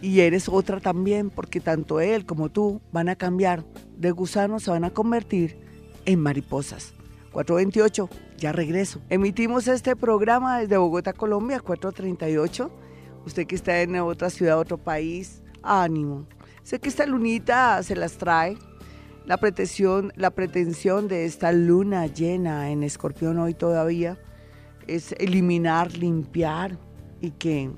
y 0.02 0.20
eres 0.20 0.48
otra 0.48 0.80
también, 0.80 1.32
porque 1.32 1.60
tanto 1.60 2.00
Él 2.00 2.26
como 2.26 2.50
tú 2.50 2.80
van 2.92 3.10
a 3.10 3.16
cambiar. 3.16 3.66
De 3.98 4.12
gusanos 4.12 4.64
se 4.64 4.72
van 4.72 4.84
a 4.84 4.92
convertir 4.92 5.58
en 6.06 6.20
mariposas. 6.20 6.94
428, 7.32 8.08
ya 8.38 8.52
regreso. 8.52 9.02
Emitimos 9.10 9.68
este 9.68 9.96
programa 9.96 10.60
desde 10.60 10.78
Bogotá, 10.78 11.14
Colombia, 11.14 11.60
438. 11.60 12.72
Usted 13.26 13.48
que 13.48 13.56
está 13.56 13.82
en 13.82 13.96
otra 13.98 14.30
ciudad, 14.30 14.60
otro 14.60 14.78
país, 14.78 15.42
ánimo 15.64 16.28
Sé 16.70 16.78
que 16.78 16.90
esta 16.90 17.08
lunita 17.08 17.82
se 17.82 17.96
las 17.96 18.20
trae. 18.20 18.56
La 19.26 19.38
pretensión, 19.38 20.14
la 20.16 20.30
pretensión 20.30 21.08
de 21.08 21.26
esta 21.26 21.52
luna 21.52 22.06
llena 22.06 22.70
en 22.70 22.84
escorpión 22.84 23.40
hoy 23.40 23.56
todavía 23.56 24.20
es 24.86 25.14
eliminar, 25.14 25.98
limpiar 25.98 26.78
y 27.22 27.32
que 27.32 27.72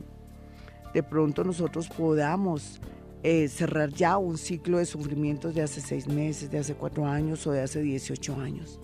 de 0.94 1.04
pronto 1.04 1.46
nosotros 1.46 1.88
podamos 1.88 2.82
eh, 3.24 3.48
cerrar 3.48 3.92
ya 3.92 4.18
un 4.18 4.38
ciclo 4.38 4.78
de 4.78 4.86
sufrimientos 4.86 5.56
de 5.56 5.62
hace 5.62 5.80
seis 5.80 6.06
meses, 6.10 6.52
de 6.52 6.60
hace 6.60 6.76
cuatro 6.76 7.06
años 7.06 7.48
o 7.48 7.52
de 7.52 7.62
hace 7.62 7.82
18 7.82 8.42
años. 8.42 8.82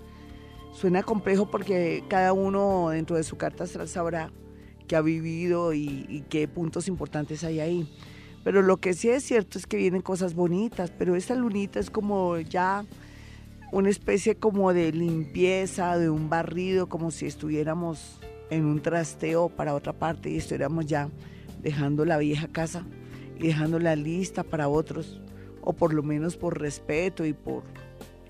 Suena 0.71 1.03
complejo 1.03 1.51
porque 1.51 2.05
cada 2.07 2.31
uno 2.31 2.91
dentro 2.91 3.17
de 3.17 3.23
su 3.23 3.35
carta 3.35 3.65
astral 3.65 3.89
sabrá 3.89 4.31
qué 4.87 4.95
ha 4.95 5.01
vivido 5.01 5.73
y 5.73 6.23
qué 6.29 6.47
puntos 6.47 6.87
importantes 6.87 7.43
hay 7.43 7.59
ahí. 7.59 7.89
Pero 8.47 8.61
lo 8.61 8.77
que 8.77 8.93
sí 8.93 9.09
es 9.09 9.25
cierto 9.25 9.57
es 9.57 9.67
que 9.67 9.75
vienen 9.75 10.01
cosas 10.01 10.33
bonitas, 10.33 10.89
pero 10.97 11.17
esta 11.17 11.35
lunita 11.35 11.81
es 11.81 11.89
como 11.89 12.37
ya 12.37 12.85
una 13.73 13.89
especie 13.89 14.35
como 14.37 14.73
de 14.73 14.93
limpieza, 14.93 15.97
de 15.97 16.09
un 16.09 16.29
barrido, 16.29 16.87
como 16.87 17.11
si 17.11 17.25
estuviéramos 17.25 18.21
en 18.49 18.63
un 18.63 18.81
trasteo 18.81 19.49
para 19.49 19.75
otra 19.75 19.91
parte 19.91 20.29
y 20.29 20.37
estuviéramos 20.37 20.85
ya 20.85 21.09
dejando 21.61 22.05
la 22.05 22.17
vieja 22.19 22.47
casa 22.47 22.85
y 23.37 23.47
dejándola 23.47 23.97
lista 23.97 24.43
para 24.43 24.69
otros, 24.69 25.19
o 25.59 25.73
por 25.73 25.93
lo 25.93 26.01
menos 26.01 26.37
por 26.37 26.57
respeto 26.57 27.25
y 27.25 27.33
por, 27.33 27.63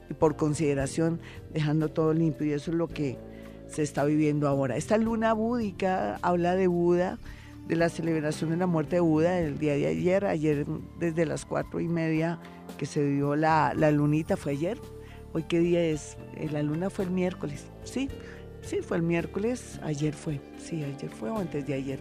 y 0.09 0.15
por 0.15 0.35
consideración, 0.35 1.19
dejando 1.53 1.89
todo 1.89 2.15
limpio. 2.15 2.47
Y 2.47 2.53
eso 2.53 2.71
es 2.71 2.77
lo 2.77 2.87
que 2.87 3.19
se 3.67 3.83
está 3.83 4.03
viviendo 4.03 4.47
ahora. 4.47 4.77
Esta 4.77 4.97
luna 4.97 5.33
búdica 5.33 6.17
habla 6.23 6.55
de 6.55 6.65
Buda, 6.65 7.19
de 7.67 7.75
la 7.75 7.89
celebración 7.89 8.51
de 8.51 8.57
la 8.57 8.67
muerte 8.67 8.95
de 8.97 8.99
Buda 9.01 9.39
el 9.39 9.57
día 9.57 9.73
de 9.73 9.87
ayer, 9.87 10.25
ayer 10.25 10.65
desde 10.99 11.25
las 11.25 11.45
cuatro 11.45 11.79
y 11.79 11.87
media 11.87 12.39
que 12.77 12.85
se 12.85 13.05
dio 13.05 13.35
la, 13.35 13.73
la 13.75 13.91
lunita, 13.91 14.37
fue 14.37 14.53
ayer, 14.53 14.79
hoy 15.33 15.43
qué 15.43 15.59
día 15.59 15.83
es, 15.83 16.17
eh, 16.35 16.49
la 16.51 16.63
luna 16.63 16.89
fue 16.89 17.05
el 17.05 17.11
miércoles, 17.11 17.67
sí, 17.83 18.09
sí, 18.61 18.77
fue 18.81 18.97
el 18.97 19.03
miércoles, 19.03 19.79
ayer 19.83 20.13
fue, 20.13 20.39
sí, 20.57 20.83
ayer 20.83 21.09
fue 21.09 21.29
o 21.29 21.37
antes 21.37 21.67
de 21.67 21.73
ayer. 21.73 21.99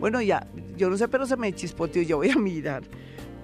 Bueno, 0.00 0.20
ya, 0.20 0.48
yo 0.76 0.90
no 0.90 0.96
sé, 0.96 1.06
pero 1.06 1.26
se 1.26 1.36
me 1.36 1.52
chispoteó, 1.52 2.02
yo 2.02 2.16
voy 2.16 2.30
a 2.30 2.36
mirar, 2.36 2.82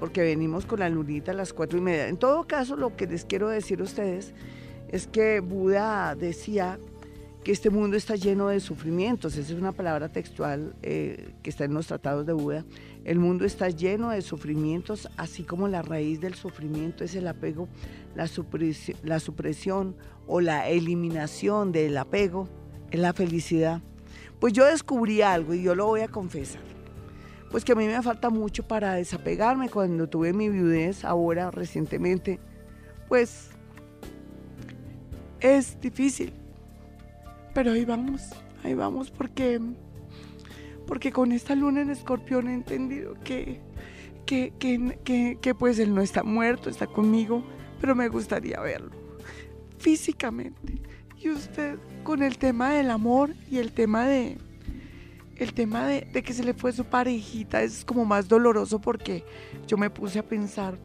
porque 0.01 0.23
venimos 0.23 0.67
con 0.67 0.81
la 0.81 0.89
lunita 0.89 1.31
a 1.31 1.35
las 1.35 1.53
cuatro 1.53 1.79
y 1.79 1.83
media. 1.83 2.09
En 2.09 2.17
todo 2.17 2.47
caso, 2.49 2.77
lo 2.77 2.97
que 2.97 3.07
les 3.07 3.25
quiero 3.25 3.49
decir 3.49 3.81
a 3.81 3.85
ustedes 3.85 4.35
es 4.89 5.07
que 5.07 5.39
Buda 5.39 6.17
decía 6.17 6.81
que 7.45 7.53
este 7.53 7.71
mundo 7.71 7.97
está 7.97 8.17
lleno 8.17 8.49
de 8.49 8.61
sufrimientos. 8.61 9.37
Esa 9.37 9.53
es 9.53 9.59
una 9.59 9.73
palabra 9.73 10.09
textual 10.09 10.75
eh, 10.83 11.33
que 11.43 11.51
está 11.51 11.65
en 11.65 11.75
los 11.75 11.87
tratados 11.87 12.27
de 12.27 12.33
Buda. 12.33 12.65
El 13.05 13.19
mundo 13.19 13.45
está 13.45 13.71
lleno 13.71 14.11
de 14.11 14.21
sufrimientos, 14.21 15.09
así 15.17 15.43
como 15.43 15.67
la 15.67 15.83
raíz 15.83 16.21
del 16.21 16.35
sufrimiento 16.35 17.03
es 17.03 17.15
el 17.15 17.27
apego, 17.27 17.69
la 18.15 18.27
supresión, 18.27 18.99
la 19.03 19.21
supresión 19.21 19.97
o 20.27 20.41
la 20.41 20.69
eliminación 20.69 21.73
del 21.73 21.97
apego, 21.97 22.49
es 22.91 23.01
la 23.01 23.15
felicidad. 23.15 23.81
Pues 24.39 24.53
yo 24.53 24.67
descubrí 24.67 25.23
algo 25.23 25.55
y 25.55 25.63
yo 25.63 25.75
lo 25.75 25.87
voy 25.87 26.01
a 26.01 26.09
confesar. 26.09 26.63
Pues 27.51 27.65
que 27.65 27.73
a 27.73 27.75
mí 27.75 27.87
me 27.87 28.03
falta 28.03 28.31
mucho 28.31 28.63
para 28.63 28.95
desapegarme 28.95 29.71
cuando 29.71 30.09
tuve 30.09 30.33
mi 30.33 30.49
viudez 30.49 31.05
ahora 31.05 31.51
recientemente. 31.51 32.39
Pues 33.09 33.51
es 35.41 35.81
difícil 35.81 36.40
pero 37.55 37.73
ahí 37.73 37.85
vamos, 37.85 38.23
ahí 38.63 38.75
vamos 38.75 39.11
porque, 39.11 39.61
porque 40.87 41.13
con 41.13 41.33
esta 41.33 41.55
luna 41.55 41.83
en 41.83 41.91
escorpión 41.91 42.49
he 42.49 42.55
entendido 42.55 43.15
que, 43.25 43.61
que, 44.27 44.53
que, 45.05 45.39
que, 45.41 45.55
pues 45.55 45.79
él 45.79 45.95
no 45.95 46.03
está 46.03 46.23
muerto, 46.23 46.71
está 46.71 46.87
conmigo, 46.87 47.45
pero 47.81 47.95
me 47.95 48.09
gustaría 48.09 48.61
verlo 48.61 48.91
físicamente. 49.79 50.81
Y 51.19 51.31
usted 51.31 51.79
con 52.05 52.23
el 52.23 52.39
tema 52.39 52.71
del 52.71 52.91
amor 52.91 53.35
y 53.51 53.59
el 53.59 53.73
tema 53.73 54.07
de 54.07 54.39
el 55.37 55.55
tema 55.55 55.87
de, 55.87 56.03
de, 56.13 56.23
que 56.23 56.35
se 56.35 56.45
le 56.45 56.53
fue 56.53 56.71
su 56.73 56.85
parejita 56.85 57.63
es 57.63 57.83
como 57.85 58.05
más 58.05 58.29
doloroso 58.29 58.79
porque 58.79 59.25
yo 59.67 59.79
me 59.79 59.89
puse 59.89 60.19
a 60.19 60.23
pensar, 60.23 60.79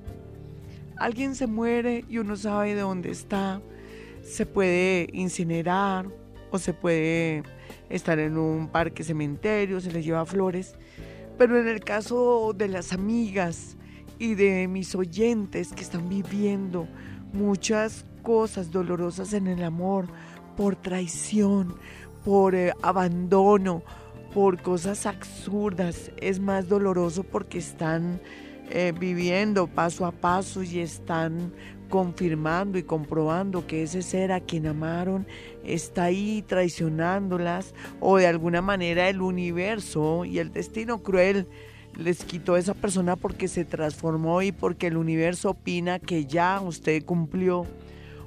alguien 0.96 1.36
se 1.36 1.46
muere 1.46 2.06
y 2.08 2.20
uno 2.20 2.38
sabe 2.38 2.74
de 2.74 2.80
dónde 2.80 3.12
está, 3.12 3.62
se 4.24 4.46
puede 4.46 5.10
incinerar 5.12 6.08
se 6.58 6.74
puede 6.74 7.44
estar 7.90 8.20
en 8.20 8.38
un 8.38 8.68
parque 8.68 9.04
cementerio, 9.04 9.80
se 9.82 9.92
les 9.92 10.06
lleva 10.06 10.26
flores. 10.26 10.76
Pero 11.38 11.60
en 11.60 11.68
el 11.68 11.82
caso 11.82 12.54
de 12.56 12.68
las 12.68 12.94
amigas 12.94 13.78
y 14.20 14.36
de 14.36 14.68
mis 14.68 14.96
oyentes 14.96 15.74
que 15.74 15.82
están 15.82 16.08
viviendo 16.08 16.88
muchas 17.34 18.06
cosas 18.24 18.72
dolorosas 18.72 19.34
en 19.34 19.48
el 19.48 19.64
amor, 19.64 20.08
por 20.56 20.76
traición, 20.76 21.76
por 22.24 22.56
eh, 22.56 22.74
abandono, 22.82 23.84
por 24.34 24.62
cosas 24.62 25.06
absurdas, 25.06 26.12
es 26.18 26.40
más 26.40 26.68
doloroso 26.68 27.24
porque 27.24 27.58
están 27.58 28.22
eh, 28.70 28.94
viviendo 28.98 29.68
paso 29.68 30.06
a 30.06 30.12
paso 30.12 30.64
y 30.64 30.80
están 30.80 31.54
confirmando 31.90 32.78
y 32.78 32.84
comprobando 32.84 33.68
que 33.68 33.84
ese 33.84 34.02
ser 34.02 34.32
a 34.32 34.40
quien 34.40 34.66
amaron 34.66 35.28
está 35.66 36.06
ahí 36.06 36.44
traicionándolas 36.48 37.74
o 38.00 38.18
de 38.18 38.28
alguna 38.28 38.62
manera 38.62 39.10
el 39.10 39.22
universo 39.22 40.26
y 40.26 40.40
el 40.40 40.52
destino 40.52 41.02
cruel 41.02 41.48
les 41.98 42.24
quitó 42.24 42.56
a 42.56 42.60
esa 42.60 42.74
persona 42.74 43.16
porque 43.16 43.48
se 43.48 43.66
transformó 43.66 44.42
y 44.42 44.52
porque 44.52 44.88
el 44.88 44.98
universo 44.98 45.52
opina 45.52 46.00
que 46.00 46.26
ya 46.26 46.60
usted 46.62 47.04
cumplió 47.06 47.66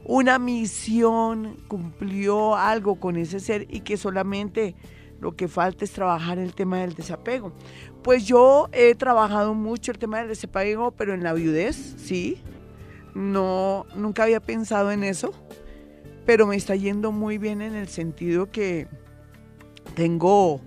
una 0.04 0.38
misión, 0.38 1.56
cumplió 1.68 2.56
algo 2.56 2.98
con 2.98 3.16
ese 3.16 3.40
ser 3.40 3.66
y 3.68 3.80
que 3.80 3.96
solamente 3.96 4.74
lo 5.20 5.36
que 5.36 5.48
falta 5.48 5.84
es 5.84 5.92
trabajar 5.92 6.38
el 6.38 6.54
tema 6.54 6.78
del 6.78 6.94
desapego. 6.94 7.52
Pues 8.02 8.26
yo 8.26 8.68
he 8.72 8.94
trabajado 8.94 9.54
mucho 9.54 9.92
el 9.92 9.98
tema 9.98 10.18
del 10.18 10.28
desapego, 10.28 10.92
pero 10.92 11.12
en 11.12 11.22
la 11.22 11.34
viudez, 11.34 11.76
sí, 11.98 12.40
no, 13.14 13.84
nunca 13.96 14.22
había 14.22 14.40
pensado 14.40 14.92
en 14.92 15.04
eso, 15.04 15.32
pero 16.28 16.46
me 16.46 16.56
está 16.56 16.76
yendo 16.76 17.10
muy 17.10 17.38
bien 17.38 17.62
en 17.62 17.74
el 17.74 17.88
sentido 17.88 18.50
que 18.50 18.86
tengo, 19.94 20.60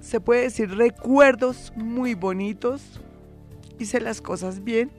se 0.00 0.18
puede 0.18 0.42
decir, 0.42 0.68
recuerdos 0.76 1.72
muy 1.76 2.14
bonitos, 2.14 2.98
hice 3.78 4.00
las 4.00 4.20
cosas 4.20 4.64
bien 4.64 4.90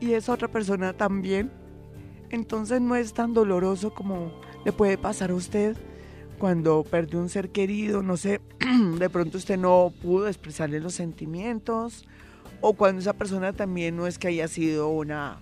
y 0.00 0.14
esa 0.14 0.32
otra 0.32 0.48
persona 0.48 0.94
también. 0.94 1.52
Entonces 2.30 2.80
no 2.80 2.96
es 2.96 3.14
tan 3.14 3.34
doloroso 3.34 3.94
como 3.94 4.32
le 4.64 4.72
puede 4.72 4.98
pasar 4.98 5.30
a 5.30 5.36
usted 5.36 5.76
cuando 6.40 6.82
perdió 6.82 7.20
un 7.20 7.28
ser 7.28 7.50
querido, 7.50 8.02
no 8.02 8.16
sé, 8.16 8.40
de 8.98 9.10
pronto 9.10 9.38
usted 9.38 9.58
no 9.58 9.92
pudo 10.02 10.26
expresarle 10.26 10.80
los 10.80 10.94
sentimientos 10.94 12.04
o 12.62 12.72
cuando 12.72 13.00
esa 13.00 13.12
persona 13.12 13.52
también 13.52 13.96
no 13.96 14.08
es 14.08 14.18
que 14.18 14.26
haya 14.26 14.48
sido 14.48 14.88
una, 14.88 15.38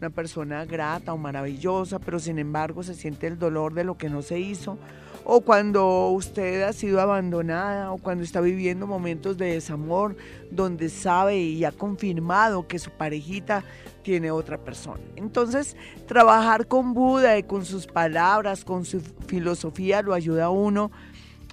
una 0.00 0.08
persona 0.08 0.64
grata 0.64 1.12
o 1.12 1.18
maravillosa, 1.18 1.98
pero 1.98 2.18
sin 2.18 2.38
embargo 2.38 2.82
se 2.82 2.94
siente 2.94 3.26
el 3.26 3.38
dolor 3.38 3.74
de 3.74 3.84
lo 3.84 3.98
que 3.98 4.08
no 4.08 4.22
se 4.22 4.40
hizo, 4.40 4.78
o 5.24 5.42
cuando 5.42 6.08
usted 6.08 6.62
ha 6.62 6.72
sido 6.72 7.02
abandonada, 7.02 7.92
o 7.92 7.98
cuando 7.98 8.24
está 8.24 8.40
viviendo 8.40 8.86
momentos 8.86 9.36
de 9.36 9.52
desamor, 9.52 10.16
donde 10.50 10.88
sabe 10.88 11.36
y 11.36 11.64
ha 11.66 11.72
confirmado 11.72 12.66
que 12.66 12.78
su 12.78 12.90
parejita 12.90 13.62
tiene 14.02 14.30
otra 14.30 14.56
persona. 14.56 15.02
Entonces, 15.16 15.76
trabajar 16.06 16.66
con 16.66 16.94
Buda 16.94 17.36
y 17.36 17.42
con 17.42 17.66
sus 17.66 17.86
palabras, 17.86 18.64
con 18.64 18.86
su 18.86 19.02
filosofía, 19.26 20.00
lo 20.00 20.14
ayuda 20.14 20.46
a 20.46 20.50
uno 20.50 20.90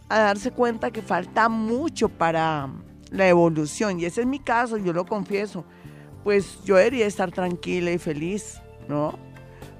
a 0.07 0.19
darse 0.19 0.51
cuenta 0.51 0.91
que 0.91 1.01
falta 1.01 1.49
mucho 1.49 2.07
para 2.07 2.69
la 3.11 3.27
evolución. 3.27 3.99
Y 3.99 4.05
ese 4.05 4.21
es 4.21 4.27
mi 4.27 4.39
caso, 4.39 4.77
yo 4.77 4.93
lo 4.93 5.05
confieso. 5.05 5.65
Pues 6.27 6.61
yo 6.65 6.75
debería 6.75 7.07
estar 7.07 7.31
tranquila 7.31 7.89
y 7.89 7.97
feliz, 7.97 8.59
¿no? 8.89 9.17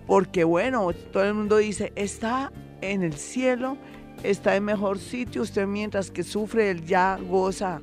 Porque 0.06 0.46
bueno, 0.46 0.94
todo 1.12 1.26
el 1.26 1.34
mundo 1.34 1.58
dice, 1.58 1.92
está 1.98 2.54
en 2.80 3.04
el 3.04 3.16
cielo, 3.16 3.76
está 4.24 4.56
en 4.56 4.64
mejor 4.64 4.98
sitio, 4.98 5.42
usted 5.42 5.68
mientras 5.68 6.10
que 6.10 6.24
sufre, 6.24 6.72
él 6.72 6.86
ya 6.86 7.20
goza 7.30 7.82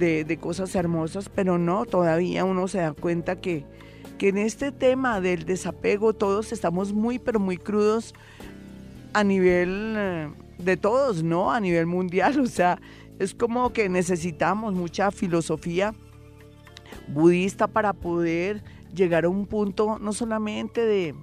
de, 0.00 0.24
de 0.24 0.36
cosas 0.36 0.74
hermosas, 0.74 1.28
pero 1.28 1.58
no, 1.58 1.84
todavía 1.84 2.44
uno 2.44 2.66
se 2.66 2.78
da 2.78 2.92
cuenta 2.92 3.40
que, 3.40 3.64
que 4.18 4.30
en 4.30 4.38
este 4.38 4.72
tema 4.72 5.20
del 5.20 5.44
desapego 5.44 6.12
todos 6.12 6.50
estamos 6.50 6.92
muy, 6.92 7.20
pero 7.20 7.38
muy 7.38 7.56
crudos 7.56 8.14
a 9.12 9.22
nivel 9.22 9.94
eh, 9.96 10.28
de 10.58 10.76
todos, 10.76 11.22
¿no? 11.22 11.52
A 11.52 11.60
nivel 11.60 11.86
mundial, 11.86 12.40
o 12.40 12.46
sea, 12.46 12.80
es 13.20 13.32
como 13.32 13.72
que 13.72 13.88
necesitamos 13.88 14.74
mucha 14.74 15.12
filosofía 15.12 15.94
budista 17.08 17.66
para 17.66 17.92
poder 17.92 18.62
llegar 18.94 19.24
a 19.24 19.28
un 19.28 19.46
punto 19.46 19.98
no 19.98 20.12
solamente 20.12 20.84
de, 20.84 21.14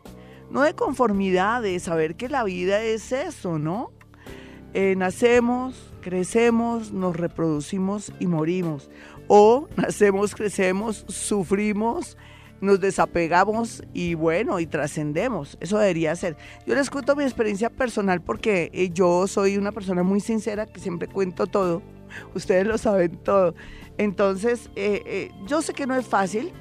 no 0.50 0.62
de 0.62 0.74
conformidad, 0.74 1.62
de 1.62 1.80
saber 1.80 2.16
que 2.16 2.30
la 2.30 2.44
vida 2.44 2.82
es 2.84 3.12
eso, 3.12 3.60
¿no? 3.60 3.92
Eh, 4.74 4.96
nacemos, 4.98 5.94
crecemos, 6.02 6.92
nos 6.92 7.16
reproducimos 7.16 8.12
y 8.20 8.28
morimos. 8.28 8.90
O 9.28 9.68
nacemos, 9.78 10.34
crecemos, 10.36 11.06
sufrimos, 11.08 12.18
nos 12.60 12.80
desapegamos 12.80 13.84
y 13.94 14.16
bueno, 14.16 14.60
y 14.60 14.66
trascendemos. 14.66 15.58
Eso 15.60 15.78
debería 15.78 16.16
ser. 16.16 16.38
Yo 16.66 16.76
les 16.76 16.90
cuento 16.90 17.16
mi 17.16 17.24
experiencia 17.24 17.70
personal 17.70 18.22
porque 18.22 18.72
eh, 18.74 18.90
yo 18.92 19.28
soy 19.28 19.58
una 19.58 19.72
persona 19.72 20.02
muy 20.02 20.22
sincera 20.22 20.66
que 20.66 20.80
siempre 20.80 21.08
cuento 21.08 21.46
todo. 21.46 21.82
Ustedes 22.34 22.66
lo 22.66 22.78
saben 22.78 23.18
todo. 23.18 23.54
Entonces, 23.98 24.70
eh, 24.76 25.04
eh, 25.06 25.32
yo 25.48 25.62
sé 25.62 25.74
que 25.74 25.86
no 25.86 25.96
es 25.96 26.06
fácil, 26.06 26.52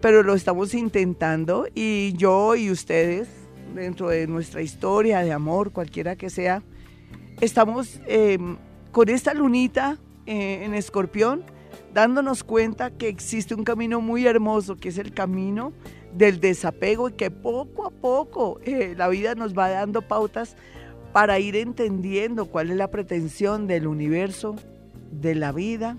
pero 0.00 0.22
lo 0.22 0.34
estamos 0.34 0.74
intentando 0.74 1.66
y 1.74 2.12
yo 2.16 2.54
y 2.56 2.70
ustedes, 2.70 3.28
dentro 3.74 4.08
de 4.08 4.26
nuestra 4.26 4.62
historia 4.62 5.20
de 5.20 5.32
amor, 5.32 5.72
cualquiera 5.72 6.16
que 6.16 6.30
sea, 6.30 6.62
estamos 7.40 8.00
em, 8.06 8.56
con 8.92 9.08
esta 9.08 9.34
lunita 9.34 9.98
en 10.26 10.72
escorpión 10.72 11.44
dándonos 11.94 12.42
cuenta 12.42 12.90
que 12.90 13.08
existe 13.08 13.54
un 13.54 13.64
camino 13.64 14.00
muy 14.00 14.26
hermoso, 14.26 14.76
que 14.76 14.88
es 14.88 14.98
el 14.98 15.14
camino 15.14 15.72
del 16.12 16.40
desapego 16.40 17.08
y 17.08 17.12
que 17.12 17.30
poco 17.30 17.86
a 17.86 17.90
poco 17.90 18.60
eh, 18.64 18.94
la 18.96 19.08
vida 19.08 19.34
nos 19.34 19.56
va 19.56 19.70
dando 19.70 20.02
pautas 20.02 20.56
para 21.12 21.38
ir 21.38 21.54
entendiendo 21.54 22.46
cuál 22.46 22.70
es 22.70 22.76
la 22.76 22.90
pretensión 22.90 23.68
del 23.68 23.86
universo, 23.86 24.56
de 25.12 25.36
la 25.36 25.52
vida 25.52 25.96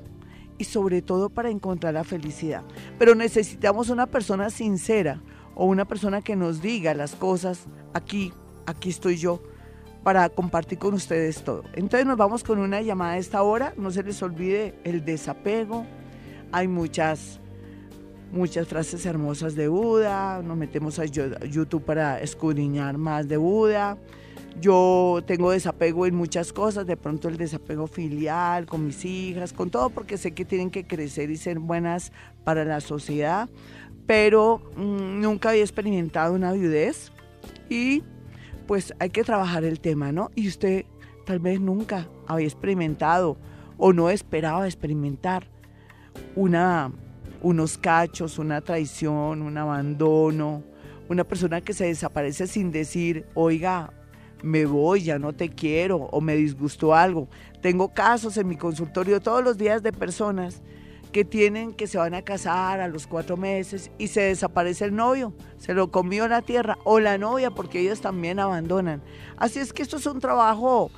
y 0.57 0.63
sobre 0.65 1.01
todo 1.01 1.29
para 1.29 1.49
encontrar 1.49 1.93
la 1.93 2.03
felicidad. 2.03 2.63
Pero 2.97 3.15
necesitamos 3.15 3.89
una 3.89 4.07
persona 4.07 4.49
sincera 4.49 5.21
o 5.55 5.65
una 5.65 5.85
persona 5.85 6.21
que 6.21 6.35
nos 6.35 6.61
diga 6.61 6.93
las 6.93 7.15
cosas, 7.15 7.65
aquí, 7.93 8.33
aquí 8.65 8.89
estoy 8.89 9.17
yo, 9.17 9.41
para 10.03 10.29
compartir 10.29 10.77
con 10.77 10.93
ustedes 10.93 11.43
todo. 11.43 11.63
Entonces 11.73 12.05
nos 12.05 12.17
vamos 12.17 12.43
con 12.43 12.59
una 12.59 12.81
llamada 12.81 13.13
a 13.13 13.17
esta 13.17 13.41
hora. 13.41 13.73
No 13.75 13.89
se 13.89 14.03
les 14.03 14.21
olvide 14.21 14.75
el 14.83 15.03
desapego. 15.03 15.85
Hay 16.51 16.67
muchas 16.67 17.39
muchas 18.35 18.67
frases 18.67 19.05
hermosas 19.05 19.55
de 19.55 19.67
Buda, 19.69 20.41
nos 20.43 20.57
metemos 20.57 20.99
a 20.99 21.05
YouTube 21.05 21.83
para 21.83 22.19
escudriñar 22.19 22.97
más 22.97 23.27
de 23.27 23.37
Buda. 23.37 23.97
Yo 24.59 25.21
tengo 25.25 25.51
desapego 25.51 26.05
en 26.05 26.15
muchas 26.15 26.53
cosas, 26.53 26.85
de 26.85 26.97
pronto 26.97 27.29
el 27.29 27.37
desapego 27.37 27.87
filial 27.87 28.65
con 28.65 28.85
mis 28.85 29.03
hijas, 29.05 29.53
con 29.53 29.69
todo, 29.69 29.89
porque 29.89 30.17
sé 30.17 30.33
que 30.33 30.45
tienen 30.45 30.69
que 30.69 30.85
crecer 30.85 31.29
y 31.29 31.37
ser 31.37 31.59
buenas 31.59 32.11
para 32.43 32.65
la 32.65 32.81
sociedad, 32.81 33.49
pero 34.05 34.61
mm, 34.75 35.21
nunca 35.21 35.49
había 35.49 35.61
experimentado 35.61 36.33
una 36.33 36.51
viudez 36.51 37.11
y 37.69 38.03
pues 38.67 38.93
hay 38.99 39.11
que 39.11 39.23
trabajar 39.23 39.63
el 39.63 39.79
tema, 39.79 40.11
¿no? 40.11 40.29
Y 40.35 40.47
usted 40.47 40.85
tal 41.25 41.39
vez 41.39 41.59
nunca 41.59 42.07
había 42.27 42.47
experimentado 42.47 43.37
o 43.77 43.93
no 43.93 44.09
esperaba 44.09 44.65
experimentar 44.65 45.47
una, 46.35 46.91
unos 47.41 47.77
cachos, 47.77 48.39
una 48.39 48.61
traición, 48.61 49.41
un 49.41 49.57
abandono, 49.57 50.63
una 51.09 51.23
persona 51.23 51.61
que 51.61 51.73
se 51.73 51.85
desaparece 51.85 52.47
sin 52.47 52.71
decir, 52.71 53.25
oiga, 53.33 53.93
me 54.41 54.65
voy, 54.65 55.03
ya 55.03 55.19
no 55.19 55.33
te 55.33 55.49
quiero 55.49 55.97
o 55.97 56.21
me 56.21 56.35
disgustó 56.35 56.93
algo. 56.93 57.27
Tengo 57.61 57.93
casos 57.93 58.37
en 58.37 58.47
mi 58.47 58.57
consultorio 58.57 59.19
todos 59.19 59.43
los 59.43 59.57
días 59.57 59.81
de 59.83 59.91
personas 59.91 60.61
que 61.11 61.23
tienen 61.23 61.73
que 61.73 61.87
se 61.87 61.97
van 61.97 62.13
a 62.13 62.23
casar 62.23 62.81
a 62.81 62.89
los 62.89 63.07
cuatro 63.07 63.37
meses 63.37 63.89
y 63.97 64.09
se 64.09 64.21
desaparece 64.21 64.83
el 64.83 64.95
novio, 64.95 65.33
se 65.57 65.73
lo 65.73 65.89
comió 65.89 66.27
la 66.27 66.41
tierra 66.41 66.77
o 66.83 66.99
la 66.99 67.17
novia 67.17 67.51
porque 67.51 67.79
ellos 67.79 68.01
también 68.01 68.37
abandonan. 68.37 69.01
Así 69.37 69.59
es 69.59 69.71
que 69.71 69.81
esto 69.81 69.95
es 69.95 70.05
un 70.07 70.19
trabajo 70.19 70.91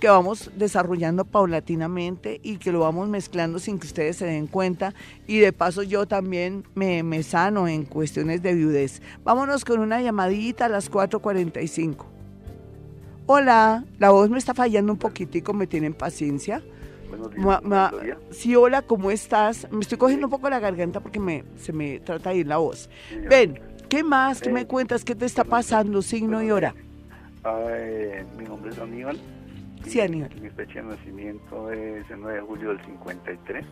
que 0.00 0.08
vamos 0.08 0.50
desarrollando 0.56 1.24
paulatinamente 1.24 2.40
y 2.42 2.58
que 2.58 2.72
lo 2.72 2.80
vamos 2.80 3.08
mezclando 3.08 3.58
sin 3.58 3.78
que 3.78 3.86
ustedes 3.86 4.16
se 4.16 4.26
den 4.26 4.46
cuenta 4.46 4.94
y 5.26 5.38
de 5.38 5.52
paso 5.52 5.82
yo 5.82 6.06
también 6.06 6.64
me, 6.74 7.02
me 7.02 7.22
sano 7.22 7.68
en 7.68 7.84
cuestiones 7.84 8.42
de 8.42 8.54
viudez. 8.54 9.00
Vámonos 9.24 9.64
con 9.64 9.80
una 9.80 10.00
llamadita 10.00 10.66
a 10.66 10.68
las 10.68 10.90
4.45. 10.90 12.06
Hola, 13.26 13.84
la 13.98 14.10
voz 14.10 14.28
me 14.28 14.38
está 14.38 14.52
fallando 14.52 14.92
un 14.92 14.98
poquitico, 14.98 15.54
¿me 15.54 15.66
tienen 15.66 15.94
paciencia? 15.94 16.62
sí, 18.30 18.56
hola, 18.56 18.82
¿cómo 18.82 19.10
estás? 19.10 19.66
Me 19.70 19.80
estoy 19.80 19.98
cogiendo 19.98 20.26
un 20.26 20.30
poco 20.30 20.50
la 20.50 20.58
garganta 20.58 21.00
porque 21.00 21.20
me, 21.20 21.44
se 21.56 21.72
me 21.72 22.00
trata 22.00 22.30
de 22.30 22.36
ir 22.36 22.46
la 22.46 22.58
voz. 22.58 22.90
Ven, 23.28 23.60
¿qué 23.88 24.02
más? 24.02 24.40
¿Qué 24.40 24.50
me 24.50 24.66
cuentas? 24.66 25.04
¿Qué 25.04 25.14
te 25.14 25.24
está 25.26 25.44
pasando? 25.44 26.02
Signo 26.02 26.42
y 26.42 26.50
hora. 26.50 26.74
mi 28.36 28.44
nombre 28.44 28.72
es 28.72 28.78
Aníbal. 28.78 29.18
Sí, 29.84 30.00
Aníbal. 30.00 30.30
Mi 30.40 30.50
fecha 30.50 30.80
de 30.80 30.82
nacimiento 30.82 31.70
es 31.70 32.10
el 32.10 32.20
9 32.20 32.38
de 32.38 32.40
julio 32.42 32.68
del 32.70 32.84
53. 32.84 33.66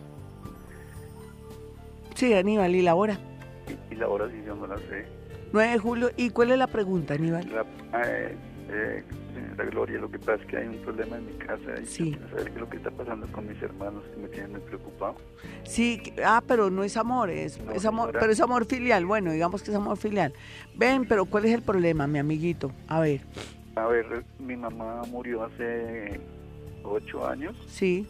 Sí, 2.15 2.33
Aníbal, 2.33 2.75
¿y 2.75 2.81
la 2.81 2.95
hora? 2.95 3.17
Y, 3.89 3.95
la 3.95 4.07
hora 4.07 4.29
sí 4.29 4.41
yo 4.45 4.55
no 4.55 4.67
la 4.67 4.77
sé. 4.77 5.05
9 5.51 5.71
de 5.71 5.77
julio, 5.77 6.11
¿y 6.15 6.29
cuál 6.29 6.51
es 6.51 6.57
la 6.57 6.67
pregunta, 6.67 7.13
Aníbal? 7.15 7.47
eh, 7.93 8.35
eh 8.69 9.03
señora 9.33 9.65
Gloria, 9.65 9.99
lo 9.99 10.09
que 10.09 10.19
pasa 10.19 10.35
es 10.35 10.45
que 10.45 10.57
hay 10.57 10.67
un 10.67 10.77
problema 10.77 11.17
en 11.17 11.25
mi 11.25 11.33
casa 11.33 11.81
y 11.81 11.85
sí. 11.85 12.17
saber 12.29 12.45
qué 12.45 12.51
es 12.51 12.59
lo 12.59 12.69
que 12.69 12.77
está 12.77 12.91
pasando 12.91 13.27
con 13.31 13.47
mis 13.47 13.61
hermanos 13.61 14.03
que 14.13 14.21
me 14.21 14.27
tienen 14.29 14.51
muy 14.51 14.61
preocupado. 14.61 15.15
Sí, 15.63 16.01
ah, 16.23 16.41
pero 16.47 16.69
no 16.69 16.83
es 16.83 16.97
amor, 16.97 17.29
es, 17.29 17.59
es 17.73 17.85
amor, 17.85 18.11
pero 18.11 18.31
es 18.31 18.39
amor 18.39 18.65
filial, 18.65 19.05
bueno, 19.05 19.31
digamos 19.31 19.63
que 19.63 19.71
es 19.71 19.77
amor 19.77 19.97
filial. 19.97 20.33
Ven, 20.75 21.05
pero 21.05 21.25
¿cuál 21.25 21.45
es 21.45 21.53
el 21.53 21.61
problema, 21.61 22.07
mi 22.07 22.19
amiguito? 22.19 22.71
A 22.87 22.99
ver. 22.99 23.21
A 23.75 23.87
ver, 23.87 24.23
mi 24.39 24.55
mamá 24.55 25.01
murió 25.09 25.43
hace 25.43 26.19
ocho 26.83 27.27
años. 27.27 27.55
Sí. 27.67 28.07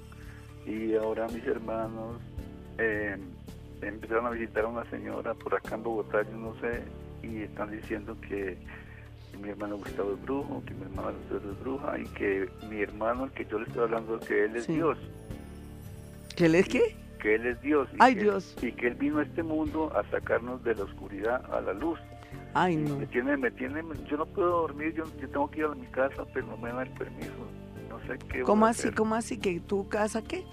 Y 0.66 0.96
ahora 0.96 1.28
mis 1.28 1.46
hermanos 1.46 2.20
eh, 2.78 3.18
empezaron 3.82 4.26
a 4.28 4.30
visitar 4.32 4.66
a 4.66 4.68
una 4.68 4.90
señora 4.90 5.34
por 5.34 5.56
acá 5.56 5.76
en 5.76 5.84
Bogotá, 5.84 6.24
yo 6.24 6.38
no 6.38 6.56
sé, 6.60 6.84
y 7.22 7.44
están 7.44 7.72
diciendo 7.72 8.18
que 8.28 8.58
mi 9.42 9.50
hermano 9.50 9.78
Gustavo 9.78 10.14
es 10.14 10.22
brujo, 10.22 10.64
que 10.66 10.74
mi 10.74 10.84
hermano 10.84 11.12
es 11.12 11.60
bruja 11.60 11.98
y 12.00 12.06
que 12.10 12.50
mi 12.70 12.82
hermano, 12.82 13.26
el 13.26 13.32
que 13.32 13.46
yo 13.46 13.60
le 13.60 13.66
estoy 13.66 13.84
hablando, 13.84 14.20
que 14.20 14.46
él 14.46 14.56
es 14.56 14.68
Dios. 14.68 14.98
¿Que 16.36 16.46
él 16.46 16.56
es 16.56 16.68
qué? 16.68 16.96
Que 17.20 17.36
él 17.36 17.46
es 17.48 17.62
Dios. 17.62 17.90
Ay, 18.00 18.16
Dios. 18.16 18.56
Y 18.62 18.72
que 18.74 18.88
él 18.88 18.96
vino 18.96 19.20
a 19.20 19.24
este 19.24 19.44
mundo 19.44 19.92
a 19.96 20.04
sacarnos 20.10 20.64
de 20.64 20.76
la 20.76 20.84
oscuridad 20.84 21.44
a 21.54 21.62
la 21.62 21.74
luz. 21.74 22.00
Ay, 22.54 22.76
no. 22.76 22.98
Me 22.98 23.08
tiene, 23.08 23.38
me 23.38 23.52
tiene, 23.52 23.82
yo 24.10 24.18
no 24.18 24.26
puedo 24.26 24.62
dormir, 24.62 24.94
yo, 24.94 25.04
tengo 25.06 25.50
que 25.50 25.60
ir 25.60 25.66
a 25.66 25.76
mi 25.76 25.88
casa, 25.88 26.24
pero 26.34 26.46
no 26.48 26.58
me 26.58 26.70
dan 26.70 26.88
el 26.88 26.94
permiso. 26.94 27.48
No 27.90 28.00
sé 28.08 28.18
qué. 28.30 28.42
¿Cómo 28.42 28.66
así, 28.66 28.92
cómo 28.92 29.16
así? 29.16 29.38
¿Que 29.40 29.60
tu 29.60 29.88
casa 29.90 30.22
qué? 30.22 30.46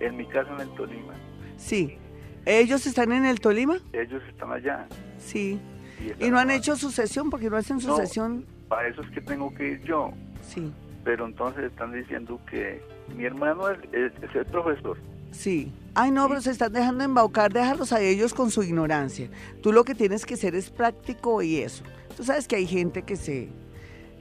En 0.00 0.16
mi 0.16 0.26
casa 0.26 0.52
en 0.54 0.60
el 0.60 0.74
Tolima. 0.74 1.14
Sí. 1.56 1.98
¿Ellos 2.44 2.86
están 2.86 3.12
en 3.12 3.24
el 3.24 3.40
Tolima? 3.40 3.78
Ellos 3.92 4.22
están 4.28 4.52
allá. 4.52 4.86
Sí. 5.18 5.60
Y, 6.20 6.30
no 6.30 6.38
han 6.38 6.50
hecho 6.50 6.76
sucesión 6.76 7.30
porque 7.30 7.48
no 7.48 7.56
hacen 7.56 7.80
sucesión. 7.80 8.40
No, 8.40 8.68
para 8.68 8.88
eso 8.88 9.00
es 9.02 9.10
que 9.10 9.20
tengo 9.20 9.54
que 9.54 9.72
ir 9.72 9.82
yo. 9.82 10.12
Sí. 10.42 10.72
Pero 11.04 11.26
entonces 11.26 11.64
están 11.64 11.92
diciendo 11.92 12.40
que 12.50 12.82
mi 13.16 13.24
hermano 13.24 13.68
es, 13.70 13.78
el 13.92 14.46
profesor. 14.46 14.98
Sí. 15.34 15.72
Ay, 15.94 16.10
no, 16.10 16.28
pero 16.28 16.40
se 16.40 16.50
están 16.50 16.72
dejando 16.72 17.04
embaucar, 17.04 17.52
déjalos 17.52 17.92
a 17.92 18.00
ellos 18.00 18.34
con 18.34 18.50
su 18.50 18.62
ignorancia. 18.62 19.28
Tú 19.62 19.72
lo 19.72 19.84
que 19.84 19.94
tienes 19.94 20.26
que 20.26 20.36
ser 20.36 20.54
es 20.54 20.70
práctico 20.70 21.42
y 21.42 21.58
eso. 21.58 21.84
Tú 22.16 22.24
sabes 22.24 22.48
que 22.48 22.56
hay 22.56 22.66
gente 22.66 23.02
que 23.02 23.16
se 23.16 23.48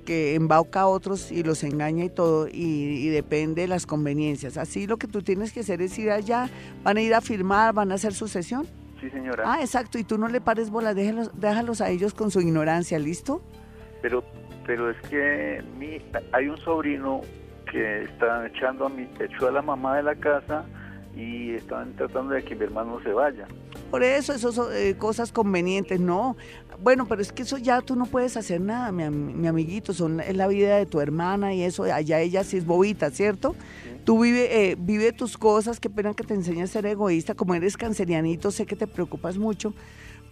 que 0.06 0.36
embauca 0.36 0.82
a 0.82 0.88
otros 0.88 1.32
y 1.32 1.44
los 1.44 1.64
engaña 1.64 2.04
y 2.04 2.10
todo, 2.10 2.50
y, 2.50 2.52
y, 2.52 3.08
depende 3.08 3.62
de 3.62 3.68
las 3.70 3.86
conveniencias. 3.86 4.58
Así 4.58 4.86
lo 4.86 4.98
que 4.98 5.08
tú 5.08 5.22
tienes 5.22 5.54
que 5.54 5.62
hacer 5.62 5.82
es 5.82 5.98
ir 5.98 6.12
allá, 6.12 6.50
van 6.84 6.98
a 6.98 7.02
ir 7.02 7.16
a 7.16 7.22
firmar, 7.22 7.74
van 7.74 7.90
a 7.94 7.96
hacer 7.96 8.14
sucesión 8.14 8.68
Sí, 9.04 9.10
señora. 9.10 9.44
Ah, 9.46 9.58
exacto. 9.60 10.00
Y 10.00 10.06
tú 10.06 10.18
no 10.18 10.30
le 10.30 10.40
pares 10.40 10.70
bola, 10.70 10.94
déjalos, 10.94 11.30
déjalos 11.38 11.82
a 11.82 11.90
ellos 11.90 12.14
con 12.14 12.32
su 12.32 12.40
ignorancia, 12.40 12.98
¿listo? 13.00 13.42
Pero, 14.02 14.24
pero 14.66 14.90
es 14.90 14.98
que 15.10 15.62
mi, 15.78 16.02
hay 16.32 16.48
un 16.48 16.58
sobrino 16.60 17.20
que 17.70 18.04
está 18.04 18.48
echando 18.48 18.86
a 18.86 18.90
mi, 18.90 19.10
echó 19.20 19.50
a 19.50 19.52
la 19.52 19.62
mamá 19.62 19.98
de 19.98 20.04
la 20.04 20.16
casa 20.16 20.64
y 21.16 21.52
están 21.52 21.94
tratando 21.94 22.34
de 22.34 22.44
que 22.44 22.56
mi 22.56 22.64
hermano 22.64 23.00
se 23.04 23.12
vaya. 23.12 23.48
Por 23.92 24.04
eso, 24.04 24.34
eso 24.34 24.52
son 24.52 24.68
eh, 24.74 24.96
cosas 24.98 25.32
convenientes, 25.32 26.00
no. 26.00 26.36
Bueno, 26.82 27.06
pero 27.08 27.22
es 27.22 27.32
que 27.32 27.44
eso 27.44 27.58
ya 27.58 27.82
tú 27.82 27.96
no 27.96 28.06
puedes 28.06 28.36
hacer 28.36 28.60
nada, 28.60 28.92
mi, 28.92 29.08
mi 29.10 29.48
amiguito, 29.48 29.94
son, 29.94 30.20
es 30.20 30.36
la 30.36 30.48
vida 30.48 30.78
de 30.78 30.86
tu 30.86 31.00
hermana 31.00 31.54
y 31.54 31.64
eso, 31.64 31.84
allá 31.84 32.20
ella 32.20 32.44
sí 32.44 32.58
es 32.58 32.66
bobita, 32.66 33.12
¿cierto? 33.12 33.56
Tú 34.04 34.20
vive, 34.20 34.72
eh, 34.72 34.76
vive 34.78 35.14
tus 35.14 35.38
cosas, 35.38 35.80
qué 35.80 35.90
pena 35.90 36.14
que 36.14 36.24
te 36.24 36.34
enseñe 36.34 36.62
a 36.62 36.68
ser 36.68 36.86
egoísta, 36.86 37.36
como 37.36 37.56
eres 37.56 37.78
cancerianito, 37.78 38.52
sé 38.52 38.66
que 38.66 38.76
te 38.76 38.86
preocupas 38.86 39.38
mucho, 39.38 39.74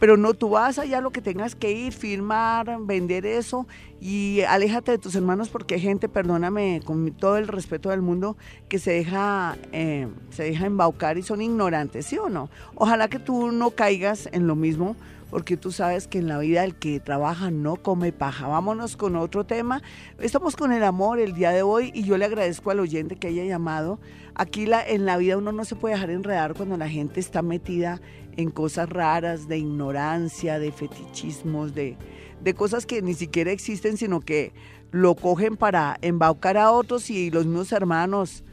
pero 0.01 0.17
no, 0.17 0.33
tú 0.33 0.49
vas 0.49 0.79
allá 0.79 0.99
lo 0.99 1.11
que 1.11 1.21
tengas 1.21 1.55
que 1.55 1.71
ir, 1.71 1.93
firmar, 1.93 2.75
vender 2.81 3.25
eso 3.25 3.67
y 4.01 4.41
aléjate 4.41 4.91
de 4.91 4.97
tus 4.97 5.15
hermanos 5.15 5.49
porque 5.49 5.75
hay 5.75 5.79
gente, 5.79 6.09
perdóname, 6.09 6.81
con 6.83 7.11
todo 7.11 7.37
el 7.37 7.47
respeto 7.47 7.91
del 7.91 8.01
mundo, 8.01 8.35
que 8.67 8.79
se 8.79 8.91
deja, 8.91 9.57
eh, 9.71 10.07
se 10.31 10.43
deja 10.43 10.65
embaucar 10.65 11.19
y 11.19 11.21
son 11.21 11.41
ignorantes, 11.41 12.07
¿sí 12.07 12.17
o 12.17 12.29
no? 12.29 12.49
Ojalá 12.73 13.09
que 13.09 13.19
tú 13.19 13.51
no 13.51 13.69
caigas 13.71 14.27
en 14.31 14.47
lo 14.47 14.55
mismo 14.55 14.95
porque 15.31 15.55
tú 15.55 15.71
sabes 15.71 16.07
que 16.07 16.19
en 16.19 16.27
la 16.27 16.37
vida 16.37 16.63
el 16.65 16.75
que 16.75 16.99
trabaja 16.99 17.49
no 17.49 17.77
come 17.77 18.11
paja. 18.11 18.47
Vámonos 18.47 18.97
con 18.97 19.15
otro 19.15 19.45
tema. 19.45 19.81
Estamos 20.19 20.57
con 20.57 20.73
el 20.73 20.83
amor 20.83 21.19
el 21.19 21.33
día 21.33 21.51
de 21.51 21.63
hoy 21.63 21.89
y 21.95 22.03
yo 22.03 22.17
le 22.17 22.25
agradezco 22.25 22.69
al 22.69 22.81
oyente 22.81 23.15
que 23.15 23.29
haya 23.29 23.45
llamado. 23.45 23.97
Aquí 24.35 24.67
en 24.87 25.05
la 25.05 25.17
vida 25.17 25.37
uno 25.37 25.53
no 25.53 25.63
se 25.63 25.75
puede 25.75 25.95
dejar 25.95 26.09
enredar 26.09 26.53
cuando 26.53 26.75
la 26.75 26.89
gente 26.89 27.21
está 27.21 27.41
metida 27.41 28.01
en 28.35 28.51
cosas 28.51 28.89
raras, 28.89 29.47
de 29.47 29.57
ignorancia, 29.57 30.59
de 30.59 30.73
fetichismos, 30.73 31.73
de, 31.73 31.97
de 32.43 32.53
cosas 32.53 32.85
que 32.85 33.01
ni 33.01 33.13
siquiera 33.13 33.51
existen, 33.51 33.95
sino 33.95 34.19
que 34.19 34.53
lo 34.91 35.15
cogen 35.15 35.55
para 35.55 35.97
embaucar 36.01 36.57
a 36.57 36.71
otros 36.71 37.09
y 37.09 37.31
los 37.31 37.45
mismos 37.45 37.71
hermanos 37.71 38.43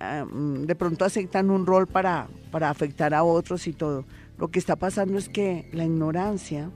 ah, 0.00 0.24
mm, 0.28 0.64
de 0.64 0.74
pronto 0.74 1.04
aceptan 1.04 1.50
un 1.50 1.66
rol 1.66 1.86
para, 1.86 2.26
para 2.50 2.68
afectar 2.68 3.14
a 3.14 3.22
otros 3.22 3.68
y 3.68 3.72
todo. 3.72 4.04
Lo 4.40 4.48
que 4.48 4.58
está 4.58 4.74
pasando 4.74 5.18
es 5.18 5.28
que 5.28 5.68
la 5.70 5.84
ignorancia 5.84 6.70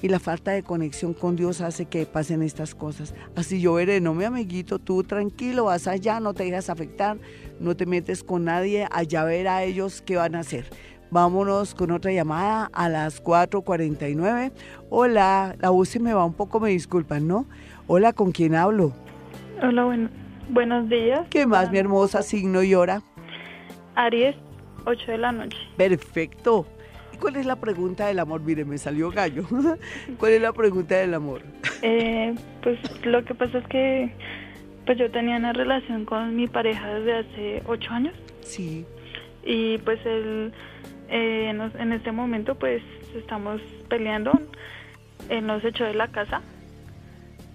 y 0.00 0.08
la 0.08 0.20
falta 0.20 0.52
de 0.52 0.62
conexión 0.62 1.14
con 1.14 1.34
Dios 1.34 1.60
hace 1.60 1.86
que 1.86 2.06
pasen 2.06 2.42
estas 2.42 2.76
cosas. 2.76 3.12
Así 3.34 3.60
yo 3.60 3.74
veré, 3.74 4.00
no 4.00 4.14
mi 4.14 4.22
amiguito, 4.22 4.78
tú 4.78 5.02
tranquilo, 5.02 5.64
vas 5.64 5.88
allá, 5.88 6.20
no 6.20 6.32
te 6.32 6.44
dejas 6.44 6.70
afectar, 6.70 7.18
no 7.58 7.76
te 7.76 7.86
metes 7.86 8.22
con 8.22 8.44
nadie, 8.44 8.86
allá 8.92 9.24
ver 9.24 9.48
a 9.48 9.64
ellos 9.64 10.00
qué 10.00 10.14
van 10.14 10.36
a 10.36 10.40
hacer. 10.40 10.66
Vámonos 11.10 11.74
con 11.74 11.90
otra 11.90 12.12
llamada 12.12 12.70
a 12.72 12.88
las 12.88 13.20
4.49. 13.22 14.52
Hola, 14.88 15.56
la 15.58 15.70
voz 15.70 15.88
se 15.88 15.98
me 15.98 16.14
va 16.14 16.24
un 16.24 16.34
poco, 16.34 16.60
me 16.60 16.70
disculpan, 16.70 17.26
¿no? 17.26 17.46
Hola, 17.88 18.12
¿con 18.12 18.30
quién 18.30 18.54
hablo? 18.54 18.92
Hola, 19.60 20.08
buenos 20.50 20.88
días. 20.88 21.26
¿Qué 21.30 21.46
más, 21.46 21.72
mi 21.72 21.78
hermosa 21.78 22.22
signo 22.22 22.62
y 22.62 22.76
hora? 22.76 23.02
Aries, 23.96 24.36
8 24.86 25.10
de 25.10 25.18
la 25.18 25.32
noche. 25.32 25.58
Perfecto. 25.76 26.64
¿Cuál 27.22 27.36
es 27.36 27.46
la 27.46 27.56
pregunta 27.56 28.06
del 28.08 28.18
amor? 28.18 28.40
Mire, 28.42 28.64
me 28.64 28.76
salió 28.78 29.10
gallo. 29.10 29.44
¿Cuál 30.18 30.32
es 30.32 30.42
la 30.42 30.52
pregunta 30.52 30.96
del 30.96 31.14
amor? 31.14 31.40
Eh, 31.82 32.34
pues 32.62 32.78
lo 33.06 33.24
que 33.24 33.34
pasa 33.34 33.58
es 33.58 33.66
que 33.68 34.12
Pues 34.84 34.98
yo 34.98 35.08
tenía 35.12 35.36
una 35.36 35.52
relación 35.52 36.04
con 36.04 36.34
mi 36.34 36.48
pareja 36.48 36.94
desde 36.94 37.14
hace 37.18 37.62
ocho 37.66 37.90
años 37.92 38.14
Sí. 38.40 38.84
y 39.44 39.78
pues 39.78 40.04
él 40.04 40.52
eh, 41.08 41.52
nos- 41.54 41.74
en 41.76 41.92
este 41.92 42.10
momento 42.10 42.56
pues 42.56 42.82
estamos 43.16 43.60
peleando. 43.88 44.32
Él 45.28 45.46
nos 45.46 45.62
echó 45.64 45.84
de 45.84 45.94
la 45.94 46.08
casa 46.08 46.42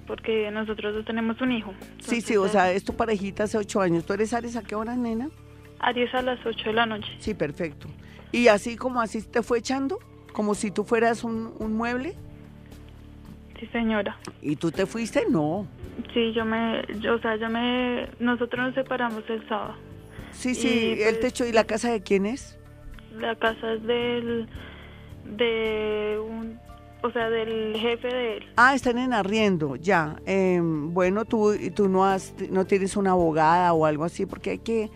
porque 0.07 0.49
nosotros 0.51 0.93
dos 0.95 1.03
tenemos 1.05 1.41
un 1.41 1.51
hijo. 1.51 1.73
Sí, 1.99 2.21
sí, 2.21 2.37
o 2.37 2.47
sea, 2.47 2.71
es 2.71 2.85
tu 2.85 2.95
parejita 2.95 3.43
hace 3.43 3.57
ocho 3.57 3.81
años. 3.81 4.05
¿Tú 4.05 4.13
eres 4.13 4.33
Aries 4.33 4.55
a 4.55 4.61
qué 4.63 4.75
hora, 4.75 4.95
nena? 4.95 5.27
Aries 5.79 6.13
a 6.15 6.21
las 6.21 6.39
8 6.45 6.69
de 6.69 6.73
la 6.73 6.85
noche. 6.85 7.09
Sí, 7.19 7.33
perfecto. 7.33 7.87
¿Y 8.31 8.47
así 8.49 8.75
como 8.77 9.01
así 9.01 9.21
te 9.21 9.41
fue 9.41 9.59
echando? 9.59 9.99
Como 10.33 10.53
si 10.55 10.71
tú 10.71 10.83
fueras 10.83 11.23
un, 11.23 11.53
un 11.59 11.73
mueble 11.75 12.15
Sí, 13.59 13.65
señora. 13.71 14.17
y 14.41 14.55
tú 14.55 14.71
te 14.71 14.85
fuiste, 14.85 15.25
no. 15.29 15.65
Sí, 16.13 16.31
yo 16.33 16.45
me, 16.45 16.83
yo, 16.99 17.15
o 17.15 17.19
sea, 17.19 17.35
yo 17.37 17.49
me, 17.49 18.07
nosotros 18.19 18.67
nos 18.67 18.75
separamos 18.75 19.23
el 19.29 19.47
sábado. 19.49 19.73
Sí, 20.31 20.53
sí, 20.53 20.67
Y, 20.97 21.01
él 21.01 21.15
pues- 21.15 21.19
te 21.21 21.27
echó. 21.27 21.45
¿Y 21.45 21.51
la 21.51 21.63
casa 21.63 21.91
de 21.91 22.01
quién 22.01 22.25
es? 22.27 22.57
La 23.17 23.35
casa 23.35 23.73
es 23.73 23.81
del, 23.83 24.47
de 25.25 26.19
un, 26.23 26.59
o 27.01 27.09
sea, 27.11 27.31
del 27.31 27.75
jefe 27.75 28.07
de 28.07 28.37
él. 28.37 28.43
Ah, 28.57 28.75
están 28.75 28.99
en 28.99 29.11
arriendo, 29.13 29.75
ya. 29.75 30.17
Em, 30.27 30.93
bueno, 30.93 31.25
tú, 31.25 31.55
tú 31.73 31.89
no, 31.89 32.05
has, 32.05 32.35
no 32.51 32.65
tienes 32.67 32.95
una 32.95 33.11
abogada 33.11 33.73
o 33.73 33.85
algo 33.87 34.03
así, 34.03 34.27
porque 34.27 34.51
hay 34.51 34.59
que, 34.59 34.91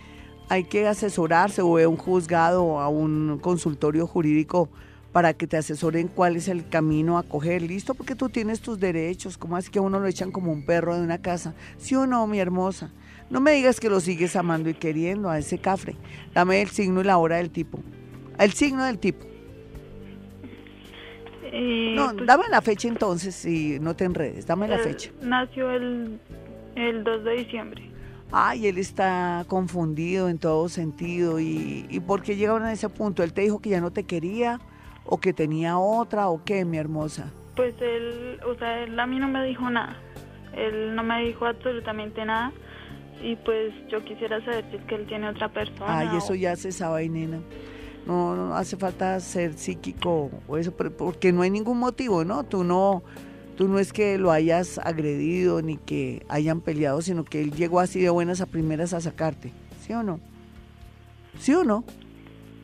hay 0.52 0.66
que 0.66 0.86
asesorarse 0.86 1.62
o 1.62 1.78
a 1.78 1.88
un 1.88 1.96
juzgado 1.96 2.66
o 2.66 2.80
a 2.82 2.90
un 2.90 3.40
consultorio 3.42 4.06
jurídico 4.06 4.68
para 5.14 5.34
que 5.34 5.48
te 5.48 5.56
asesoren 5.56 6.10
cuál 6.10 6.36
es 6.36 6.50
el 6.50 6.68
camino 6.68 7.18
a 7.18 7.24
coger, 7.24 7.62
¿listo? 7.62 7.94
Porque 7.94 8.16
tú 8.16 8.28
tienes 8.28 8.60
tus 8.60 8.78
derechos, 8.78 9.38
¿cómo 9.38 9.58
es 9.58 9.70
que 9.70 9.80
a 9.80 9.82
uno 9.82 10.02
lo 10.02 10.08
echan 10.08 10.30
como 10.30 10.52
un 10.52 10.66
perro 10.66 10.98
de 10.98 11.04
una 11.04 11.20
casa? 11.20 11.54
¿Sí 11.78 11.96
o 11.96 12.06
no, 12.06 12.28
mi 12.28 12.40
hermosa? 12.40 12.92
No 13.30 13.40
me 13.40 13.54
digas 13.54 13.80
que 13.80 13.90
lo 13.90 14.02
sigues 14.02 14.36
amando 14.36 14.70
y 14.70 14.74
queriendo 14.74 15.30
a 15.30 15.40
ese 15.40 15.58
cafre. 15.58 15.96
Dame 16.34 16.62
el 16.62 16.68
signo 16.68 17.00
y 17.00 17.06
la 17.06 17.18
hora 17.18 17.38
del 17.38 17.50
tipo. 17.50 17.80
El 18.38 18.52
signo 18.52 18.84
del 18.84 19.00
tipo. 19.00 19.26
Y, 21.54 21.94
No, 21.96 22.12
pues, 22.14 22.28
dame 22.28 22.44
la 22.50 22.62
fecha 22.62 22.90
entonces 22.90 23.46
y 23.46 23.80
no 23.80 23.96
te 23.96 24.04
enredes, 24.04 24.48
dame 24.48 24.68
la 24.68 24.76
él 24.76 24.82
fecha. 24.82 25.12
Nació 25.22 25.72
el, 25.72 26.20
el 26.76 27.06
2 27.06 27.24
de 27.24 27.32
diciembre. 27.36 27.90
Ay, 28.32 28.67
él 28.67 28.78
está 28.78 29.44
confundido 29.48 30.30
en 30.30 30.38
todo 30.39 30.70
sentido. 30.70 31.39
¿Y, 31.39 31.86
y 31.89 32.00
por 32.00 32.22
qué 32.22 32.36
llegaron 32.36 32.63
a 32.63 32.72
ese 32.72 32.88
punto? 32.89 33.24
¿Él 33.24 33.34
te 33.34 33.41
dijo 33.41 33.60
que 33.60 33.70
ya 33.70 33.82
no 33.82 33.91
te 33.91 34.04
quería? 34.06 34.60
¿O 35.06 35.17
que 35.20 35.34
tenía 35.34 35.78
otra? 35.78 36.30
¿O 36.30 36.44
qué, 36.44 36.63
mi 36.63 36.78
hermosa? 36.78 37.32
Pues 37.56 37.76
él, 37.82 38.39
o 38.48 38.56
sea, 38.56 38.84
él 38.84 38.98
a 39.00 39.06
mí 39.06 39.20
no 39.20 39.28
me 39.28 39.44
dijo 39.46 39.70
nada. 39.70 39.98
Él 40.56 40.96
no 40.96 41.04
me 41.04 41.24
dijo 41.26 41.46
absolutamente 41.46 42.24
nada. 42.24 42.52
Y 43.22 43.36
pues 43.36 43.74
yo 43.89 44.04
quisiera 44.04 44.44
saber 44.46 44.65
si 44.72 44.78
es 44.78 44.84
que 44.86 44.96
él 44.96 45.06
tiene 45.08 45.28
otra 45.30 45.50
persona. 45.50 46.00
Ay, 46.00 46.17
eso 46.17 46.34
o- 46.34 46.36
ya 46.36 46.56
se 46.56 46.72
sabe, 46.72 47.08
nena. 47.10 47.39
No, 48.08 48.36
no 48.36 48.56
hace 48.56 48.78
falta 48.78 49.20
ser 49.20 49.54
psíquico 49.54 50.32
o 50.48 50.58
eso, 50.58 50.72
porque 50.76 51.32
no 51.32 51.44
hay 51.44 51.52
ningún 51.52 51.78
motivo, 51.78 52.24
¿no? 52.26 52.44
Tú 52.44 52.63
no, 52.63 53.04
tú 53.56 53.68
no 53.68 53.80
es 53.80 53.94
que 53.94 54.18
lo 54.18 54.32
hayas 54.32 54.78
agredido 54.80 55.62
ni 55.62 55.78
que 55.78 56.26
hayan 56.30 56.62
peleado, 56.62 57.02
sino 57.02 57.24
que 57.24 57.42
él 57.42 57.52
llegó 57.52 57.80
así 57.80 58.02
de 58.02 58.10
buenas 58.10 58.42
a 58.42 58.46
primeras 58.46 58.94
a 58.94 59.02
sacarte. 59.02 59.52
¿Sí 59.82 59.94
o 59.94 60.04
no? 60.04 60.20
¿Sí 61.40 61.54
o 61.54 61.64
no? 61.64 61.84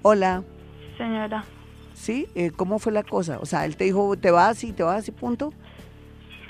Hola. 0.02 0.44
Señora, 0.98 1.44
¿Sí? 1.94 2.28
Eh, 2.36 2.52
¿Cómo 2.52 2.78
fue 2.80 2.92
la 2.92 3.04
cosa? 3.04 3.40
O 3.40 3.46
sea, 3.46 3.66
él 3.66 3.76
te 3.76 3.86
dijo, 3.86 4.16
te 4.18 4.30
vas 4.30 4.64
y 4.64 4.72
te 4.72 4.84
vas 4.84 5.08
y 5.08 5.12
punto. 5.12 5.52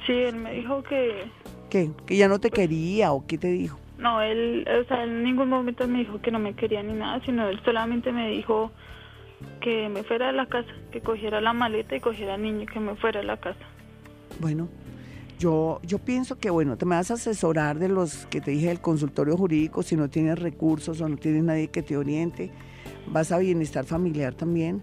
sí, 0.06 0.14
él 0.14 0.36
me 0.36 0.54
dijo 0.54 0.84
que... 0.84 1.26
¿Qué? 1.70 1.92
¿Que 2.06 2.18
ya 2.18 2.28
no 2.28 2.40
te 2.40 2.50
quería 2.50 3.12
o 3.14 3.26
qué 3.26 3.38
te 3.38 3.48
dijo? 3.48 3.80
No, 3.98 4.22
él, 4.22 4.68
o 4.68 4.88
sea, 4.88 5.04
en 5.04 5.24
ningún 5.24 5.50
momento 5.50 5.88
me 5.88 6.00
dijo 6.00 6.22
que 6.22 6.32
no 6.32 6.40
me 6.40 6.54
quería 6.54 6.84
ni 6.84 6.94
nada, 6.94 7.22
sino 7.26 7.48
él 7.48 7.60
solamente 7.66 8.12
me 8.12 8.30
dijo 8.30 8.72
que 9.62 9.90
me 9.90 10.04
fuera 10.04 10.28
de 10.28 10.34
la 10.34 10.46
casa, 10.46 10.70
que 10.92 11.02
cogiera 11.02 11.42
la 11.42 11.54
maleta 11.54 11.96
y 11.96 12.00
cogiera 12.00 12.36
al 12.36 12.42
niño 12.42 12.64
y 12.64 12.68
que 12.68 12.80
me 12.80 12.96
fuera 12.96 13.22
de 13.22 13.26
la 13.26 13.38
casa. 13.38 13.60
Bueno, 14.40 14.68
yo, 15.40 15.80
yo 15.84 16.00
pienso 16.00 16.38
que, 16.38 16.50
bueno, 16.50 16.78
te 16.78 16.86
me 16.86 16.96
vas 16.96 17.12
a 17.12 17.16
asesorar 17.16 17.80
de 17.80 17.90
los 17.90 18.26
que 18.28 18.42
te 18.42 18.52
dije 18.52 18.68
del 18.68 18.82
consultorio 18.82 19.38
jurídico, 19.38 19.84
si 19.84 19.96
no 19.96 20.10
tienes 20.10 20.40
recursos 20.40 21.02
o 21.02 21.08
no 21.10 21.18
tienes 21.18 21.44
nadie 21.44 21.68
que 21.70 21.82
te 21.84 21.98
oriente. 21.98 22.52
Vas 23.12 23.32
a 23.32 23.38
bienestar 23.38 23.86
familiar 23.86 24.34
también 24.34 24.82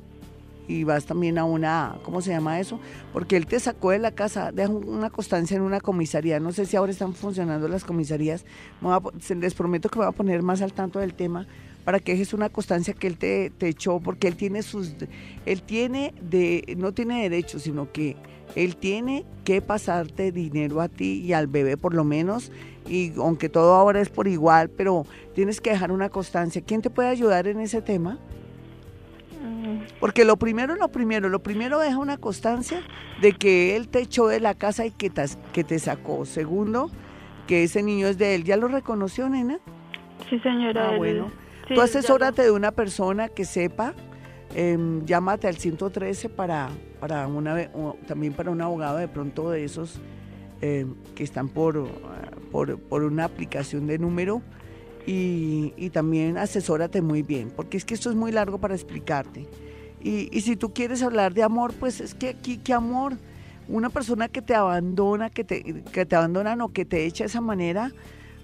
y 0.66 0.84
vas 0.84 1.04
también 1.04 1.38
a 1.38 1.44
una, 1.44 1.98
¿cómo 2.04 2.22
se 2.22 2.30
llama 2.30 2.58
eso? 2.58 2.80
Porque 3.12 3.36
él 3.36 3.46
te 3.46 3.60
sacó 3.60 3.90
de 3.90 3.98
la 3.98 4.12
casa, 4.12 4.50
deja 4.50 4.70
un- 4.70 4.88
una 4.88 5.10
constancia 5.10 5.56
en 5.56 5.62
una 5.62 5.80
comisaría. 5.80 6.40
No 6.40 6.52
sé 6.52 6.64
si 6.66 6.76
ahora 6.76 6.90
están 6.92 7.12
funcionando 7.14 7.68
las 7.68 7.84
comisarías. 7.84 8.44
A 8.82 9.00
les 9.38 9.54
prometo 9.54 9.88
que 9.90 9.98
me 9.98 10.06
voy 10.06 10.12
a 10.12 10.16
poner 10.16 10.42
más 10.42 10.62
al 10.62 10.72
tanto 10.72 11.00
del 11.00 11.14
tema 11.14 11.46
para 11.84 12.00
que 12.00 12.12
dejes 12.12 12.32
una 12.32 12.48
constancia 12.48 12.94
que 12.94 13.06
él 13.06 13.18
te, 13.18 13.50
te 13.50 13.68
echó, 13.68 14.00
porque 14.00 14.26
él 14.28 14.36
tiene 14.36 14.62
sus, 14.62 14.94
él 15.46 15.62
tiene 15.62 16.14
de, 16.20 16.74
no 16.78 16.92
tiene 16.92 17.22
derechos, 17.22 17.62
sino 17.62 17.92
que 17.92 18.16
él 18.56 18.76
tiene 18.76 19.24
que 19.44 19.60
pasarte 19.60 20.32
dinero 20.32 20.80
a 20.80 20.88
ti 20.88 21.20
y 21.24 21.32
al 21.32 21.46
bebé 21.46 21.76
por 21.76 21.94
lo 21.94 22.04
menos, 22.04 22.50
y 22.88 23.12
aunque 23.18 23.48
todo 23.48 23.74
ahora 23.74 24.00
es 24.00 24.08
por 24.08 24.28
igual, 24.28 24.70
pero 24.70 25.06
tienes 25.34 25.60
que 25.60 25.70
dejar 25.70 25.90
una 25.92 26.08
constancia. 26.08 26.62
¿Quién 26.64 26.80
te 26.82 26.90
puede 26.90 27.08
ayudar 27.08 27.46
en 27.48 27.60
ese 27.60 27.82
tema? 27.82 28.18
Mm, 29.42 29.80
Porque 30.00 30.24
lo 30.24 30.36
primero, 30.36 30.76
lo 30.76 30.88
primero, 30.88 31.28
lo 31.28 31.42
primero 31.42 31.78
deja 31.78 31.98
una 31.98 32.16
constancia 32.18 32.80
de 33.20 33.32
que 33.32 33.76
él 33.76 33.88
te 33.88 34.00
echó 34.00 34.26
de 34.26 34.40
la 34.40 34.54
casa 34.54 34.86
y 34.86 34.90
que 34.90 35.10
te, 35.10 35.24
que 35.52 35.64
te 35.64 35.78
sacó. 35.78 36.24
Segundo, 36.24 36.90
que 37.46 37.62
ese 37.64 37.82
niño 37.82 38.06
es 38.08 38.18
de 38.18 38.34
él. 38.34 38.44
¿Ya 38.44 38.56
lo 38.56 38.68
reconoció, 38.68 39.28
nena? 39.28 39.58
Sí, 40.30 40.38
señora. 40.40 40.88
Ah, 40.88 40.92
él- 40.92 40.98
bueno. 40.98 41.30
Sí, 41.68 41.74
Tú 41.74 41.80
asesórate 41.80 42.42
de 42.42 42.50
una 42.50 42.72
persona 42.72 43.28
que 43.28 43.44
sepa, 43.44 43.94
em, 44.54 45.04
llámate 45.04 45.48
al 45.48 45.56
113 45.56 46.28
para, 46.28 46.70
para 47.00 47.26
una, 47.26 47.70
o 47.74 47.96
también 48.06 48.32
para 48.32 48.50
un 48.50 48.60
abogado 48.60 48.98
de 48.98 49.08
pronto 49.08 49.50
de 49.50 49.64
esos 49.64 50.00
em, 50.60 50.94
que 51.14 51.24
están 51.24 51.48
por, 51.48 51.88
por, 52.50 52.78
por 52.78 53.02
una 53.02 53.24
aplicación 53.24 53.86
de 53.86 53.98
número 53.98 54.42
y, 55.06 55.74
y 55.76 55.90
también 55.90 56.38
asesórate 56.38 57.02
muy 57.02 57.22
bien, 57.22 57.52
porque 57.54 57.76
es 57.76 57.84
que 57.84 57.94
esto 57.94 58.10
es 58.10 58.16
muy 58.16 58.32
largo 58.32 58.58
para 58.58 58.74
explicarte. 58.74 59.46
Y, 60.02 60.28
y 60.36 60.40
si 60.42 60.56
tú 60.56 60.72
quieres 60.72 61.02
hablar 61.02 61.34
de 61.34 61.42
amor, 61.42 61.72
pues 61.78 62.00
es 62.00 62.14
que 62.14 62.30
aquí, 62.30 62.58
¿qué 62.58 62.72
amor? 62.74 63.14
Una 63.68 63.88
persona 63.88 64.28
que 64.28 64.42
te 64.42 64.54
abandona, 64.54 65.30
que 65.30 65.44
te, 65.44 65.82
que 65.92 66.04
te 66.04 66.16
abandonan 66.16 66.60
o 66.60 66.72
que 66.72 66.84
te 66.84 67.06
echa 67.06 67.24
de 67.24 67.28
esa 67.28 67.40
manera, 67.40 67.90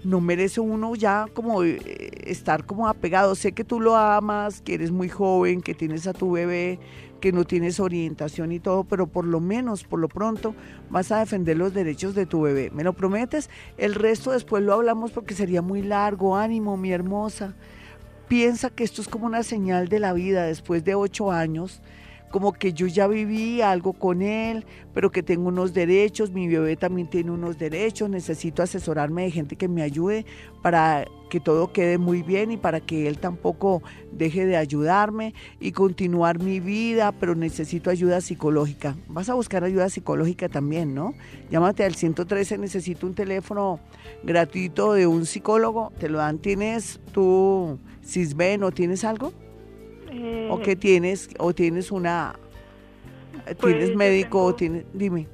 no 0.03 0.21
merece 0.21 0.59
uno 0.59 0.95
ya 0.95 1.27
como 1.33 1.63
eh, 1.63 1.79
estar 2.25 2.65
como 2.65 2.87
apegado. 2.87 3.35
Sé 3.35 3.51
que 3.51 3.63
tú 3.63 3.79
lo 3.79 3.95
amas, 3.95 4.61
que 4.61 4.73
eres 4.73 4.91
muy 4.91 5.09
joven, 5.09 5.61
que 5.61 5.73
tienes 5.73 6.07
a 6.07 6.13
tu 6.13 6.31
bebé, 6.31 6.79
que 7.19 7.31
no 7.31 7.45
tienes 7.45 7.79
orientación 7.79 8.51
y 8.51 8.59
todo, 8.59 8.83
pero 8.83 9.07
por 9.07 9.25
lo 9.25 9.39
menos, 9.39 9.83
por 9.83 9.99
lo 9.99 10.07
pronto, 10.07 10.55
vas 10.89 11.11
a 11.11 11.19
defender 11.19 11.57
los 11.57 11.73
derechos 11.73 12.15
de 12.15 12.25
tu 12.25 12.41
bebé. 12.41 12.71
¿Me 12.71 12.83
lo 12.83 12.93
prometes? 12.93 13.49
El 13.77 13.95
resto 13.95 14.31
después 14.31 14.63
lo 14.63 14.73
hablamos 14.73 15.11
porque 15.11 15.35
sería 15.35 15.61
muy 15.61 15.81
largo. 15.81 16.35
Ánimo, 16.35 16.77
mi 16.77 16.91
hermosa. 16.91 17.55
Piensa 18.27 18.69
que 18.69 18.83
esto 18.83 19.01
es 19.01 19.07
como 19.07 19.25
una 19.25 19.43
señal 19.43 19.87
de 19.87 19.99
la 19.99 20.13
vida 20.13 20.45
después 20.45 20.83
de 20.83 20.95
ocho 20.95 21.31
años 21.31 21.81
como 22.31 22.53
que 22.53 22.73
yo 22.73 22.87
ya 22.87 23.07
viví 23.07 23.61
algo 23.61 23.93
con 23.93 24.21
él, 24.21 24.65
pero 24.93 25.11
que 25.11 25.21
tengo 25.21 25.49
unos 25.49 25.73
derechos, 25.73 26.31
mi 26.31 26.47
bebé 26.47 26.75
también 26.75 27.09
tiene 27.09 27.31
unos 27.31 27.57
derechos, 27.57 28.09
necesito 28.09 28.63
asesorarme 28.63 29.23
de 29.23 29.31
gente 29.31 29.55
que 29.55 29.67
me 29.67 29.81
ayude 29.81 30.25
para 30.61 31.05
que 31.29 31.39
todo 31.39 31.71
quede 31.71 31.97
muy 31.97 32.23
bien 32.23 32.51
y 32.51 32.57
para 32.57 32.81
que 32.81 33.07
él 33.07 33.17
tampoco 33.17 33.81
deje 34.11 34.45
de 34.45 34.57
ayudarme 34.57 35.33
y 35.59 35.71
continuar 35.71 36.39
mi 36.39 36.59
vida, 36.59 37.11
pero 37.13 37.35
necesito 37.35 37.89
ayuda 37.89 38.19
psicológica. 38.19 38.97
Vas 39.07 39.29
a 39.29 39.33
buscar 39.33 39.63
ayuda 39.63 39.89
psicológica 39.89 40.49
también, 40.49 40.93
¿no? 40.93 41.13
Llámate 41.49 41.85
al 41.85 41.95
113, 41.95 42.57
necesito 42.57 43.07
un 43.07 43.13
teléfono 43.13 43.79
gratuito 44.23 44.93
de 44.93 45.07
un 45.07 45.25
psicólogo, 45.25 45.93
te 45.99 46.09
lo 46.09 46.17
dan, 46.17 46.39
¿tienes 46.39 46.99
tú 47.11 47.79
Cisben 48.03 48.63
o 48.63 48.71
tienes 48.71 49.03
algo? 49.03 49.33
Eh, 50.11 50.47
¿O 50.51 50.59
qué 50.59 50.75
tienes? 50.75 51.29
¿O 51.39 51.53
tienes 51.53 51.91
una... 51.91 52.35
Pues, 53.45 53.57
¿Tienes 53.59 53.95
médico 53.95 54.43
o 54.43 54.53
tienes...? 54.53 54.85
Dime. 54.93 55.27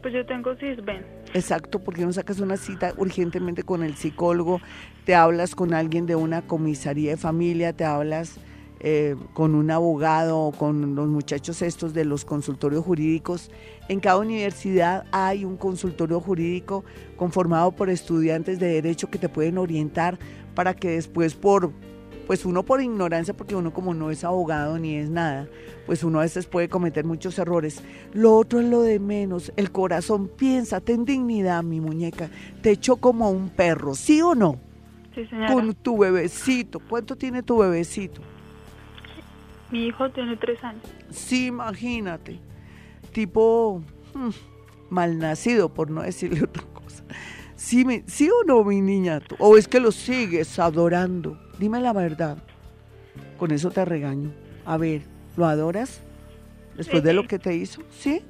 Pues 0.00 0.14
yo 0.14 0.24
tengo 0.24 0.54
Cisben. 0.56 1.04
Exacto, 1.34 1.80
porque 1.80 2.04
no 2.04 2.12
sacas 2.12 2.38
una 2.40 2.56
cita 2.56 2.94
urgentemente 2.96 3.64
con 3.64 3.82
el 3.82 3.96
psicólogo, 3.96 4.60
te 5.04 5.14
hablas 5.14 5.54
con 5.54 5.74
alguien 5.74 6.06
de 6.06 6.14
una 6.14 6.42
comisaría 6.42 7.10
de 7.10 7.16
familia, 7.16 7.72
te 7.72 7.84
hablas 7.84 8.38
eh, 8.80 9.16
con 9.32 9.54
un 9.54 9.70
abogado 9.70 10.38
o 10.38 10.52
con 10.52 10.94
los 10.94 11.08
muchachos 11.08 11.60
estos 11.62 11.92
de 11.92 12.04
los 12.04 12.24
consultorios 12.24 12.84
jurídicos. 12.84 13.50
En 13.88 13.98
cada 13.98 14.18
universidad 14.18 15.06
hay 15.10 15.44
un 15.44 15.56
consultorio 15.56 16.20
jurídico 16.20 16.84
conformado 17.16 17.72
por 17.72 17.90
estudiantes 17.90 18.58
de 18.60 18.66
derecho 18.68 19.10
que 19.10 19.18
te 19.18 19.28
pueden 19.28 19.58
orientar 19.58 20.18
para 20.54 20.74
que 20.74 20.90
después 20.90 21.34
por 21.34 21.72
pues 22.26 22.44
uno 22.44 22.62
por 22.62 22.80
ignorancia, 22.80 23.34
porque 23.34 23.54
uno 23.54 23.72
como 23.72 23.92
no 23.94 24.10
es 24.10 24.24
abogado 24.24 24.78
ni 24.78 24.96
es 24.96 25.10
nada, 25.10 25.46
pues 25.86 26.02
uno 26.04 26.18
a 26.20 26.22
veces 26.22 26.46
puede 26.46 26.68
cometer 26.68 27.04
muchos 27.04 27.38
errores. 27.38 27.82
Lo 28.12 28.34
otro 28.36 28.60
es 28.60 28.66
lo 28.68 28.82
de 28.82 28.98
menos, 28.98 29.52
el 29.56 29.70
corazón 29.70 30.28
piensa, 30.28 30.80
ten 30.80 31.04
dignidad, 31.04 31.62
mi 31.62 31.80
muñeca, 31.80 32.30
te 32.62 32.70
echó 32.70 32.96
como 32.96 33.30
un 33.30 33.50
perro, 33.50 33.94
¿sí 33.94 34.22
o 34.22 34.34
no? 34.34 34.58
Sí, 35.14 35.26
señora. 35.26 35.52
Con 35.52 35.74
tu 35.74 35.98
bebecito, 35.98 36.80
¿cuánto 36.80 37.14
tiene 37.16 37.42
tu 37.42 37.58
bebecito? 37.58 38.20
Mi 39.70 39.86
hijo 39.86 40.08
tiene 40.10 40.36
tres 40.36 40.62
años. 40.64 40.82
Sí, 41.10 41.46
imagínate, 41.46 42.38
tipo 43.12 43.82
mm, 44.14 44.30
malnacido, 44.90 45.68
por 45.72 45.90
no 45.90 46.02
decirle 46.02 46.42
otra 46.44 46.62
cosa. 46.72 47.04
¿Sí, 47.56 47.84
mi- 47.84 48.02
¿Sí 48.06 48.28
o 48.30 48.44
no, 48.46 48.64
mi 48.64 48.80
niña? 48.80 49.20
¿O 49.38 49.56
es 49.56 49.68
que 49.68 49.80
lo 49.80 49.92
sigues 49.92 50.58
adorando? 50.58 51.38
Dime 51.58 51.80
la 51.80 51.92
verdad. 51.92 52.38
Con 53.38 53.50
eso 53.50 53.70
te 53.70 53.84
regaño. 53.84 54.30
A 54.64 54.76
ver, 54.76 55.02
¿lo 55.36 55.46
adoras? 55.46 56.00
Después 56.76 57.02
de 57.02 57.12
lo 57.12 57.26
que 57.26 57.38
te 57.38 57.54
hizo, 57.54 57.82
¿sí? 57.90 58.20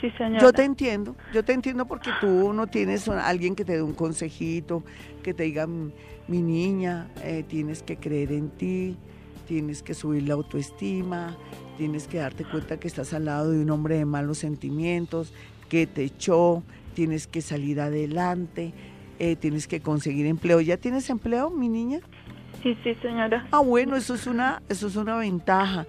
Sí, 0.00 0.10
señora. 0.16 0.40
Yo 0.40 0.52
te 0.52 0.64
entiendo, 0.64 1.14
yo 1.32 1.44
te 1.44 1.52
entiendo 1.52 1.84
porque 1.86 2.10
tú 2.20 2.52
no 2.52 2.66
tienes 2.66 3.06
a 3.08 3.28
alguien 3.28 3.54
que 3.54 3.64
te 3.64 3.74
dé 3.74 3.82
un 3.82 3.92
consejito, 3.92 4.82
que 5.22 5.34
te 5.34 5.42
diga, 5.44 5.66
"Mm, 5.66 5.92
mi 6.26 6.42
niña, 6.42 7.08
eh, 7.22 7.44
tienes 7.46 7.82
que 7.82 7.96
creer 7.96 8.32
en 8.32 8.48
ti, 8.50 8.96
tienes 9.46 9.82
que 9.82 9.92
subir 9.94 10.26
la 10.26 10.34
autoestima, 10.34 11.36
tienes 11.76 12.08
que 12.08 12.18
darte 12.18 12.44
cuenta 12.44 12.78
que 12.80 12.88
estás 12.88 13.12
al 13.12 13.26
lado 13.26 13.50
de 13.50 13.60
un 13.60 13.68
hombre 13.70 13.98
de 13.98 14.06
malos 14.06 14.38
sentimientos, 14.38 15.32
que 15.68 15.86
te 15.86 16.04
echó, 16.04 16.62
tienes 16.94 17.26
que 17.26 17.42
salir 17.42 17.80
adelante, 17.80 18.72
eh, 19.20 19.36
tienes 19.36 19.68
que 19.68 19.80
conseguir 19.80 20.26
empleo. 20.26 20.60
¿Ya 20.60 20.76
tienes 20.76 21.08
empleo, 21.10 21.50
mi 21.50 21.68
niña? 21.68 22.00
Sí, 22.62 22.76
sí, 22.84 22.94
señora. 23.00 23.46
Ah, 23.52 23.60
bueno, 23.60 23.96
eso 23.96 24.14
es 24.14 24.26
una, 24.26 24.60
eso 24.68 24.88
es 24.88 24.96
una 24.96 25.16
ventaja. 25.16 25.86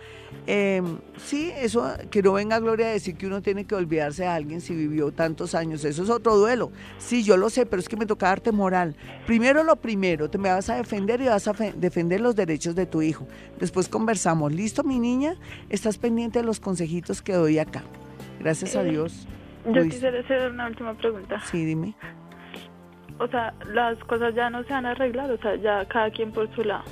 Eh, 0.47 0.81
sí, 1.17 1.51
eso 1.57 1.93
que 2.09 2.21
no 2.23 2.31
venga 2.33 2.59
Gloria 2.59 2.87
a 2.87 2.91
decir 2.91 3.17
que 3.17 3.27
uno 3.27 3.41
tiene 3.41 3.65
que 3.65 3.75
olvidarse 3.75 4.21
de 4.23 4.29
alguien 4.29 4.61
si 4.61 4.73
vivió 4.73 5.11
tantos 5.11 5.53
años. 5.53 5.83
Eso 5.83 6.03
es 6.03 6.09
otro 6.09 6.37
duelo. 6.37 6.71
Sí, 6.97 7.23
yo 7.23 7.35
lo 7.35 7.49
sé, 7.49 7.65
pero 7.65 7.81
es 7.81 7.89
que 7.89 7.97
me 7.97 8.05
toca 8.05 8.27
darte 8.27 8.53
moral. 8.53 8.95
Primero 9.27 9.65
lo 9.65 9.75
primero, 9.75 10.29
te 10.29 10.37
me 10.37 10.47
vas 10.47 10.69
a 10.69 10.75
defender 10.75 11.19
y 11.19 11.25
vas 11.27 11.45
a 11.49 11.53
fe- 11.53 11.73
defender 11.75 12.21
los 12.21 12.37
derechos 12.37 12.73
de 12.73 12.85
tu 12.85 13.01
hijo. 13.01 13.27
Después 13.59 13.89
conversamos. 13.89 14.53
¿Listo, 14.53 14.83
mi 14.85 14.97
niña? 14.97 15.35
Estás 15.69 15.97
pendiente 15.97 16.39
de 16.39 16.45
los 16.45 16.61
consejitos 16.61 17.21
que 17.21 17.33
doy 17.33 17.59
acá. 17.59 17.83
Gracias 18.39 18.77
a 18.77 18.83
Eh, 18.83 18.91
Dios. 18.91 19.27
Yo 19.65 19.71
Luis. 19.81 19.93
quisiera 19.95 20.21
hacer 20.21 20.49
una 20.51 20.67
última 20.67 20.93
pregunta. 20.93 21.41
Sí, 21.51 21.65
dime. 21.65 21.95
O 23.21 23.27
sea, 23.27 23.53
las 23.67 23.99
cosas 24.05 24.33
ya 24.33 24.49
no 24.49 24.63
se 24.63 24.73
han 24.73 24.87
arreglado, 24.87 25.35
o 25.35 25.37
sea, 25.37 25.55
ya 25.55 25.87
cada 25.87 26.09
quien 26.09 26.31
por 26.31 26.53
su 26.55 26.63
lado. 26.63 26.85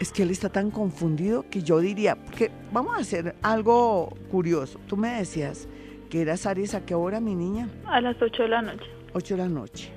Es 0.00 0.10
que 0.10 0.22
él 0.22 0.30
está 0.30 0.48
tan 0.48 0.70
confundido 0.70 1.44
que 1.50 1.62
yo 1.62 1.80
diría, 1.80 2.16
porque 2.16 2.50
vamos 2.72 2.96
a 2.96 3.00
hacer 3.00 3.36
algo 3.42 4.16
curioso. 4.30 4.80
Tú 4.86 4.96
me 4.96 5.10
decías 5.10 5.68
que 6.08 6.22
eras 6.22 6.46
Aries 6.46 6.74
a 6.74 6.80
qué 6.86 6.94
hora, 6.94 7.20
mi 7.20 7.34
niña? 7.34 7.68
A 7.84 8.00
las 8.00 8.16
8 8.22 8.44
de 8.44 8.48
la 8.48 8.62
noche. 8.62 8.86
8 9.12 9.34
de 9.34 9.42
la 9.42 9.48
noche. 9.48 9.92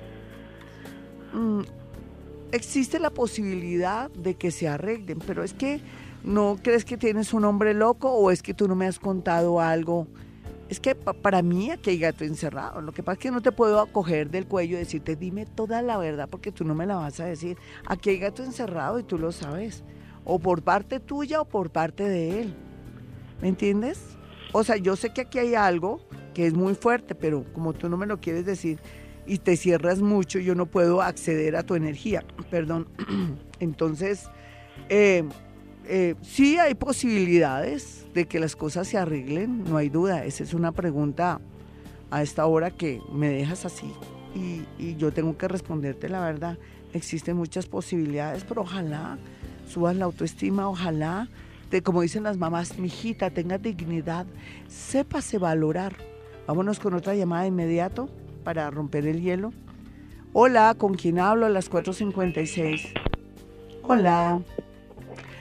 Mm, 1.32 1.62
existe 2.52 2.98
la 2.98 3.08
posibilidad 3.08 4.10
de 4.10 4.34
que 4.34 4.50
se 4.50 4.68
arreglen, 4.68 5.18
pero 5.26 5.44
es 5.44 5.54
que 5.54 5.80
no 6.24 6.58
crees 6.62 6.84
que 6.84 6.98
tienes 6.98 7.32
un 7.32 7.46
hombre 7.46 7.72
loco 7.72 8.12
o 8.12 8.30
es 8.30 8.42
que 8.42 8.52
tú 8.52 8.68
no 8.68 8.74
me 8.74 8.86
has 8.86 8.98
contado 8.98 9.62
algo. 9.62 10.06
Es 10.68 10.80
que 10.80 10.94
pa- 10.96 11.12
para 11.12 11.42
mí 11.42 11.70
aquí 11.70 11.90
hay 11.90 11.98
gato 11.98 12.24
encerrado. 12.24 12.80
Lo 12.80 12.92
que 12.92 13.02
pasa 13.02 13.14
es 13.14 13.18
que 13.22 13.30
no 13.30 13.40
te 13.40 13.52
puedo 13.52 13.84
coger 13.92 14.30
del 14.30 14.46
cuello 14.46 14.76
y 14.76 14.80
decirte, 14.80 15.14
dime 15.16 15.46
toda 15.46 15.80
la 15.82 15.96
verdad 15.96 16.28
porque 16.28 16.50
tú 16.52 16.64
no 16.64 16.74
me 16.74 16.86
la 16.86 16.96
vas 16.96 17.20
a 17.20 17.24
decir. 17.24 17.56
Aquí 17.86 18.10
hay 18.10 18.18
gato 18.18 18.42
encerrado 18.42 18.98
y 18.98 19.04
tú 19.04 19.18
lo 19.18 19.30
sabes. 19.32 19.84
O 20.24 20.38
por 20.40 20.62
parte 20.62 20.98
tuya 20.98 21.40
o 21.40 21.44
por 21.44 21.70
parte 21.70 22.08
de 22.08 22.40
él. 22.40 22.54
¿Me 23.40 23.48
entiendes? 23.48 24.00
O 24.52 24.64
sea, 24.64 24.76
yo 24.76 24.96
sé 24.96 25.10
que 25.12 25.20
aquí 25.22 25.38
hay 25.38 25.54
algo 25.54 26.00
que 26.34 26.46
es 26.46 26.54
muy 26.54 26.74
fuerte, 26.74 27.14
pero 27.14 27.44
como 27.52 27.72
tú 27.72 27.88
no 27.88 27.96
me 27.96 28.06
lo 28.06 28.20
quieres 28.20 28.44
decir 28.44 28.80
y 29.24 29.38
te 29.38 29.56
cierras 29.56 30.00
mucho, 30.00 30.38
yo 30.40 30.54
no 30.54 30.66
puedo 30.66 31.00
acceder 31.02 31.54
a 31.56 31.62
tu 31.62 31.76
energía. 31.76 32.24
Perdón. 32.50 32.88
Entonces, 33.60 34.28
eh, 34.88 35.24
eh, 35.88 36.14
sí 36.22 36.58
hay 36.58 36.74
posibilidades 36.74 38.06
de 38.14 38.26
que 38.26 38.40
las 38.40 38.56
cosas 38.56 38.88
se 38.88 38.98
arreglen, 38.98 39.64
no 39.64 39.76
hay 39.76 39.88
duda. 39.88 40.24
Esa 40.24 40.42
es 40.44 40.54
una 40.54 40.72
pregunta 40.72 41.40
a 42.10 42.22
esta 42.22 42.46
hora 42.46 42.70
que 42.70 43.00
me 43.12 43.28
dejas 43.28 43.64
así 43.64 43.92
y, 44.78 44.96
yo 44.96 45.12
tengo 45.12 45.36
que 45.36 45.48
responderte 45.48 46.08
la 46.08 46.20
verdad. 46.20 46.58
Existen 46.92 47.36
muchas 47.36 47.66
posibilidades, 47.66 48.44
pero 48.44 48.62
ojalá 48.62 49.18
subas 49.68 49.96
la 49.96 50.04
autoestima, 50.04 50.68
ojalá, 50.68 51.28
te, 51.70 51.82
como 51.82 52.02
dicen 52.02 52.22
las 52.22 52.36
mamás, 52.36 52.78
mijita, 52.78 53.30
tenga 53.30 53.58
dignidad, 53.58 54.26
sépase 54.68 55.38
valorar. 55.38 55.94
Vámonos 56.46 56.78
con 56.78 56.94
otra 56.94 57.14
llamada 57.14 57.42
de 57.42 57.48
inmediato 57.48 58.08
para 58.44 58.70
romper 58.70 59.06
el 59.06 59.20
hielo. 59.20 59.52
Hola, 60.32 60.74
¿con 60.78 60.94
quién 60.94 61.18
hablo? 61.18 61.46
A 61.46 61.50
las 61.50 61.70
4.56. 61.70 62.92
Hola. 63.82 64.40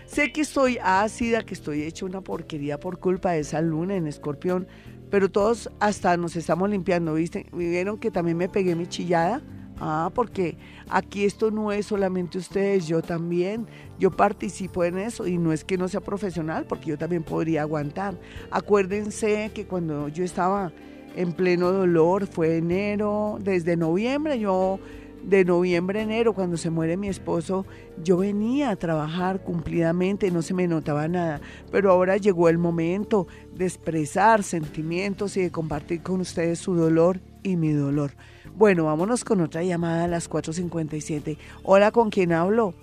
Sé 0.06 0.32
que 0.32 0.42
estoy 0.42 0.78
ácida, 0.82 1.44
que 1.44 1.54
estoy 1.54 1.82
hecha 1.82 2.06
una 2.06 2.22
porquería 2.22 2.80
por 2.80 3.00
culpa 3.00 3.32
de 3.32 3.40
esa 3.40 3.62
luna 3.62 3.96
en 3.96 4.08
escorpión, 4.08 4.68
pero 5.10 5.30
todos 5.30 5.70
hasta 5.80 6.16
nos 6.16 6.36
estamos 6.36 6.70
limpiando, 6.70 7.16
¿viste? 7.16 7.48
¿Vieron 7.52 7.98
que 7.98 8.12
también 8.12 8.38
me 8.38 8.48
pegué 8.48 8.76
mi 8.76 8.88
chillada? 8.88 9.42
Ah, 9.80 10.10
porque 10.14 10.58
aquí 10.90 11.26
esto 11.26 11.52
no 11.52 11.72
es 11.72 11.88
solamente 11.88 12.38
ustedes, 12.38 12.88
yo 12.88 13.02
también, 13.02 13.68
yo 14.00 14.10
participo 14.12 14.86
en 14.86 15.00
eso 15.00 15.28
y 15.28 15.38
no 15.38 15.52
es 15.52 15.66
que 15.66 15.78
no 15.78 15.88
sea 15.88 16.02
profesional, 16.02 16.66
porque 16.66 16.92
yo 16.92 16.98
también 16.98 17.24
podría 17.24 17.64
aguantar. 17.64 18.18
Acuérdense 18.52 19.52
que 19.54 19.66
cuando 19.66 20.08
yo 20.08 20.24
estaba 20.24 20.72
en 21.16 21.34
pleno 21.34 21.72
dolor, 21.72 22.28
fue 22.28 22.58
enero, 22.58 23.38
desde 23.42 23.76
noviembre, 23.76 24.40
yo 24.40 24.80
de 25.26 25.44
noviembre 25.44 26.00
a 26.00 26.04
enero, 26.04 26.34
cuando 26.34 26.56
se 26.56 26.70
muere 26.70 26.98
mi 26.98 27.08
esposo, 27.08 27.66
yo 28.04 28.18
venía 28.18 28.70
a 28.70 28.76
trabajar 28.76 29.44
cumplidamente, 29.44 30.30
no 30.30 30.42
se 30.42 30.54
me 30.54 30.68
notaba 30.68 31.08
nada, 31.08 31.42
pero 31.72 31.92
ahora 31.92 32.18
llegó 32.18 32.48
el 32.48 32.58
momento 32.58 33.28
de 33.54 33.66
expresar 33.66 34.44
sentimientos 34.44 35.36
y 35.38 35.42
de 35.42 35.52
compartir 35.52 36.04
con 36.04 36.22
ustedes 36.22 36.60
su 36.60 36.76
dolor 36.76 37.20
y 37.42 37.56
mi 37.56 37.74
dolor. 37.74 38.12
Bueno, 38.56 38.86
vámonos 38.86 39.24
con 39.26 39.42
otra 39.42 39.64
llamada 39.64 40.06
a 40.06 40.08
las 40.08 40.30
4.57. 40.30 41.38
Hola, 41.64 41.92
¿con 41.92 42.10
quién 42.10 42.32
hablo? 42.32 42.74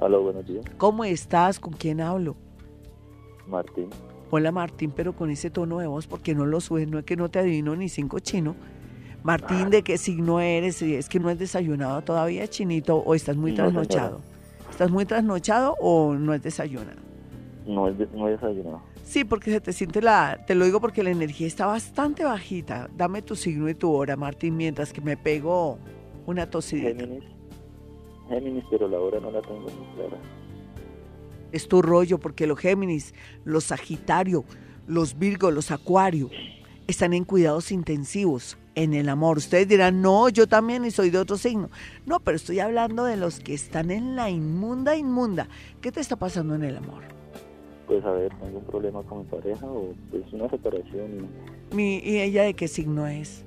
Aló, 0.00 0.22
buenos 0.22 0.46
días. 0.46 0.64
¿Cómo 0.76 1.04
estás? 1.04 1.60
¿Con 1.60 1.72
quién 1.72 2.00
hablo? 2.00 2.36
Martín. 3.46 3.88
Hola 4.30 4.50
Martín, 4.50 4.90
pero 4.94 5.14
con 5.14 5.30
ese 5.30 5.50
tono 5.50 5.78
de 5.78 5.86
voz, 5.86 6.08
porque 6.08 6.34
no 6.34 6.46
lo 6.46 6.60
subes, 6.60 6.88
no 6.88 6.98
es 6.98 7.04
que 7.04 7.14
no 7.14 7.30
te 7.30 7.38
adivino 7.38 7.76
ni 7.76 7.88
cinco 7.88 8.18
chino. 8.18 8.56
Martín, 9.26 9.70
¿de 9.70 9.82
qué 9.82 9.98
signo 9.98 10.38
eres? 10.38 10.80
¿Es 10.82 11.08
que 11.08 11.18
no 11.18 11.28
has 11.28 11.36
desayunado 11.36 12.00
todavía, 12.02 12.46
chinito, 12.46 12.98
o 12.98 13.12
estás 13.12 13.36
muy 13.36 13.50
No, 13.50 13.56
trasnochado? 13.56 14.20
¿Estás 14.70 14.88
muy 14.88 15.04
trasnochado 15.04 15.74
o 15.80 16.14
no 16.14 16.32
es 16.32 16.44
desayunado? 16.44 17.00
No 17.66 17.90
no 17.90 18.28
he 18.28 18.30
desayunado. 18.30 18.82
Sí, 19.02 19.24
porque 19.24 19.50
se 19.50 19.60
te 19.60 19.72
siente 19.72 20.00
la, 20.00 20.44
te 20.46 20.54
lo 20.54 20.64
digo 20.64 20.80
porque 20.80 21.02
la 21.02 21.10
energía 21.10 21.48
está 21.48 21.66
bastante 21.66 22.22
bajita. 22.22 22.88
Dame 22.96 23.20
tu 23.20 23.34
signo 23.34 23.68
y 23.68 23.74
tu 23.74 23.92
hora, 23.92 24.14
Martín, 24.14 24.56
mientras 24.56 24.92
que 24.92 25.00
me 25.00 25.16
pego 25.16 25.80
una 26.24 26.48
tosidita. 26.48 26.90
Géminis. 26.90 27.24
Géminis, 28.28 28.64
pero 28.70 28.86
la 28.86 29.00
hora 29.00 29.18
no 29.18 29.32
la 29.32 29.42
tengo 29.42 29.62
muy 29.62 29.96
clara. 29.96 30.18
Es 31.50 31.66
tu 31.66 31.82
rollo, 31.82 32.18
porque 32.18 32.46
los 32.46 32.60
Géminis, 32.60 33.12
los 33.44 33.64
Sagitario, 33.64 34.44
los 34.86 35.18
Virgo, 35.18 35.50
los 35.50 35.72
Acuario, 35.72 36.30
están 36.86 37.12
en 37.12 37.24
cuidados 37.24 37.72
intensivos 37.72 38.56
en 38.76 38.94
el 38.94 39.08
amor. 39.08 39.38
Ustedes 39.38 39.66
dirán, 39.66 40.00
no, 40.02 40.28
yo 40.28 40.46
también 40.46 40.84
y 40.84 40.92
soy 40.92 41.10
de 41.10 41.18
otro 41.18 41.36
signo. 41.36 41.70
No, 42.04 42.20
pero 42.20 42.36
estoy 42.36 42.60
hablando 42.60 43.04
de 43.04 43.16
los 43.16 43.40
que 43.40 43.54
están 43.54 43.90
en 43.90 44.14
la 44.14 44.30
inmunda, 44.30 44.94
inmunda. 44.96 45.48
¿Qué 45.80 45.90
te 45.90 46.00
está 46.00 46.14
pasando 46.16 46.54
en 46.54 46.62
el 46.62 46.76
amor? 46.76 47.02
Pues 47.88 48.04
a 48.04 48.10
ver, 48.12 48.32
tengo 48.40 48.58
un 48.58 48.64
problema 48.64 49.02
con 49.02 49.18
mi 49.18 49.24
pareja 49.24 49.66
o 49.66 49.92
pues 50.10 50.30
una 50.32 50.48
separación. 50.50 51.26
Mi, 51.72 51.98
¿Y 51.98 52.20
ella 52.20 52.42
de 52.44 52.54
qué 52.54 52.68
signo 52.68 53.06
es? 53.06 53.44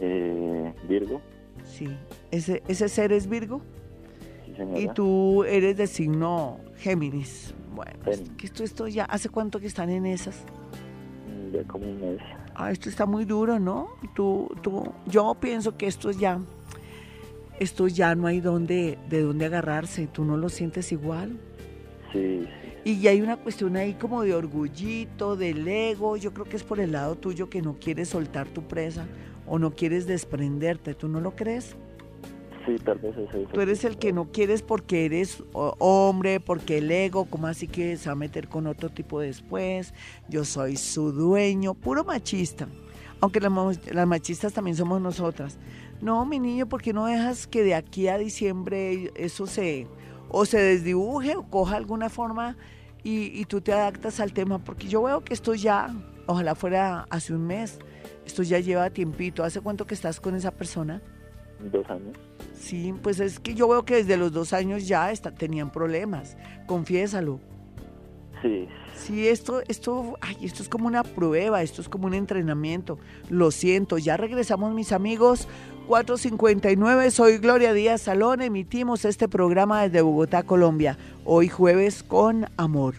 Eh, 0.00 0.72
Virgo. 0.88 1.20
Sí. 1.64 1.88
¿Ese, 2.30 2.62
ese 2.66 2.88
ser 2.88 3.12
es 3.12 3.28
Virgo? 3.28 3.60
Sí, 4.46 4.54
señora. 4.56 4.78
Y 4.80 4.88
tú 4.94 5.44
eres 5.44 5.76
de 5.76 5.86
signo 5.86 6.58
Géminis. 6.78 7.54
Bueno, 7.74 7.92
es 8.06 8.16
Géminis. 8.18 8.36
que 8.38 8.46
esto, 8.46 8.64
esto 8.64 8.88
ya, 8.88 9.04
¿hace 9.04 9.28
cuánto 9.28 9.60
que 9.60 9.66
están 9.66 9.90
en 9.90 10.06
esas? 10.06 10.36
Mm, 11.28 11.54
Ya 11.56 11.64
como 11.64 11.84
un 11.84 12.00
mes. 12.00 12.18
Ah, 12.54 12.70
esto 12.70 12.88
está 12.88 13.06
muy 13.06 13.24
duro, 13.24 13.58
¿no? 13.58 13.90
Tú, 14.14 14.48
tú, 14.62 14.92
yo 15.06 15.34
pienso 15.40 15.76
que 15.76 15.86
esto 15.86 16.10
es 16.10 16.18
ya, 16.18 16.40
esto 17.58 17.88
ya 17.88 18.14
no 18.14 18.26
hay 18.26 18.40
donde, 18.40 18.98
de 19.08 19.22
dónde 19.22 19.46
agarrarse. 19.46 20.06
¿Tú 20.06 20.24
no 20.24 20.36
lo 20.36 20.48
sientes 20.48 20.92
igual? 20.92 21.38
Sí. 22.12 22.46
Y 22.84 23.06
hay 23.06 23.20
una 23.20 23.36
cuestión 23.36 23.76
ahí 23.76 23.94
como 23.94 24.22
de 24.22 24.34
orgullito, 24.34 25.36
del 25.36 25.68
ego. 25.68 26.16
Yo 26.16 26.32
creo 26.32 26.46
que 26.46 26.56
es 26.56 26.62
por 26.62 26.80
el 26.80 26.92
lado 26.92 27.16
tuyo 27.16 27.50
que 27.50 27.60
no 27.60 27.76
quieres 27.78 28.08
soltar 28.08 28.48
tu 28.48 28.62
presa 28.62 29.06
o 29.46 29.58
no 29.58 29.72
quieres 29.72 30.06
desprenderte. 30.06 30.94
¿Tú 30.94 31.08
no 31.08 31.20
lo 31.20 31.36
crees? 31.36 31.76
Sí, 32.66 32.76
tal 32.84 32.98
vez 32.98 33.16
es 33.16 33.34
eso. 33.34 33.48
Tú 33.52 33.60
eres 33.60 33.84
el 33.84 33.96
que 33.96 34.12
no 34.12 34.30
quieres 34.32 34.62
porque 34.62 35.06
eres 35.06 35.42
hombre, 35.52 36.40
porque 36.40 36.78
el 36.78 36.90
ego, 36.90 37.24
como 37.24 37.46
así 37.46 37.66
que 37.66 37.96
se 37.96 38.08
va 38.08 38.12
a 38.12 38.16
meter 38.16 38.48
con 38.48 38.66
otro 38.66 38.90
tipo 38.90 39.20
después. 39.20 39.94
Yo 40.28 40.44
soy 40.44 40.76
su 40.76 41.12
dueño, 41.12 41.74
puro 41.74 42.04
machista. 42.04 42.68
Aunque 43.20 43.40
las, 43.40 43.52
las 43.92 44.06
machistas 44.06 44.52
también 44.52 44.76
somos 44.76 45.00
nosotras. 45.00 45.58
No, 46.00 46.24
mi 46.24 46.38
niño, 46.38 46.66
¿por 46.66 46.82
qué 46.82 46.92
no 46.92 47.06
dejas 47.06 47.46
que 47.46 47.62
de 47.62 47.74
aquí 47.74 48.08
a 48.08 48.18
diciembre 48.18 49.12
eso 49.14 49.46
se 49.46 49.86
o 50.28 50.44
se 50.44 50.58
desdibuje 50.58 51.36
o 51.36 51.42
coja 51.42 51.76
alguna 51.76 52.08
forma 52.08 52.56
y, 53.02 53.38
y 53.38 53.44
tú 53.44 53.60
te 53.60 53.72
adaptas 53.72 54.20
al 54.20 54.32
tema? 54.32 54.58
Porque 54.58 54.88
yo 54.88 55.02
veo 55.02 55.22
que 55.22 55.34
esto 55.34 55.54
ya, 55.54 55.94
ojalá 56.26 56.54
fuera 56.54 57.06
hace 57.10 57.34
un 57.34 57.46
mes, 57.46 57.78
esto 58.24 58.42
ya 58.42 58.60
lleva 58.60 58.90
tiempito. 58.90 59.44
¿Hace 59.44 59.60
cuánto 59.60 59.86
que 59.86 59.94
estás 59.94 60.20
con 60.20 60.34
esa 60.34 60.50
persona? 60.50 61.02
Dos 61.72 61.88
años. 61.90 62.16
Sí, 62.54 62.94
pues 63.02 63.20
es 63.20 63.40
que 63.40 63.54
yo 63.54 63.68
veo 63.68 63.84
que 63.84 63.96
desde 63.96 64.16
los 64.16 64.32
dos 64.32 64.52
años 64.52 64.86
ya 64.86 65.10
está- 65.10 65.30
tenían 65.32 65.70
problemas. 65.70 66.36
Confiésalo. 66.66 67.40
Sí, 68.42 68.68
Sí, 68.96 69.28
esto, 69.28 69.62
esto, 69.68 70.18
ay, 70.20 70.36
esto 70.42 70.62
es 70.62 70.68
como 70.68 70.86
una 70.86 71.02
prueba, 71.02 71.62
esto 71.62 71.80
es 71.80 71.88
como 71.88 72.06
un 72.06 72.12
entrenamiento. 72.14 72.98
Lo 73.30 73.50
siento, 73.50 73.96
ya 73.96 74.16
regresamos 74.18 74.74
mis 74.74 74.92
amigos. 74.92 75.48
459, 75.88 77.10
soy 77.10 77.38
Gloria 77.38 77.72
Díaz 77.72 78.02
Salón, 78.02 78.42
emitimos 78.42 79.04
este 79.06 79.26
programa 79.26 79.82
desde 79.82 80.02
Bogotá, 80.02 80.42
Colombia. 80.42 80.98
Hoy 81.24 81.48
jueves 81.48 82.02
con 82.02 82.46
amor. 82.58 82.96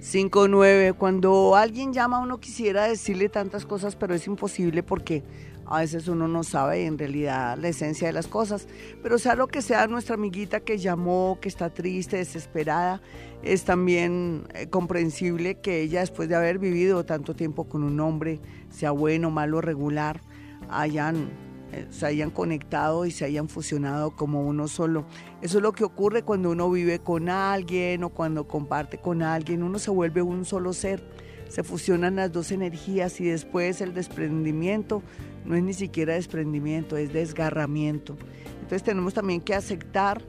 59, 0.00 0.92
cuando 0.92 1.56
alguien 1.56 1.92
llama 1.92 2.20
uno 2.20 2.38
quisiera 2.38 2.84
decirle 2.84 3.28
tantas 3.28 3.66
cosas, 3.66 3.96
pero 3.96 4.14
es 4.14 4.26
imposible 4.26 4.82
porque 4.82 5.22
a 5.70 5.80
veces 5.80 6.08
uno 6.08 6.28
no 6.28 6.44
sabe 6.44 6.86
en 6.86 6.96
realidad 6.96 7.58
la 7.58 7.68
esencia 7.68 8.06
de 8.06 8.14
las 8.14 8.26
cosas. 8.26 8.66
Pero 9.02 9.18
sea 9.18 9.34
lo 9.34 9.48
que 9.48 9.60
sea, 9.60 9.86
nuestra 9.86 10.14
amiguita 10.14 10.60
que 10.60 10.78
llamó, 10.78 11.38
que 11.40 11.48
está 11.48 11.70
triste, 11.70 12.16
desesperada, 12.16 13.02
es 13.42 13.64
también 13.64 14.44
eh, 14.54 14.68
comprensible 14.68 15.56
que 15.56 15.82
ella 15.82 16.00
después 16.00 16.28
de 16.28 16.36
haber 16.36 16.58
vivido 16.58 17.04
tanto 17.04 17.34
tiempo 17.34 17.68
con 17.68 17.84
un 17.84 18.00
hombre, 18.00 18.40
sea 18.70 18.92
bueno, 18.92 19.30
malo, 19.30 19.60
regular, 19.60 20.22
hayan, 20.70 21.28
eh, 21.72 21.86
se 21.90 22.06
hayan 22.06 22.30
conectado 22.30 23.04
y 23.04 23.10
se 23.10 23.26
hayan 23.26 23.50
fusionado 23.50 24.16
como 24.16 24.42
uno 24.46 24.68
solo. 24.68 25.04
Eso 25.42 25.58
es 25.58 25.62
lo 25.62 25.72
que 25.72 25.84
ocurre 25.84 26.22
cuando 26.22 26.50
uno 26.50 26.70
vive 26.70 26.98
con 26.98 27.28
alguien 27.28 28.04
o 28.04 28.08
cuando 28.08 28.48
comparte 28.48 28.98
con 28.98 29.22
alguien, 29.22 29.62
uno 29.62 29.78
se 29.78 29.90
vuelve 29.90 30.22
un 30.22 30.46
solo 30.46 30.72
ser. 30.72 31.04
Se 31.48 31.62
fusionan 31.62 32.16
las 32.16 32.30
dos 32.30 32.52
energías 32.52 33.20
y 33.20 33.24
después 33.24 33.80
el 33.80 33.94
desprendimiento 33.94 35.02
no 35.48 35.56
es 35.56 35.62
ni 35.62 35.72
siquiera 35.72 36.14
desprendimiento, 36.14 36.96
es 36.96 37.12
desgarramiento. 37.12 38.16
Entonces 38.60 38.82
tenemos 38.82 39.14
también 39.14 39.40
que 39.40 39.54
aceptar 39.54 40.20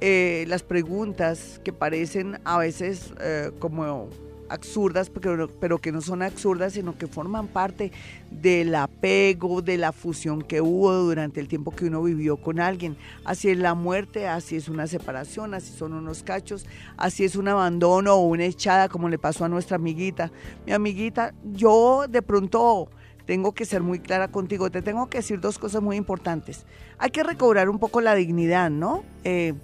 eh, 0.00 0.44
las 0.48 0.64
preguntas 0.64 1.60
que 1.62 1.72
parecen 1.72 2.40
a 2.44 2.58
veces 2.58 3.14
eh, 3.20 3.52
como 3.60 4.10
absurdas, 4.48 5.08
pero, 5.08 5.48
pero 5.48 5.78
que 5.78 5.92
no 5.92 6.00
son 6.00 6.22
absurdas, 6.22 6.72
sino 6.72 6.98
que 6.98 7.06
forman 7.06 7.46
parte 7.46 7.92
del 8.30 8.74
apego, 8.74 9.62
de 9.62 9.76
la 9.76 9.92
fusión 9.92 10.42
que 10.42 10.60
hubo 10.60 10.92
durante 10.92 11.40
el 11.40 11.46
tiempo 11.46 11.70
que 11.70 11.86
uno 11.86 12.02
vivió 12.02 12.36
con 12.36 12.58
alguien. 12.58 12.96
Así 13.24 13.50
es 13.50 13.58
la 13.58 13.74
muerte, 13.74 14.26
así 14.26 14.56
es 14.56 14.68
una 14.68 14.88
separación, 14.88 15.54
así 15.54 15.72
son 15.72 15.92
unos 15.92 16.24
cachos, 16.24 16.66
así 16.96 17.24
es 17.24 17.36
un 17.36 17.46
abandono 17.46 18.14
o 18.14 18.26
una 18.26 18.44
echada, 18.44 18.88
como 18.88 19.08
le 19.08 19.18
pasó 19.18 19.44
a 19.44 19.48
nuestra 19.48 19.76
amiguita. 19.76 20.32
Mi 20.66 20.72
amiguita, 20.72 21.34
yo 21.52 22.06
de 22.08 22.22
pronto 22.22 22.88
tengo 23.26 23.52
que 23.52 23.64
ser 23.64 23.82
muy 23.82 23.98
clara 23.98 24.28
contigo, 24.28 24.70
te 24.70 24.82
tengo 24.82 25.10
que 25.10 25.18
decir 25.18 25.40
dos 25.40 25.58
cosas 25.58 25.82
muy 25.82 25.96
importantes. 25.96 26.64
Hay 26.98 27.10
que 27.10 27.22
recobrar 27.22 27.68
un 27.68 27.78
poco 27.78 28.00
la 28.00 28.14
dignidad, 28.14 28.70
¿no? 28.70 29.04
Eh, 29.24 29.54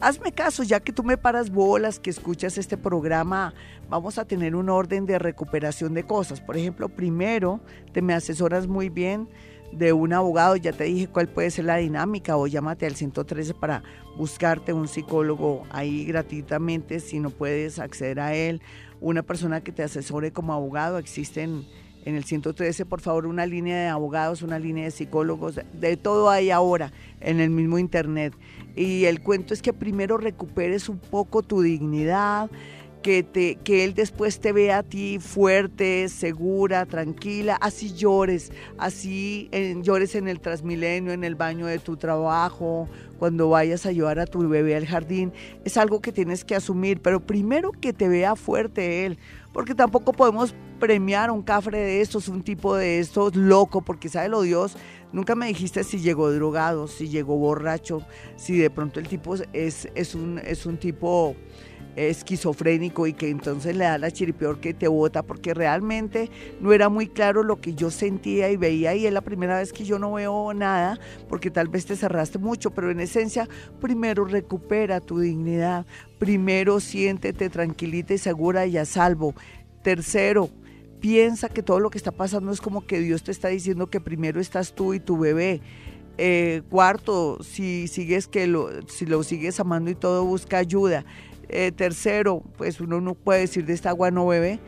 hazme 0.00 0.32
caso, 0.32 0.64
ya 0.64 0.80
que 0.80 0.92
tú 0.92 1.04
me 1.04 1.16
paras 1.16 1.50
bolas, 1.50 2.00
que 2.00 2.10
escuchas 2.10 2.58
este 2.58 2.76
programa, 2.76 3.54
vamos 3.88 4.18
a 4.18 4.24
tener 4.24 4.56
un 4.56 4.68
orden 4.68 5.06
de 5.06 5.18
recuperación 5.18 5.94
de 5.94 6.02
cosas. 6.02 6.40
Por 6.40 6.56
ejemplo, 6.56 6.88
primero, 6.88 7.60
te 7.92 8.02
me 8.02 8.12
asesoras 8.12 8.66
muy 8.66 8.88
bien 8.88 9.28
de 9.70 9.92
un 9.92 10.12
abogado, 10.12 10.56
ya 10.56 10.72
te 10.72 10.84
dije 10.84 11.06
cuál 11.06 11.28
puede 11.28 11.50
ser 11.50 11.66
la 11.66 11.76
dinámica, 11.76 12.36
o 12.36 12.46
llámate 12.46 12.86
al 12.86 12.96
113 12.96 13.54
para 13.54 13.82
buscarte 14.16 14.72
un 14.72 14.88
psicólogo 14.88 15.62
ahí 15.70 16.04
gratuitamente, 16.04 17.00
si 17.00 17.20
no 17.20 17.30
puedes 17.30 17.78
acceder 17.78 18.20
a 18.20 18.34
él, 18.34 18.60
una 19.00 19.22
persona 19.22 19.62
que 19.62 19.72
te 19.72 19.82
asesore 19.82 20.32
como 20.32 20.52
abogado, 20.52 20.98
existen 20.98 21.64
en 22.04 22.16
el 22.16 22.24
113, 22.24 22.84
por 22.86 23.00
favor, 23.00 23.26
una 23.26 23.46
línea 23.46 23.76
de 23.76 23.88
abogados, 23.88 24.42
una 24.42 24.58
línea 24.58 24.84
de 24.84 24.90
psicólogos, 24.90 25.60
de, 25.72 25.96
todo 25.96 26.30
hay 26.30 26.50
ahora 26.50 26.92
en 27.20 27.40
el 27.40 27.50
mismo 27.50 27.78
internet. 27.78 28.34
Y 28.74 29.04
el 29.04 29.22
cuento 29.22 29.54
es 29.54 29.62
que 29.62 29.72
primero 29.72 30.16
recuperes 30.16 30.88
un 30.88 30.98
poco 30.98 31.42
tu 31.42 31.62
dignidad, 31.62 32.50
que, 33.02 33.22
te, 33.22 33.56
que 33.56 33.84
él 33.84 33.94
después 33.94 34.40
te 34.40 34.52
vea 34.52 34.78
a 34.78 34.82
ti 34.82 35.18
fuerte, 35.18 36.08
segura, 36.08 36.86
tranquila, 36.86 37.56
así 37.60 37.92
llores, 37.92 38.52
así 38.78 39.50
llores 39.82 40.14
en 40.14 40.28
el 40.28 40.40
Transmilenio, 40.40 41.12
en 41.12 41.24
el 41.24 41.34
baño 41.34 41.66
de 41.66 41.80
tu 41.80 41.96
trabajo, 41.96 42.88
cuando 43.18 43.48
vayas 43.48 43.86
a 43.86 43.92
llevar 43.92 44.18
a 44.18 44.26
tu 44.26 44.48
bebé 44.48 44.76
al 44.76 44.86
jardín, 44.86 45.32
es 45.64 45.76
algo 45.76 46.00
que 46.00 46.12
tienes 46.12 46.44
que 46.44 46.54
asumir, 46.54 47.00
pero 47.00 47.20
primero 47.20 47.72
que 47.72 47.92
te 47.92 48.08
vea 48.08 48.36
fuerte 48.36 49.04
él, 49.06 49.18
porque 49.52 49.74
tampoco 49.74 50.12
podemos 50.12 50.54
premiar 50.80 51.30
un 51.30 51.42
cafre 51.42 51.78
de 51.78 52.00
estos, 52.00 52.28
un 52.28 52.42
tipo 52.42 52.74
de 52.74 52.98
estos 52.98 53.36
loco, 53.36 53.82
porque 53.82 54.08
sabe 54.08 54.28
lo 54.28 54.42
Dios, 54.42 54.76
nunca 55.12 55.34
me 55.34 55.46
dijiste 55.46 55.84
si 55.84 56.00
llegó 56.00 56.30
drogado, 56.32 56.88
si 56.88 57.08
llegó 57.08 57.36
borracho, 57.36 58.02
si 58.36 58.56
de 58.56 58.70
pronto 58.70 58.98
el 58.98 59.08
tipo 59.08 59.34
es, 59.52 59.88
es, 59.94 60.14
un, 60.14 60.38
es 60.38 60.66
un 60.66 60.78
tipo 60.78 61.36
esquizofrénico 61.96 63.06
y 63.06 63.12
que 63.12 63.28
entonces 63.30 63.76
le 63.76 63.84
da 63.84 63.98
la 63.98 64.10
chiripior 64.10 64.60
que 64.60 64.74
te 64.74 64.88
bota 64.88 65.22
porque 65.22 65.54
realmente 65.54 66.30
no 66.60 66.72
era 66.72 66.88
muy 66.88 67.08
claro 67.08 67.42
lo 67.42 67.60
que 67.60 67.74
yo 67.74 67.90
sentía 67.90 68.50
y 68.50 68.56
veía 68.56 68.94
y 68.94 69.06
es 69.06 69.12
la 69.12 69.20
primera 69.20 69.58
vez 69.58 69.72
que 69.72 69.84
yo 69.84 69.98
no 69.98 70.12
veo 70.12 70.54
nada 70.54 70.98
porque 71.28 71.50
tal 71.50 71.68
vez 71.68 71.86
te 71.86 71.96
cerraste 71.96 72.38
mucho, 72.38 72.70
pero 72.70 72.90
en 72.90 73.00
esencia 73.00 73.48
primero 73.80 74.24
recupera 74.24 75.00
tu 75.00 75.20
dignidad, 75.20 75.86
primero 76.18 76.80
siéntete 76.80 77.50
tranquilita 77.50 78.14
y 78.14 78.18
segura 78.18 78.66
y 78.66 78.76
a 78.78 78.84
salvo. 78.84 79.34
Tercero, 79.82 80.48
piensa 81.00 81.48
que 81.48 81.62
todo 81.62 81.80
lo 81.80 81.90
que 81.90 81.98
está 81.98 82.12
pasando 82.12 82.52
es 82.52 82.60
como 82.60 82.86
que 82.86 83.00
Dios 83.00 83.24
te 83.24 83.32
está 83.32 83.48
diciendo 83.48 83.88
que 83.88 84.00
primero 84.00 84.40
estás 84.40 84.72
tú 84.72 84.94
y 84.94 85.00
tu 85.00 85.18
bebé. 85.18 85.60
Eh, 86.18 86.62
cuarto, 86.70 87.42
si 87.42 87.88
sigues 87.88 88.28
que 88.28 88.46
lo, 88.46 88.68
si 88.88 89.06
lo 89.06 89.22
sigues 89.22 89.58
amando 89.58 89.90
y 89.90 89.94
todo, 89.94 90.24
busca 90.24 90.58
ayuda. 90.58 91.04
Eh, 91.52 91.70
tercero, 91.70 92.42
pues 92.56 92.80
uno 92.80 93.00
no 93.00 93.14
puede 93.14 93.40
decir 93.40 93.66
de 93.66 93.74
esta 93.74 93.90
agua 93.90 94.10
no 94.10 94.26
bebe 94.26 94.58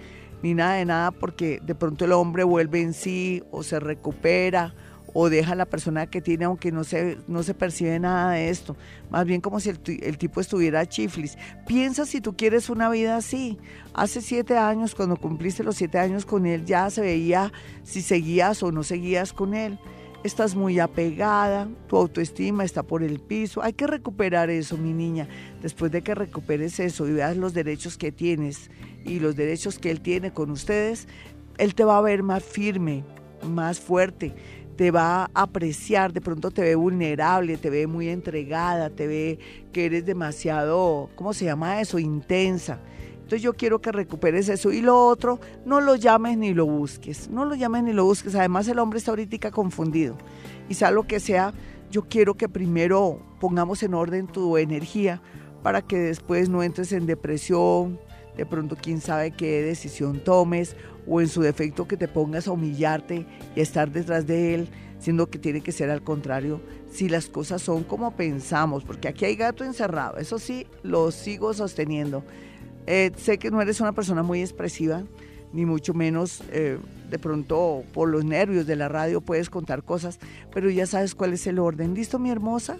ni 0.42 0.52
nada 0.52 0.74
de 0.74 0.84
nada 0.84 1.10
porque 1.10 1.58
de 1.64 1.74
pronto 1.74 2.04
el 2.04 2.12
hombre 2.12 2.44
vuelve 2.44 2.82
en 2.82 2.92
sí 2.92 3.42
o 3.50 3.62
se 3.62 3.80
recupera 3.80 4.74
o 5.14 5.30
deja 5.30 5.52
a 5.52 5.54
la 5.54 5.64
persona 5.64 6.06
que 6.06 6.20
tiene 6.20 6.44
aunque 6.44 6.70
no 6.70 6.84
se, 6.84 7.16
no 7.26 7.42
se 7.42 7.54
percibe 7.54 7.98
nada 7.98 8.32
de 8.32 8.50
esto. 8.50 8.76
Más 9.10 9.24
bien 9.24 9.40
como 9.40 9.60
si 9.60 9.70
el, 9.70 9.80
el 10.02 10.18
tipo 10.18 10.42
estuviera 10.42 10.84
chiflis. 10.86 11.38
Piensa 11.66 12.04
si 12.04 12.20
tú 12.20 12.36
quieres 12.36 12.68
una 12.68 12.90
vida 12.90 13.16
así. 13.16 13.56
Hace 13.94 14.20
siete 14.20 14.58
años, 14.58 14.94
cuando 14.94 15.16
cumpliste 15.16 15.64
los 15.64 15.76
siete 15.76 15.98
años 15.98 16.26
con 16.26 16.44
él, 16.44 16.66
ya 16.66 16.90
se 16.90 17.00
veía 17.00 17.50
si 17.82 18.02
seguías 18.02 18.62
o 18.62 18.72
no 18.72 18.82
seguías 18.82 19.32
con 19.32 19.54
él. 19.54 19.78
Estás 20.24 20.56
muy 20.56 20.80
apegada, 20.80 21.68
tu 21.86 21.98
autoestima 21.98 22.64
está 22.64 22.82
por 22.82 23.02
el 23.02 23.20
piso. 23.20 23.62
Hay 23.62 23.74
que 23.74 23.86
recuperar 23.86 24.48
eso, 24.48 24.78
mi 24.78 24.94
niña. 24.94 25.28
Después 25.60 25.92
de 25.92 26.00
que 26.00 26.14
recuperes 26.14 26.80
eso 26.80 27.06
y 27.06 27.12
veas 27.12 27.36
los 27.36 27.52
derechos 27.52 27.98
que 27.98 28.10
tienes 28.10 28.70
y 29.04 29.20
los 29.20 29.36
derechos 29.36 29.78
que 29.78 29.90
él 29.90 30.00
tiene 30.00 30.32
con 30.32 30.50
ustedes, 30.50 31.08
él 31.58 31.74
te 31.74 31.84
va 31.84 31.98
a 31.98 32.00
ver 32.00 32.22
más 32.22 32.42
firme, 32.42 33.04
más 33.46 33.78
fuerte, 33.78 34.32
te 34.76 34.90
va 34.90 35.24
a 35.24 35.42
apreciar, 35.42 36.14
de 36.14 36.22
pronto 36.22 36.50
te 36.50 36.62
ve 36.62 36.74
vulnerable, 36.74 37.58
te 37.58 37.68
ve 37.68 37.86
muy 37.86 38.08
entregada, 38.08 38.88
te 38.88 39.06
ve 39.06 39.38
que 39.74 39.84
eres 39.84 40.06
demasiado, 40.06 41.10
¿cómo 41.16 41.34
se 41.34 41.44
llama 41.44 41.82
eso? 41.82 41.98
Intensa. 41.98 42.80
Entonces 43.24 43.40
yo 43.40 43.54
quiero 43.54 43.80
que 43.80 43.90
recuperes 43.90 44.50
eso. 44.50 44.70
Y 44.70 44.82
lo 44.82 45.06
otro, 45.06 45.40
no 45.64 45.80
lo 45.80 45.96
llames 45.96 46.36
ni 46.36 46.52
lo 46.52 46.66
busques. 46.66 47.30
No 47.30 47.46
lo 47.46 47.54
llames 47.54 47.82
ni 47.82 47.94
lo 47.94 48.04
busques. 48.04 48.34
Además 48.34 48.68
el 48.68 48.78
hombre 48.78 48.98
está 48.98 49.12
ahorita 49.12 49.50
confundido. 49.50 50.16
Y 50.68 50.74
sea 50.74 50.90
lo 50.90 51.06
que 51.06 51.20
sea, 51.20 51.54
yo 51.90 52.02
quiero 52.02 52.34
que 52.34 52.50
primero 52.50 53.18
pongamos 53.40 53.82
en 53.82 53.94
orden 53.94 54.26
tu 54.26 54.58
energía 54.58 55.22
para 55.62 55.80
que 55.80 55.96
después 55.96 56.50
no 56.50 56.62
entres 56.62 56.92
en 56.92 57.06
depresión, 57.06 57.98
de 58.36 58.44
pronto 58.44 58.76
quién 58.76 59.00
sabe 59.00 59.30
qué 59.30 59.62
decisión 59.62 60.22
tomes 60.22 60.76
o 61.06 61.22
en 61.22 61.28
su 61.28 61.40
defecto 61.40 61.88
que 61.88 61.96
te 61.96 62.08
pongas 62.08 62.46
a 62.46 62.52
humillarte 62.52 63.26
y 63.56 63.60
a 63.60 63.62
estar 63.62 63.90
detrás 63.90 64.26
de 64.26 64.54
él, 64.54 64.68
siendo 64.98 65.30
que 65.30 65.38
tiene 65.38 65.62
que 65.62 65.72
ser 65.72 65.90
al 65.90 66.02
contrario, 66.02 66.60
si 66.90 67.08
las 67.08 67.26
cosas 67.26 67.62
son 67.62 67.84
como 67.84 68.14
pensamos, 68.16 68.84
porque 68.84 69.08
aquí 69.08 69.24
hay 69.24 69.36
gato 69.36 69.64
encerrado, 69.64 70.18
eso 70.18 70.38
sí, 70.38 70.66
lo 70.82 71.10
sigo 71.10 71.54
sosteniendo. 71.54 72.24
Eh, 72.86 73.12
sé 73.16 73.38
que 73.38 73.50
no 73.50 73.60
eres 73.62 73.80
una 73.80 73.92
persona 73.92 74.22
muy 74.22 74.40
expresiva, 74.40 75.02
ni 75.52 75.64
mucho 75.64 75.94
menos 75.94 76.42
eh, 76.50 76.78
de 77.10 77.18
pronto 77.18 77.84
por 77.92 78.08
los 78.08 78.24
nervios 78.24 78.66
de 78.66 78.76
la 78.76 78.88
radio 78.88 79.20
puedes 79.20 79.50
contar 79.50 79.82
cosas, 79.84 80.18
pero 80.52 80.68
ya 80.70 80.86
sabes 80.86 81.14
cuál 81.14 81.32
es 81.32 81.46
el 81.46 81.58
orden. 81.58 81.94
¿Listo, 81.94 82.18
mi 82.18 82.30
hermosa? 82.30 82.76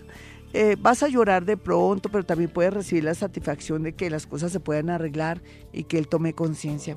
Eh, 0.52 0.76
vas 0.78 1.02
a 1.02 1.08
llorar 1.08 1.44
de 1.44 1.56
pronto, 1.56 2.08
pero 2.08 2.24
también 2.24 2.50
puedes 2.50 2.72
recibir 2.72 3.04
la 3.04 3.14
satisfacción 3.14 3.82
de 3.82 3.94
que 3.94 4.10
las 4.10 4.26
cosas 4.26 4.52
se 4.52 4.60
puedan 4.60 4.90
arreglar 4.90 5.40
y 5.72 5.84
que 5.84 5.98
él 5.98 6.08
tome 6.08 6.32
conciencia. 6.32 6.96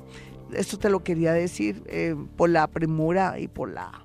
Esto 0.52 0.78
te 0.78 0.88
lo 0.90 1.02
quería 1.02 1.32
decir 1.32 1.82
por 2.36 2.48
la 2.48 2.66
premura 2.68 3.38
y 3.38 3.48
por 3.48 3.70
la 3.70 4.04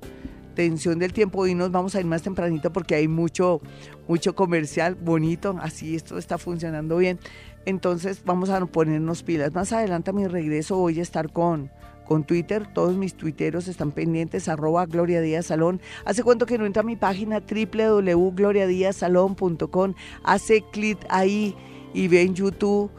tensión 0.54 1.00
del 1.00 1.14
tiempo 1.14 1.48
y 1.48 1.56
nos 1.56 1.72
vamos 1.72 1.96
a 1.96 2.00
ir 2.00 2.06
más 2.06 2.22
tempranito 2.22 2.72
porque 2.72 2.96
hay 2.96 3.08
mucho, 3.08 3.62
mucho 4.08 4.36
comercial 4.36 4.96
bonito, 4.96 5.56
así 5.62 5.96
esto 5.96 6.18
está 6.18 6.38
funcionando 6.38 6.98
bien. 6.98 7.20
Entonces 7.66 8.22
vamos 8.26 8.50
a 8.50 8.66
ponernos 8.66 9.24
pilas. 9.24 9.54
Más 9.54 9.72
adelante 9.72 10.10
a 10.12 10.14
mi 10.14 10.28
regreso 10.28 10.78
voy 10.78 11.00
a 11.00 11.02
estar 11.02 11.32
con, 11.32 11.72
con 12.06 12.24
Twitter. 12.24 12.68
Todos 12.74 12.96
mis 12.96 13.16
tuiteros 13.16 13.68
están 13.68 13.92
pendientes, 13.92 14.48
arroba 14.50 14.86
Gloria 14.86 15.22
Díaz 15.22 15.48
Salón. 15.48 15.82
Hace 16.06 16.24
cuánto 16.24 16.46
que 16.46 16.58
no 16.58 16.66
entra 16.66 16.82
a 16.82 16.86
mi 16.86 16.96
página 16.96 17.42
www.gloriadiazalón.com. 17.42 19.94
Hace 20.24 20.64
clic 20.72 21.00
ahí 21.10 21.54
y 21.94 22.08
ve 22.08 22.22
en 22.22 22.36
YouTube 22.36 22.90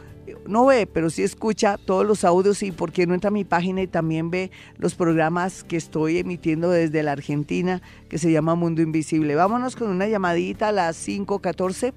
no 0.47 0.67
ve, 0.67 0.87
pero 0.87 1.11
sí 1.11 1.23
escucha 1.23 1.79
todos 1.79 2.07
los 2.07 2.25
audios 2.25 2.63
y 2.63 2.73
por 2.73 2.93
qué 2.93 3.07
no 3.07 3.15
entra 3.15 3.29
a 3.29 3.33
mi 3.33 3.45
página 3.45 3.83
y 3.83 3.87
también 3.87 4.31
ve 4.31 4.51
los 4.77 4.95
programas 4.95 5.65
que 5.65 5.77
estoy 5.77 6.19
emitiendo 6.19 6.71
desde 6.71 7.03
la 7.03 7.13
Argentina, 7.13 7.83
que 8.09 8.19
se 8.19 8.33
llama 8.33 8.55
Mundo 8.55 8.83
Invisible. 8.83 9.35
Vámonos 9.35 9.77
con 9.77 9.91
una 9.91 10.09
llamadita 10.09 10.69
a 10.69 10.73
las 10.73 11.09
5.14, 11.09 11.93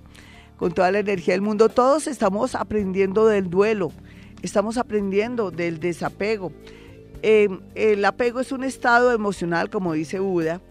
con 0.58 0.74
toda 0.74 0.92
la 0.92 1.00
energía 1.00 1.34
del 1.34 1.42
mundo. 1.42 1.70
Todos 1.70 2.08
estamos 2.08 2.56
aprendiendo 2.56 3.26
del 3.26 3.50
duelo, 3.50 3.92
estamos 4.42 4.78
aprendiendo 4.78 5.52
del 5.52 5.80
desapego. 5.80 6.52
Em, 7.22 7.62
el 7.76 8.04
apego 8.06 8.40
es 8.40 8.52
un 8.52 8.64
estado 8.64 9.12
emocional, 9.12 9.70
como 9.70 9.94
dice 9.94 10.20
Buda, 10.20 10.62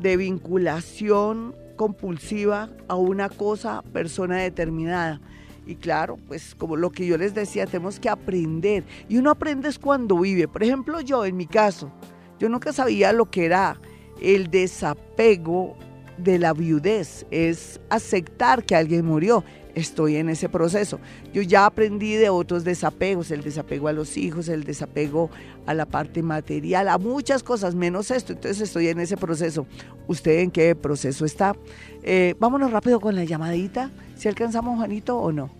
de 0.00 0.16
vinculación 0.16 1.54
compulsiva 1.76 2.68
a 2.88 2.96
una 2.96 3.28
cosa, 3.28 3.82
persona 3.92 4.38
determinada. 4.38 5.20
Y 5.66 5.76
claro, 5.76 6.18
pues 6.26 6.54
como 6.54 6.76
lo 6.76 6.90
que 6.90 7.06
yo 7.06 7.16
les 7.16 7.34
decía, 7.34 7.66
tenemos 7.66 8.00
que 8.00 8.08
aprender. 8.08 8.84
Y 9.08 9.18
uno 9.18 9.30
aprende 9.30 9.68
es 9.68 9.78
cuando 9.78 10.18
vive. 10.18 10.48
Por 10.48 10.62
ejemplo, 10.62 11.00
yo, 11.00 11.24
en 11.24 11.36
mi 11.36 11.46
caso, 11.46 11.90
yo 12.38 12.48
nunca 12.48 12.72
sabía 12.72 13.12
lo 13.12 13.30
que 13.30 13.46
era 13.46 13.80
el 14.20 14.50
desapego 14.50 15.76
de 16.22 16.38
la 16.38 16.52
viudez, 16.52 17.26
es 17.30 17.80
aceptar 17.88 18.64
que 18.64 18.76
alguien 18.76 19.04
murió. 19.04 19.44
Estoy 19.74 20.16
en 20.16 20.28
ese 20.28 20.48
proceso. 20.48 20.98
Yo 21.32 21.42
ya 21.42 21.64
aprendí 21.64 22.14
de 22.14 22.28
otros 22.28 22.64
desapegos, 22.64 23.30
el 23.30 23.42
desapego 23.42 23.86
a 23.88 23.92
los 23.92 24.16
hijos, 24.16 24.48
el 24.48 24.64
desapego 24.64 25.30
a 25.64 25.74
la 25.74 25.86
parte 25.86 26.22
material, 26.22 26.88
a 26.88 26.98
muchas 26.98 27.42
cosas, 27.44 27.74
menos 27.74 28.10
esto. 28.10 28.32
Entonces 28.32 28.60
estoy 28.62 28.88
en 28.88 28.98
ese 28.98 29.16
proceso. 29.16 29.66
¿Usted 30.08 30.40
en 30.40 30.50
qué 30.50 30.74
proceso 30.74 31.24
está? 31.24 31.54
Eh, 32.02 32.34
vámonos 32.40 32.72
rápido 32.72 32.98
con 33.00 33.14
la 33.14 33.24
llamadita, 33.24 33.90
si 34.16 34.28
alcanzamos 34.28 34.76
Juanito 34.76 35.18
o 35.18 35.30
no. 35.30 35.50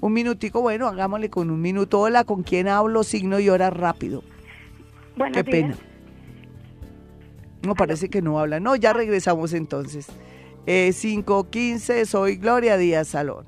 Un 0.00 0.12
minutico, 0.12 0.60
bueno, 0.60 0.86
hagámosle 0.86 1.30
con 1.30 1.50
un 1.50 1.60
minuto. 1.60 2.00
Hola, 2.00 2.24
¿con 2.24 2.42
quién 2.42 2.68
hablo? 2.68 3.04
Signo 3.04 3.38
y 3.38 3.48
hora 3.48 3.70
rápido. 3.70 4.22
Buenos 5.16 5.36
Qué 5.36 5.42
días. 5.44 5.76
pena. 5.76 5.87
No, 7.62 7.74
parece 7.74 8.08
que 8.08 8.22
no 8.22 8.38
habla. 8.38 8.60
No, 8.60 8.76
ya 8.76 8.92
regresamos 8.92 9.52
entonces. 9.52 10.06
Eh, 10.66 10.90
5.15, 10.92 12.04
soy 12.04 12.36
Gloria 12.36 12.76
Díaz 12.76 13.08
Salón. 13.08 13.46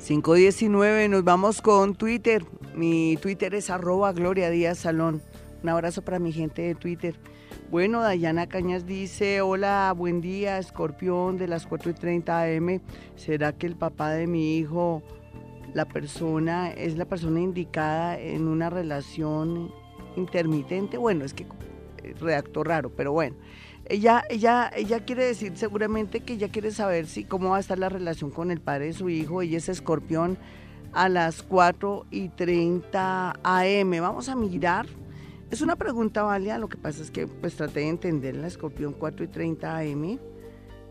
5.19, 0.00 1.10
nos 1.10 1.24
vamos 1.24 1.60
con 1.60 1.94
Twitter. 1.94 2.44
Mi 2.74 3.18
Twitter 3.20 3.54
es 3.54 3.68
arroba 3.68 4.12
Gloria 4.12 4.48
Díaz 4.48 4.78
Salón. 4.78 5.20
Un 5.62 5.68
abrazo 5.68 6.02
para 6.02 6.18
mi 6.18 6.32
gente 6.32 6.62
de 6.62 6.74
Twitter. 6.74 7.16
Bueno, 7.70 8.00
Dayana 8.00 8.48
Cañas 8.48 8.86
dice, 8.86 9.42
hola, 9.42 9.92
buen 9.94 10.22
día, 10.22 10.58
escorpión 10.58 11.36
de 11.36 11.48
las 11.48 11.66
4 11.66 11.90
y 11.90 11.94
30 11.94 12.42
am. 12.56 12.80
¿Será 13.16 13.52
que 13.52 13.66
el 13.66 13.76
papá 13.76 14.12
de 14.12 14.26
mi 14.26 14.56
hijo, 14.56 15.02
la 15.74 15.84
persona, 15.84 16.70
es 16.70 16.96
la 16.96 17.04
persona 17.04 17.40
indicada 17.40 18.18
en 18.18 18.48
una 18.48 18.70
relación 18.70 19.70
intermitente? 20.16 20.96
Bueno, 20.96 21.26
es 21.26 21.34
que 21.34 21.46
redactó 22.20 22.64
raro, 22.64 22.90
pero 22.90 23.12
bueno. 23.12 23.36
Ella, 23.86 24.22
ella, 24.28 24.70
ella 24.76 25.00
quiere 25.00 25.24
decir 25.24 25.56
seguramente 25.56 26.20
que 26.20 26.34
ella 26.34 26.48
quiere 26.50 26.72
saber 26.72 27.06
si 27.06 27.24
cómo 27.24 27.50
va 27.50 27.56
a 27.56 27.60
estar 27.60 27.78
la 27.78 27.88
relación 27.88 28.30
con 28.30 28.50
el 28.50 28.60
padre 28.60 28.86
de 28.86 28.92
su 28.92 29.08
hijo. 29.08 29.40
Ella 29.40 29.56
es 29.56 29.68
escorpión 29.68 30.36
a 30.92 31.08
las 31.08 31.42
4 31.42 32.06
y 32.10 32.28
30 32.28 33.40
am. 33.42 33.90
Vamos 34.00 34.28
a 34.28 34.36
mirar. 34.36 34.86
Es 35.50 35.62
una 35.62 35.76
pregunta 35.76 36.22
válida, 36.22 36.58
lo 36.58 36.68
que 36.68 36.76
pasa 36.76 37.02
es 37.02 37.10
que 37.10 37.26
pues 37.26 37.54
traté 37.54 37.80
de 37.80 37.88
entenderla. 37.88 38.46
Escorpión 38.46 38.92
4 38.92 39.24
y 39.24 39.28
30 39.28 39.78
am. 39.78 40.18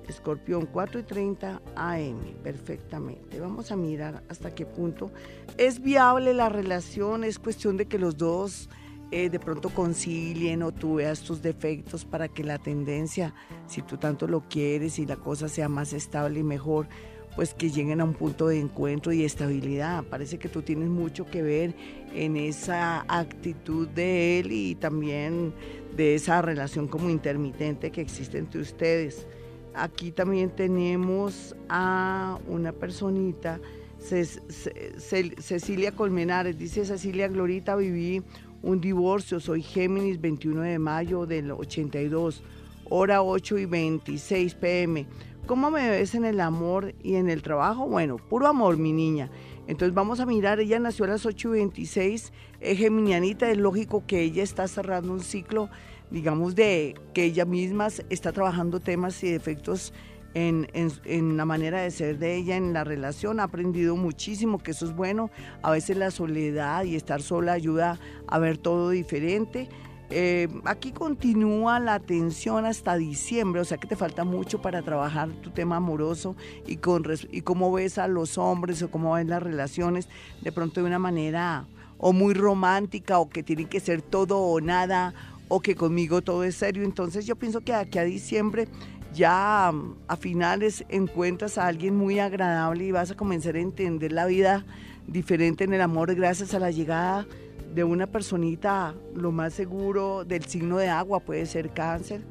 Escorpión 0.08 0.66
4 0.66 1.02
y 1.02 1.04
30 1.04 1.62
am, 1.76 2.20
perfectamente. 2.42 3.40
Vamos 3.40 3.72
a 3.72 3.76
mirar 3.76 4.24
hasta 4.30 4.56
qué 4.56 4.66
punto 4.66 5.12
es 5.58 5.82
viable 5.82 6.34
la 6.34 6.50
relación, 6.50 7.24
es 7.24 7.40
cuestión 7.40 7.78
de 7.78 7.88
que 7.88 8.00
los 8.00 8.18
dos 8.18 8.70
eh, 9.12 9.30
de 9.30 9.40
pronto 9.40 9.70
concilien 9.70 10.64
o 10.64 10.72
tú 10.72 10.96
veas 10.96 11.22
tus 11.22 11.42
defectos 11.42 12.04
para 12.06 12.28
que 12.28 12.44
la 12.44 12.58
tendencia, 12.58 13.34
si 13.68 13.82
tú 13.82 13.98
tanto 13.98 14.28
lo 14.28 14.42
quieres 14.50 15.00
y 15.00 15.06
la 15.06 15.16
cosa 15.16 15.48
sea 15.48 15.70
más 15.70 15.94
estable 15.94 16.40
y 16.40 16.44
mejor, 16.44 16.88
pues 17.36 17.54
que 17.54 17.70
lleguen 17.70 18.02
a 18.02 18.04
un 18.04 18.14
punto 18.16 18.48
de 18.48 18.60
encuentro 18.60 19.14
y 19.14 19.24
estabilidad. 19.24 20.04
Parece 20.06 20.40
que 20.40 20.50
tú 20.50 20.64
tienes 20.64 20.90
mucho 20.90 21.26
que 21.26 21.44
ver 21.44 21.76
en 22.16 22.36
esa 22.36 23.06
actitud 23.08 23.88
de 23.90 24.40
él 24.40 24.52
y 24.52 24.74
también 24.76 25.54
de 25.96 26.16
esa 26.16 26.42
relación 26.42 26.88
como 26.88 27.10
intermitente 27.12 27.92
que 27.92 28.02
existe 28.02 28.40
entre 28.40 28.62
ustedes. 28.62 29.28
Aquí 29.76 30.12
también 30.12 30.50
tenemos 30.50 31.56
a 31.70 32.40
una 32.48 32.72
personita, 32.72 33.60
Ce- 34.00 34.26
Ce- 34.26 34.94
Ce- 35.00 35.36
Cecilia 35.42 35.92
Colmenares, 35.92 36.58
dice 36.58 36.86
Cecilia 36.86 37.28
Glorita, 37.28 37.76
viví 37.76 38.22
un 38.62 38.82
divorcio, 38.82 39.40
soy 39.40 39.62
Géminis 39.62 40.20
21 40.20 40.62
de 40.62 40.80
mayo 40.80 41.26
del 41.26 41.52
82, 41.52 42.44
hora 42.90 43.22
8 43.22 43.58
y 43.58 43.66
26 43.66 44.56
pm. 44.56 45.08
¿Cómo 45.46 45.72
me 45.72 45.90
ves 45.90 46.16
en 46.16 46.26
el 46.26 46.42
amor 46.42 46.94
y 47.02 47.16
en 47.16 47.30
el 47.30 47.42
trabajo? 47.42 47.88
Bueno, 47.88 48.18
puro 48.18 48.48
amor, 48.48 48.78
mi 48.78 48.92
niña. 48.92 49.30
Entonces 49.68 49.94
vamos 49.94 50.20
a 50.20 50.26
mirar, 50.26 50.60
ella 50.60 50.80
nació 50.80 51.06
a 51.06 51.10
las 51.10 51.26
8 51.26 51.50
y 51.50 51.60
26, 51.60 52.34
es 52.60 52.78
geminianita, 52.78 53.50
es 53.50 53.58
lógico 53.58 54.06
que 54.06 54.22
ella 54.22 54.44
está 54.44 54.68
cerrando 54.68 55.14
un 55.14 55.22
ciclo, 55.22 55.70
digamos, 56.10 56.56
de 56.56 56.96
que 57.14 57.26
ella 57.26 57.46
misma 57.46 57.88
está 58.10 58.32
trabajando 58.32 58.80
temas 58.80 59.24
y 59.24 59.32
defectos 59.32 59.94
en, 60.34 60.68
en- 60.74 60.92
en 61.06 61.38
la 61.38 61.46
manera 61.46 61.82
de 61.82 61.92
ser 61.92 62.20
de 62.20 62.36
ella 62.36 62.56
en 62.58 62.74
la 62.74 62.84
relación, 62.84 63.40
ha 63.40 63.44
aprendido 63.44 63.96
muchísimo, 63.96 64.60
que 64.60 64.72
eso 64.72 64.86
es 64.86 64.96
bueno. 64.96 65.32
A 65.64 65.72
veces 65.72 65.98
la 65.98 66.12
soledad 66.12 66.84
y 66.84 66.96
estar 66.96 67.22
sola 67.22 67.54
ayuda 67.54 68.00
a 68.28 68.40
ver 68.40 68.58
todo 68.58 68.90
diferente. 68.92 69.68
Eh, 70.10 70.48
aquí 70.64 70.94
continúa 70.94 71.82
la 71.82 72.00
tensión 72.00 72.66
hasta 72.66 72.96
diciembre, 72.96 73.60
o 73.60 73.66
sea 73.66 73.78
que 73.78 73.88
te 73.88 73.98
falta 73.98 74.24
mucho 74.24 74.62
para 74.62 74.82
trabajar 74.82 75.28
tu 75.42 75.50
tema 75.50 75.76
amoroso 75.78 76.38
y, 76.66 76.78
con, 76.78 77.04
y 77.30 77.42
cómo 77.42 77.74
ves 77.74 77.98
a 77.98 78.08
los 78.08 78.38
hombres 78.38 78.82
o 78.84 78.90
cómo 78.90 79.14
ves 79.16 79.26
las 79.28 79.44
relaciones 79.44 80.08
de 80.42 80.52
pronto 80.54 80.80
de 80.80 80.88
una 80.88 81.00
manera 81.00 81.66
o 81.98 82.14
muy 82.14 82.34
romántica 82.36 83.20
o 83.20 83.28
que 83.28 83.44
tiene 83.44 83.66
que 83.66 83.82
ser 83.82 84.02
todo 84.02 84.40
o 84.40 84.62
nada 84.62 85.14
o 85.50 85.60
que 85.60 85.76
conmigo 85.76 86.22
todo 86.22 86.46
es 86.46 86.56
serio. 86.56 86.84
Entonces 86.84 87.26
yo 87.26 87.36
pienso 87.36 87.60
que 87.60 87.74
aquí 87.74 87.98
a 88.00 88.04
diciembre 88.06 88.70
ya 89.14 89.72
mm, 89.74 89.96
a 90.08 90.16
finales 90.16 90.86
encuentras 90.90 91.58
a 91.58 91.68
alguien 91.68 91.96
muy 91.96 92.20
agradable 92.20 92.86
y 92.86 92.92
vas 92.92 93.12
a 93.12 93.16
comenzar 93.16 93.56
a 93.56 93.60
entender 93.60 94.12
la 94.12 94.26
vida 94.26 94.66
diferente 95.08 95.64
en 95.64 95.74
el 95.74 95.82
amor 95.82 96.14
gracias 96.16 96.54
a 96.54 96.60
la 96.60 96.72
llegada 96.72 97.26
de 97.74 97.84
una 97.84 98.08
personita, 98.08 98.96
lo 99.14 99.32
más 99.32 99.54
seguro 99.54 100.26
del 100.26 100.46
signo 100.46 100.78
de 100.78 100.90
agua, 100.90 101.20
puede 101.20 101.46
ser 101.46 101.72
cáncer, 101.72 102.22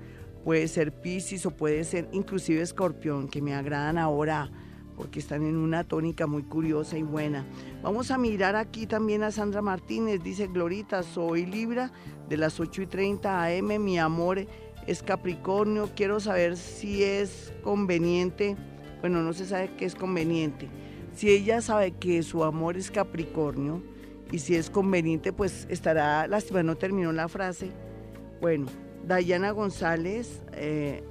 puede 0.45 0.67
ser 0.69 0.93
piscis 0.93 1.47
o 1.47 1.51
puede 1.51 1.85
ser 1.85 2.09
inclusive 2.13 2.63
escorpión, 2.63 3.29
que 3.29 3.43
me 3.43 3.55
agradan 3.55 3.99
ahora 3.99 4.51
porque 4.97 5.19
están 5.19 5.45
en 5.45 5.57
una 5.57 5.85
tónica 5.85 6.27
muy 6.27 6.43
curiosa 6.43 6.97
y 6.97 7.03
buena. 7.03 7.45
Vamos 7.83 8.11
a 8.11 8.19
mirar 8.19 8.57
aquí 8.57 8.87
también 8.87 9.23
a 9.23 9.31
Sandra 9.31 9.61
Martínez, 9.61 10.23
dice 10.23 10.47
Glorita, 10.47 11.03
soy 11.03 11.45
Libra 11.45 11.93
de 12.29 12.39
las 12.39 12.59
8 12.59 12.83
y 12.83 12.87
30 12.87 13.45
am, 13.45 13.67
mi 13.79 13.99
amor 13.99 14.47
es 14.87 15.03
Capricornio, 15.03 15.91
quiero 15.95 16.21
saber 16.21 16.57
si 16.57 17.03
es 17.03 17.53
conveniente, 17.63 18.57
bueno, 19.01 19.23
no 19.23 19.33
se 19.33 19.47
sabe 19.47 19.71
qué 19.77 19.85
es 19.85 19.95
conveniente, 19.95 20.69
si 21.15 21.31
ella 21.31 21.61
sabe 21.61 21.93
que 21.93 22.23
su 22.23 22.45
amor 22.45 22.77
es 22.77 22.91
Capricornio 22.91 23.83
y 24.31 24.39
si 24.39 24.57
es 24.57 24.71
conveniente, 24.71 25.33
pues 25.33 25.67
estará, 25.71 26.27
lástima, 26.27 26.63
no 26.63 26.77
terminó 26.77 27.13
la 27.13 27.29
frase. 27.29 27.71
Bueno, 28.41 28.67
Dayana 29.07 29.53
González, 29.53 30.43
eh, 30.53 31.03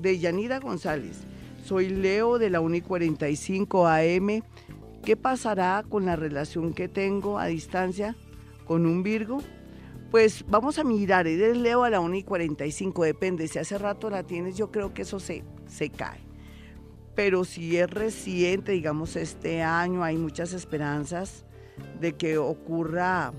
de 0.00 0.18
Yanira 0.18 0.58
González, 0.58 1.18
soy 1.64 1.88
Leo 1.88 2.38
de 2.38 2.50
la 2.50 2.60
Uni 2.60 2.80
45 2.80 3.86
AM, 3.86 4.42
¿Qué 5.04 5.16
pasará 5.16 5.82
con 5.88 6.04
la 6.04 6.14
relación 6.14 6.74
que 6.74 6.86
tengo 6.86 7.38
a 7.38 7.46
distancia 7.46 8.16
con 8.66 8.84
un 8.84 9.02
Virgo? 9.02 9.38
Pues 10.10 10.44
vamos 10.48 10.76
a 10.80 10.84
mirar, 10.84 11.28
eres 11.28 11.56
Leo 11.56 11.84
a 11.84 11.90
la 11.90 12.00
1 12.00 12.16
y 12.16 12.22
45, 12.24 13.04
depende, 13.04 13.46
si 13.46 13.60
hace 13.60 13.78
rato 13.78 14.10
la 14.10 14.24
tienes, 14.24 14.56
yo 14.56 14.72
creo 14.72 14.92
que 14.92 15.02
eso 15.02 15.20
se, 15.20 15.44
se 15.68 15.90
cae. 15.90 16.18
Pero 17.14 17.44
si 17.44 17.76
es 17.76 17.88
reciente, 17.88 18.72
digamos 18.72 19.14
este 19.14 19.62
año, 19.62 20.02
hay 20.02 20.16
muchas 20.16 20.52
esperanzas 20.52 21.44
de 22.00 22.14
que 22.14 22.38
ocurra 22.38 23.32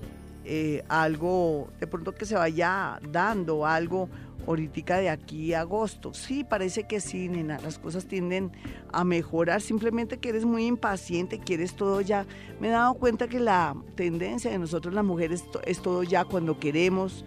eh, 0.44 0.82
algo, 0.88 1.68
de 1.78 1.86
pronto 1.86 2.14
que 2.14 2.24
se 2.24 2.36
vaya 2.36 2.98
dando 3.10 3.66
algo 3.66 4.08
ahorita 4.46 4.98
de 4.98 5.10
aquí 5.10 5.54
a 5.54 5.60
agosto. 5.60 6.14
Sí, 6.14 6.44
parece 6.44 6.84
que 6.84 7.00
sí, 7.00 7.28
nena, 7.28 7.58
las 7.60 7.78
cosas 7.78 8.06
tienden 8.06 8.52
a 8.92 9.04
mejorar, 9.04 9.60
simplemente 9.60 10.18
que 10.18 10.30
eres 10.30 10.44
muy 10.44 10.66
impaciente, 10.66 11.38
quieres 11.38 11.74
todo 11.74 12.00
ya. 12.00 12.26
Me 12.60 12.68
he 12.68 12.70
dado 12.70 12.94
cuenta 12.94 13.28
que 13.28 13.40
la 13.40 13.76
tendencia 13.94 14.50
de 14.50 14.58
nosotros 14.58 14.94
las 14.94 15.04
mujeres 15.04 15.44
es 15.64 15.80
todo 15.80 16.02
ya 16.02 16.24
cuando 16.24 16.58
queremos 16.58 17.24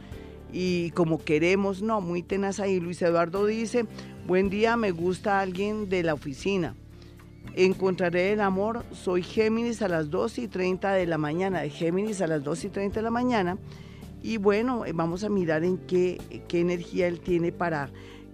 y 0.52 0.92
como 0.92 1.24
queremos, 1.24 1.82
no, 1.82 2.02
muy 2.02 2.24
tenaz 2.24 2.60
ahí. 2.60 2.80
Luis 2.80 3.02
Eduardo 3.02 3.46
dice, 3.46 3.86
buen 4.28 4.50
día, 4.50 4.78
me 4.78 4.92
gusta 4.92 5.40
alguien 5.40 5.90
de 5.90 6.04
la 6.04 6.14
oficina. 6.14 6.76
Encontraré 7.56 8.34
el 8.34 8.42
amor, 8.42 8.84
soy 8.92 9.24
Géminis 9.24 9.82
a 9.82 9.88
las 9.88 10.10
2 10.10 10.40
y 10.40 10.48
30 10.48 10.94
de 10.94 11.06
la 11.06 11.18
mañana, 11.18 11.62
de 11.62 11.70
Géminis 11.70 12.22
a 12.22 12.28
las 12.28 12.44
2 12.44 12.66
y 12.66 12.70
30 12.70 13.00
de 13.00 13.04
la 13.04 13.12
mañana 13.12 13.58
y 14.26 14.38
bueno, 14.38 14.86
eh, 14.86 14.92
vamos 14.92 15.24
a 15.24 15.30
mirar 15.30 15.64
en 15.64 15.78
qué, 15.78 16.20
qué 16.48 16.60
energía 16.60 17.08
él 17.08 17.20
tiene 17.20 17.52
para... 17.52 17.92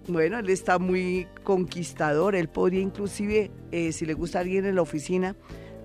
Bueno, 0.08 0.38
él 0.38 0.48
está 0.48 0.78
muy 0.78 1.28
conquistador, 1.44 2.34
él 2.34 2.48
podría 2.48 2.80
inclusive, 2.80 3.50
eh, 3.70 3.92
si 3.92 4.06
le 4.06 4.14
gusta 4.14 4.38
a 4.38 4.40
alguien 4.40 4.64
en 4.64 4.74
la 4.74 4.82
oficina, 4.82 5.36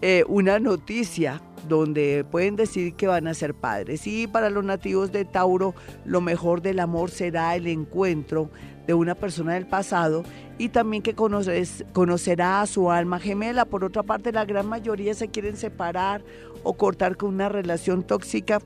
eh, 0.00 0.24
una 0.28 0.58
noticia 0.58 1.40
donde 1.68 2.24
pueden 2.30 2.56
decir 2.56 2.94
que 2.94 3.06
van 3.06 3.26
a 3.26 3.34
ser 3.34 3.54
padres. 3.54 4.06
Y 4.06 4.26
para 4.26 4.50
los 4.50 4.64
nativos 4.64 5.12
de 5.12 5.24
Tauro, 5.24 5.74
lo 6.04 6.20
mejor 6.20 6.62
del 6.62 6.80
amor 6.80 7.10
será 7.10 7.56
el 7.56 7.66
encuentro 7.66 8.50
de 8.86 8.94
una 8.94 9.14
persona 9.14 9.54
del 9.54 9.66
pasado 9.66 10.24
y 10.56 10.70
también 10.70 11.02
que 11.02 11.14
conocerá 11.14 12.62
a 12.62 12.66
su 12.66 12.90
alma 12.90 13.20
gemela. 13.20 13.66
Por 13.66 13.84
otra 13.84 14.02
parte, 14.02 14.32
la 14.32 14.46
gran 14.46 14.66
mayoría 14.66 15.14
se 15.14 15.28
quieren 15.28 15.56
separar 15.56 16.24
o 16.62 16.74
cortar 16.74 17.16
con 17.16 17.34
una 17.34 17.48
relación 17.48 18.02
tóxica 18.02 18.60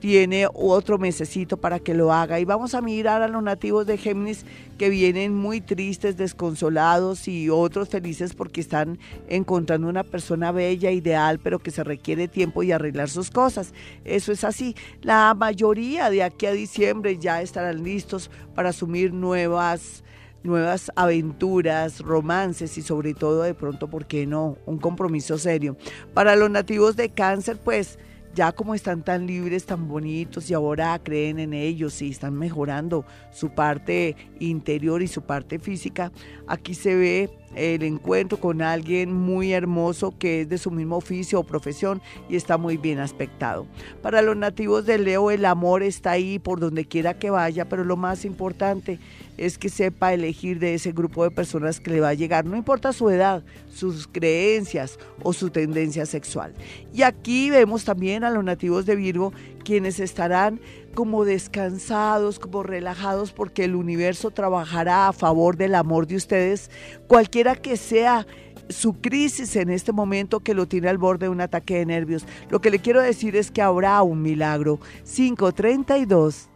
tiene 0.00 0.46
otro 0.52 0.98
mesecito 0.98 1.56
para 1.56 1.78
que 1.78 1.94
lo 1.94 2.12
haga. 2.12 2.40
Y 2.40 2.44
vamos 2.44 2.74
a 2.74 2.80
mirar 2.80 3.22
a 3.22 3.28
los 3.28 3.42
nativos 3.42 3.86
de 3.86 3.98
Géminis 3.98 4.44
que 4.78 4.88
vienen 4.88 5.34
muy 5.34 5.60
tristes, 5.60 6.16
desconsolados 6.16 7.26
y 7.28 7.50
otros 7.50 7.88
felices 7.88 8.34
porque 8.34 8.60
están 8.60 8.98
encontrando 9.28 9.88
una 9.88 10.04
persona 10.04 10.52
bella, 10.52 10.90
ideal, 10.90 11.38
pero 11.38 11.58
que 11.58 11.70
se 11.70 11.84
requiere 11.84 12.28
tiempo 12.28 12.62
y 12.62 12.72
arreglar 12.72 13.08
sus 13.08 13.30
cosas. 13.30 13.74
Eso 14.04 14.32
es 14.32 14.44
así. 14.44 14.76
La 15.02 15.34
mayoría 15.34 16.10
de 16.10 16.22
aquí 16.22 16.46
a 16.46 16.52
diciembre 16.52 17.18
ya 17.18 17.42
estarán 17.42 17.82
listos 17.82 18.30
para 18.54 18.70
asumir 18.70 19.12
nuevas 19.12 20.04
nuevas 20.44 20.90
aventuras, 20.94 22.00
romances 22.00 22.78
y 22.78 22.82
sobre 22.82 23.12
todo 23.12 23.42
de 23.42 23.54
pronto, 23.54 23.88
¿por 23.88 24.06
qué 24.06 24.24
no? 24.24 24.56
Un 24.66 24.78
compromiso 24.78 25.36
serio. 25.36 25.76
Para 26.14 26.36
los 26.36 26.48
nativos 26.48 26.96
de 26.96 27.10
cáncer, 27.10 27.58
pues 27.62 27.98
ya 28.38 28.52
como 28.52 28.76
están 28.76 29.02
tan 29.02 29.26
libres, 29.26 29.66
tan 29.66 29.88
bonitos 29.88 30.48
y 30.48 30.54
ahora 30.54 30.96
creen 31.02 31.40
en 31.40 31.52
ellos 31.52 32.00
y 32.02 32.10
están 32.10 32.34
mejorando 32.34 33.04
su 33.32 33.50
parte 33.50 34.14
interior 34.38 35.02
y 35.02 35.08
su 35.08 35.22
parte 35.22 35.58
física, 35.58 36.12
aquí 36.46 36.74
se 36.74 36.94
ve 36.94 37.30
el 37.56 37.82
encuentro 37.82 38.38
con 38.38 38.62
alguien 38.62 39.12
muy 39.12 39.52
hermoso 39.52 40.16
que 40.16 40.42
es 40.42 40.48
de 40.48 40.56
su 40.56 40.70
mismo 40.70 40.98
oficio 40.98 41.40
o 41.40 41.42
profesión 41.42 42.00
y 42.28 42.36
está 42.36 42.58
muy 42.58 42.76
bien 42.76 43.00
aspectado. 43.00 43.66
Para 44.02 44.22
los 44.22 44.36
nativos 44.36 44.86
de 44.86 44.98
Leo 44.98 45.32
el 45.32 45.44
amor 45.44 45.82
está 45.82 46.12
ahí 46.12 46.38
por 46.38 46.60
donde 46.60 46.84
quiera 46.84 47.18
que 47.18 47.30
vaya, 47.30 47.68
pero 47.68 47.82
lo 47.82 47.96
más 47.96 48.24
importante 48.24 49.00
es 49.38 49.56
que 49.56 49.68
sepa 49.68 50.12
elegir 50.12 50.58
de 50.58 50.74
ese 50.74 50.92
grupo 50.92 51.24
de 51.24 51.30
personas 51.30 51.80
que 51.80 51.92
le 51.92 52.00
va 52.00 52.10
a 52.10 52.14
llegar, 52.14 52.44
no 52.44 52.56
importa 52.56 52.92
su 52.92 53.08
edad, 53.08 53.44
sus 53.72 54.06
creencias 54.06 54.98
o 55.22 55.32
su 55.32 55.50
tendencia 55.50 56.04
sexual. 56.04 56.54
Y 56.92 57.02
aquí 57.02 57.50
vemos 57.50 57.84
también 57.84 58.24
a 58.24 58.30
los 58.30 58.44
nativos 58.44 58.84
de 58.84 58.96
Virgo 58.96 59.32
quienes 59.64 60.00
estarán 60.00 60.60
como 60.94 61.24
descansados, 61.24 62.38
como 62.38 62.62
relajados, 62.62 63.32
porque 63.32 63.64
el 63.64 63.76
universo 63.76 64.30
trabajará 64.30 65.08
a 65.08 65.12
favor 65.12 65.56
del 65.56 65.74
amor 65.74 66.06
de 66.06 66.16
ustedes, 66.16 66.70
cualquiera 67.06 67.54
que 67.54 67.76
sea 67.76 68.26
su 68.68 68.94
crisis 68.94 69.56
en 69.56 69.70
este 69.70 69.92
momento 69.92 70.40
que 70.40 70.54
lo 70.54 70.66
tiene 70.66 70.88
al 70.88 70.98
borde 70.98 71.26
de 71.26 71.30
un 71.30 71.40
ataque 71.40 71.76
de 71.78 71.86
nervios. 71.86 72.24
Lo 72.50 72.60
que 72.60 72.70
le 72.70 72.80
quiero 72.80 73.00
decir 73.00 73.36
es 73.36 73.50
que 73.50 73.62
habrá 73.62 74.02
un 74.02 74.22
milagro. 74.22 74.80
532 75.04 76.48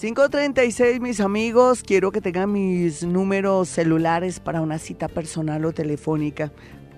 536, 0.00 1.00
mis 1.00 1.20
amigos, 1.20 1.82
quiero 1.82 2.12
que 2.12 2.22
tengan 2.22 2.50
mis 2.50 3.04
números 3.04 3.68
celulares 3.68 4.40
para 4.40 4.62
una 4.62 4.78
cita 4.78 5.06
personal 5.06 5.66
o 5.66 5.72
telefónica. 5.72 6.50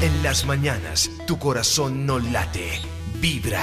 En 0.00 0.22
las 0.22 0.46
mañanas, 0.46 1.10
tu 1.26 1.38
corazón 1.38 2.06
no 2.06 2.18
late, 2.18 2.80
vibra. 3.20 3.60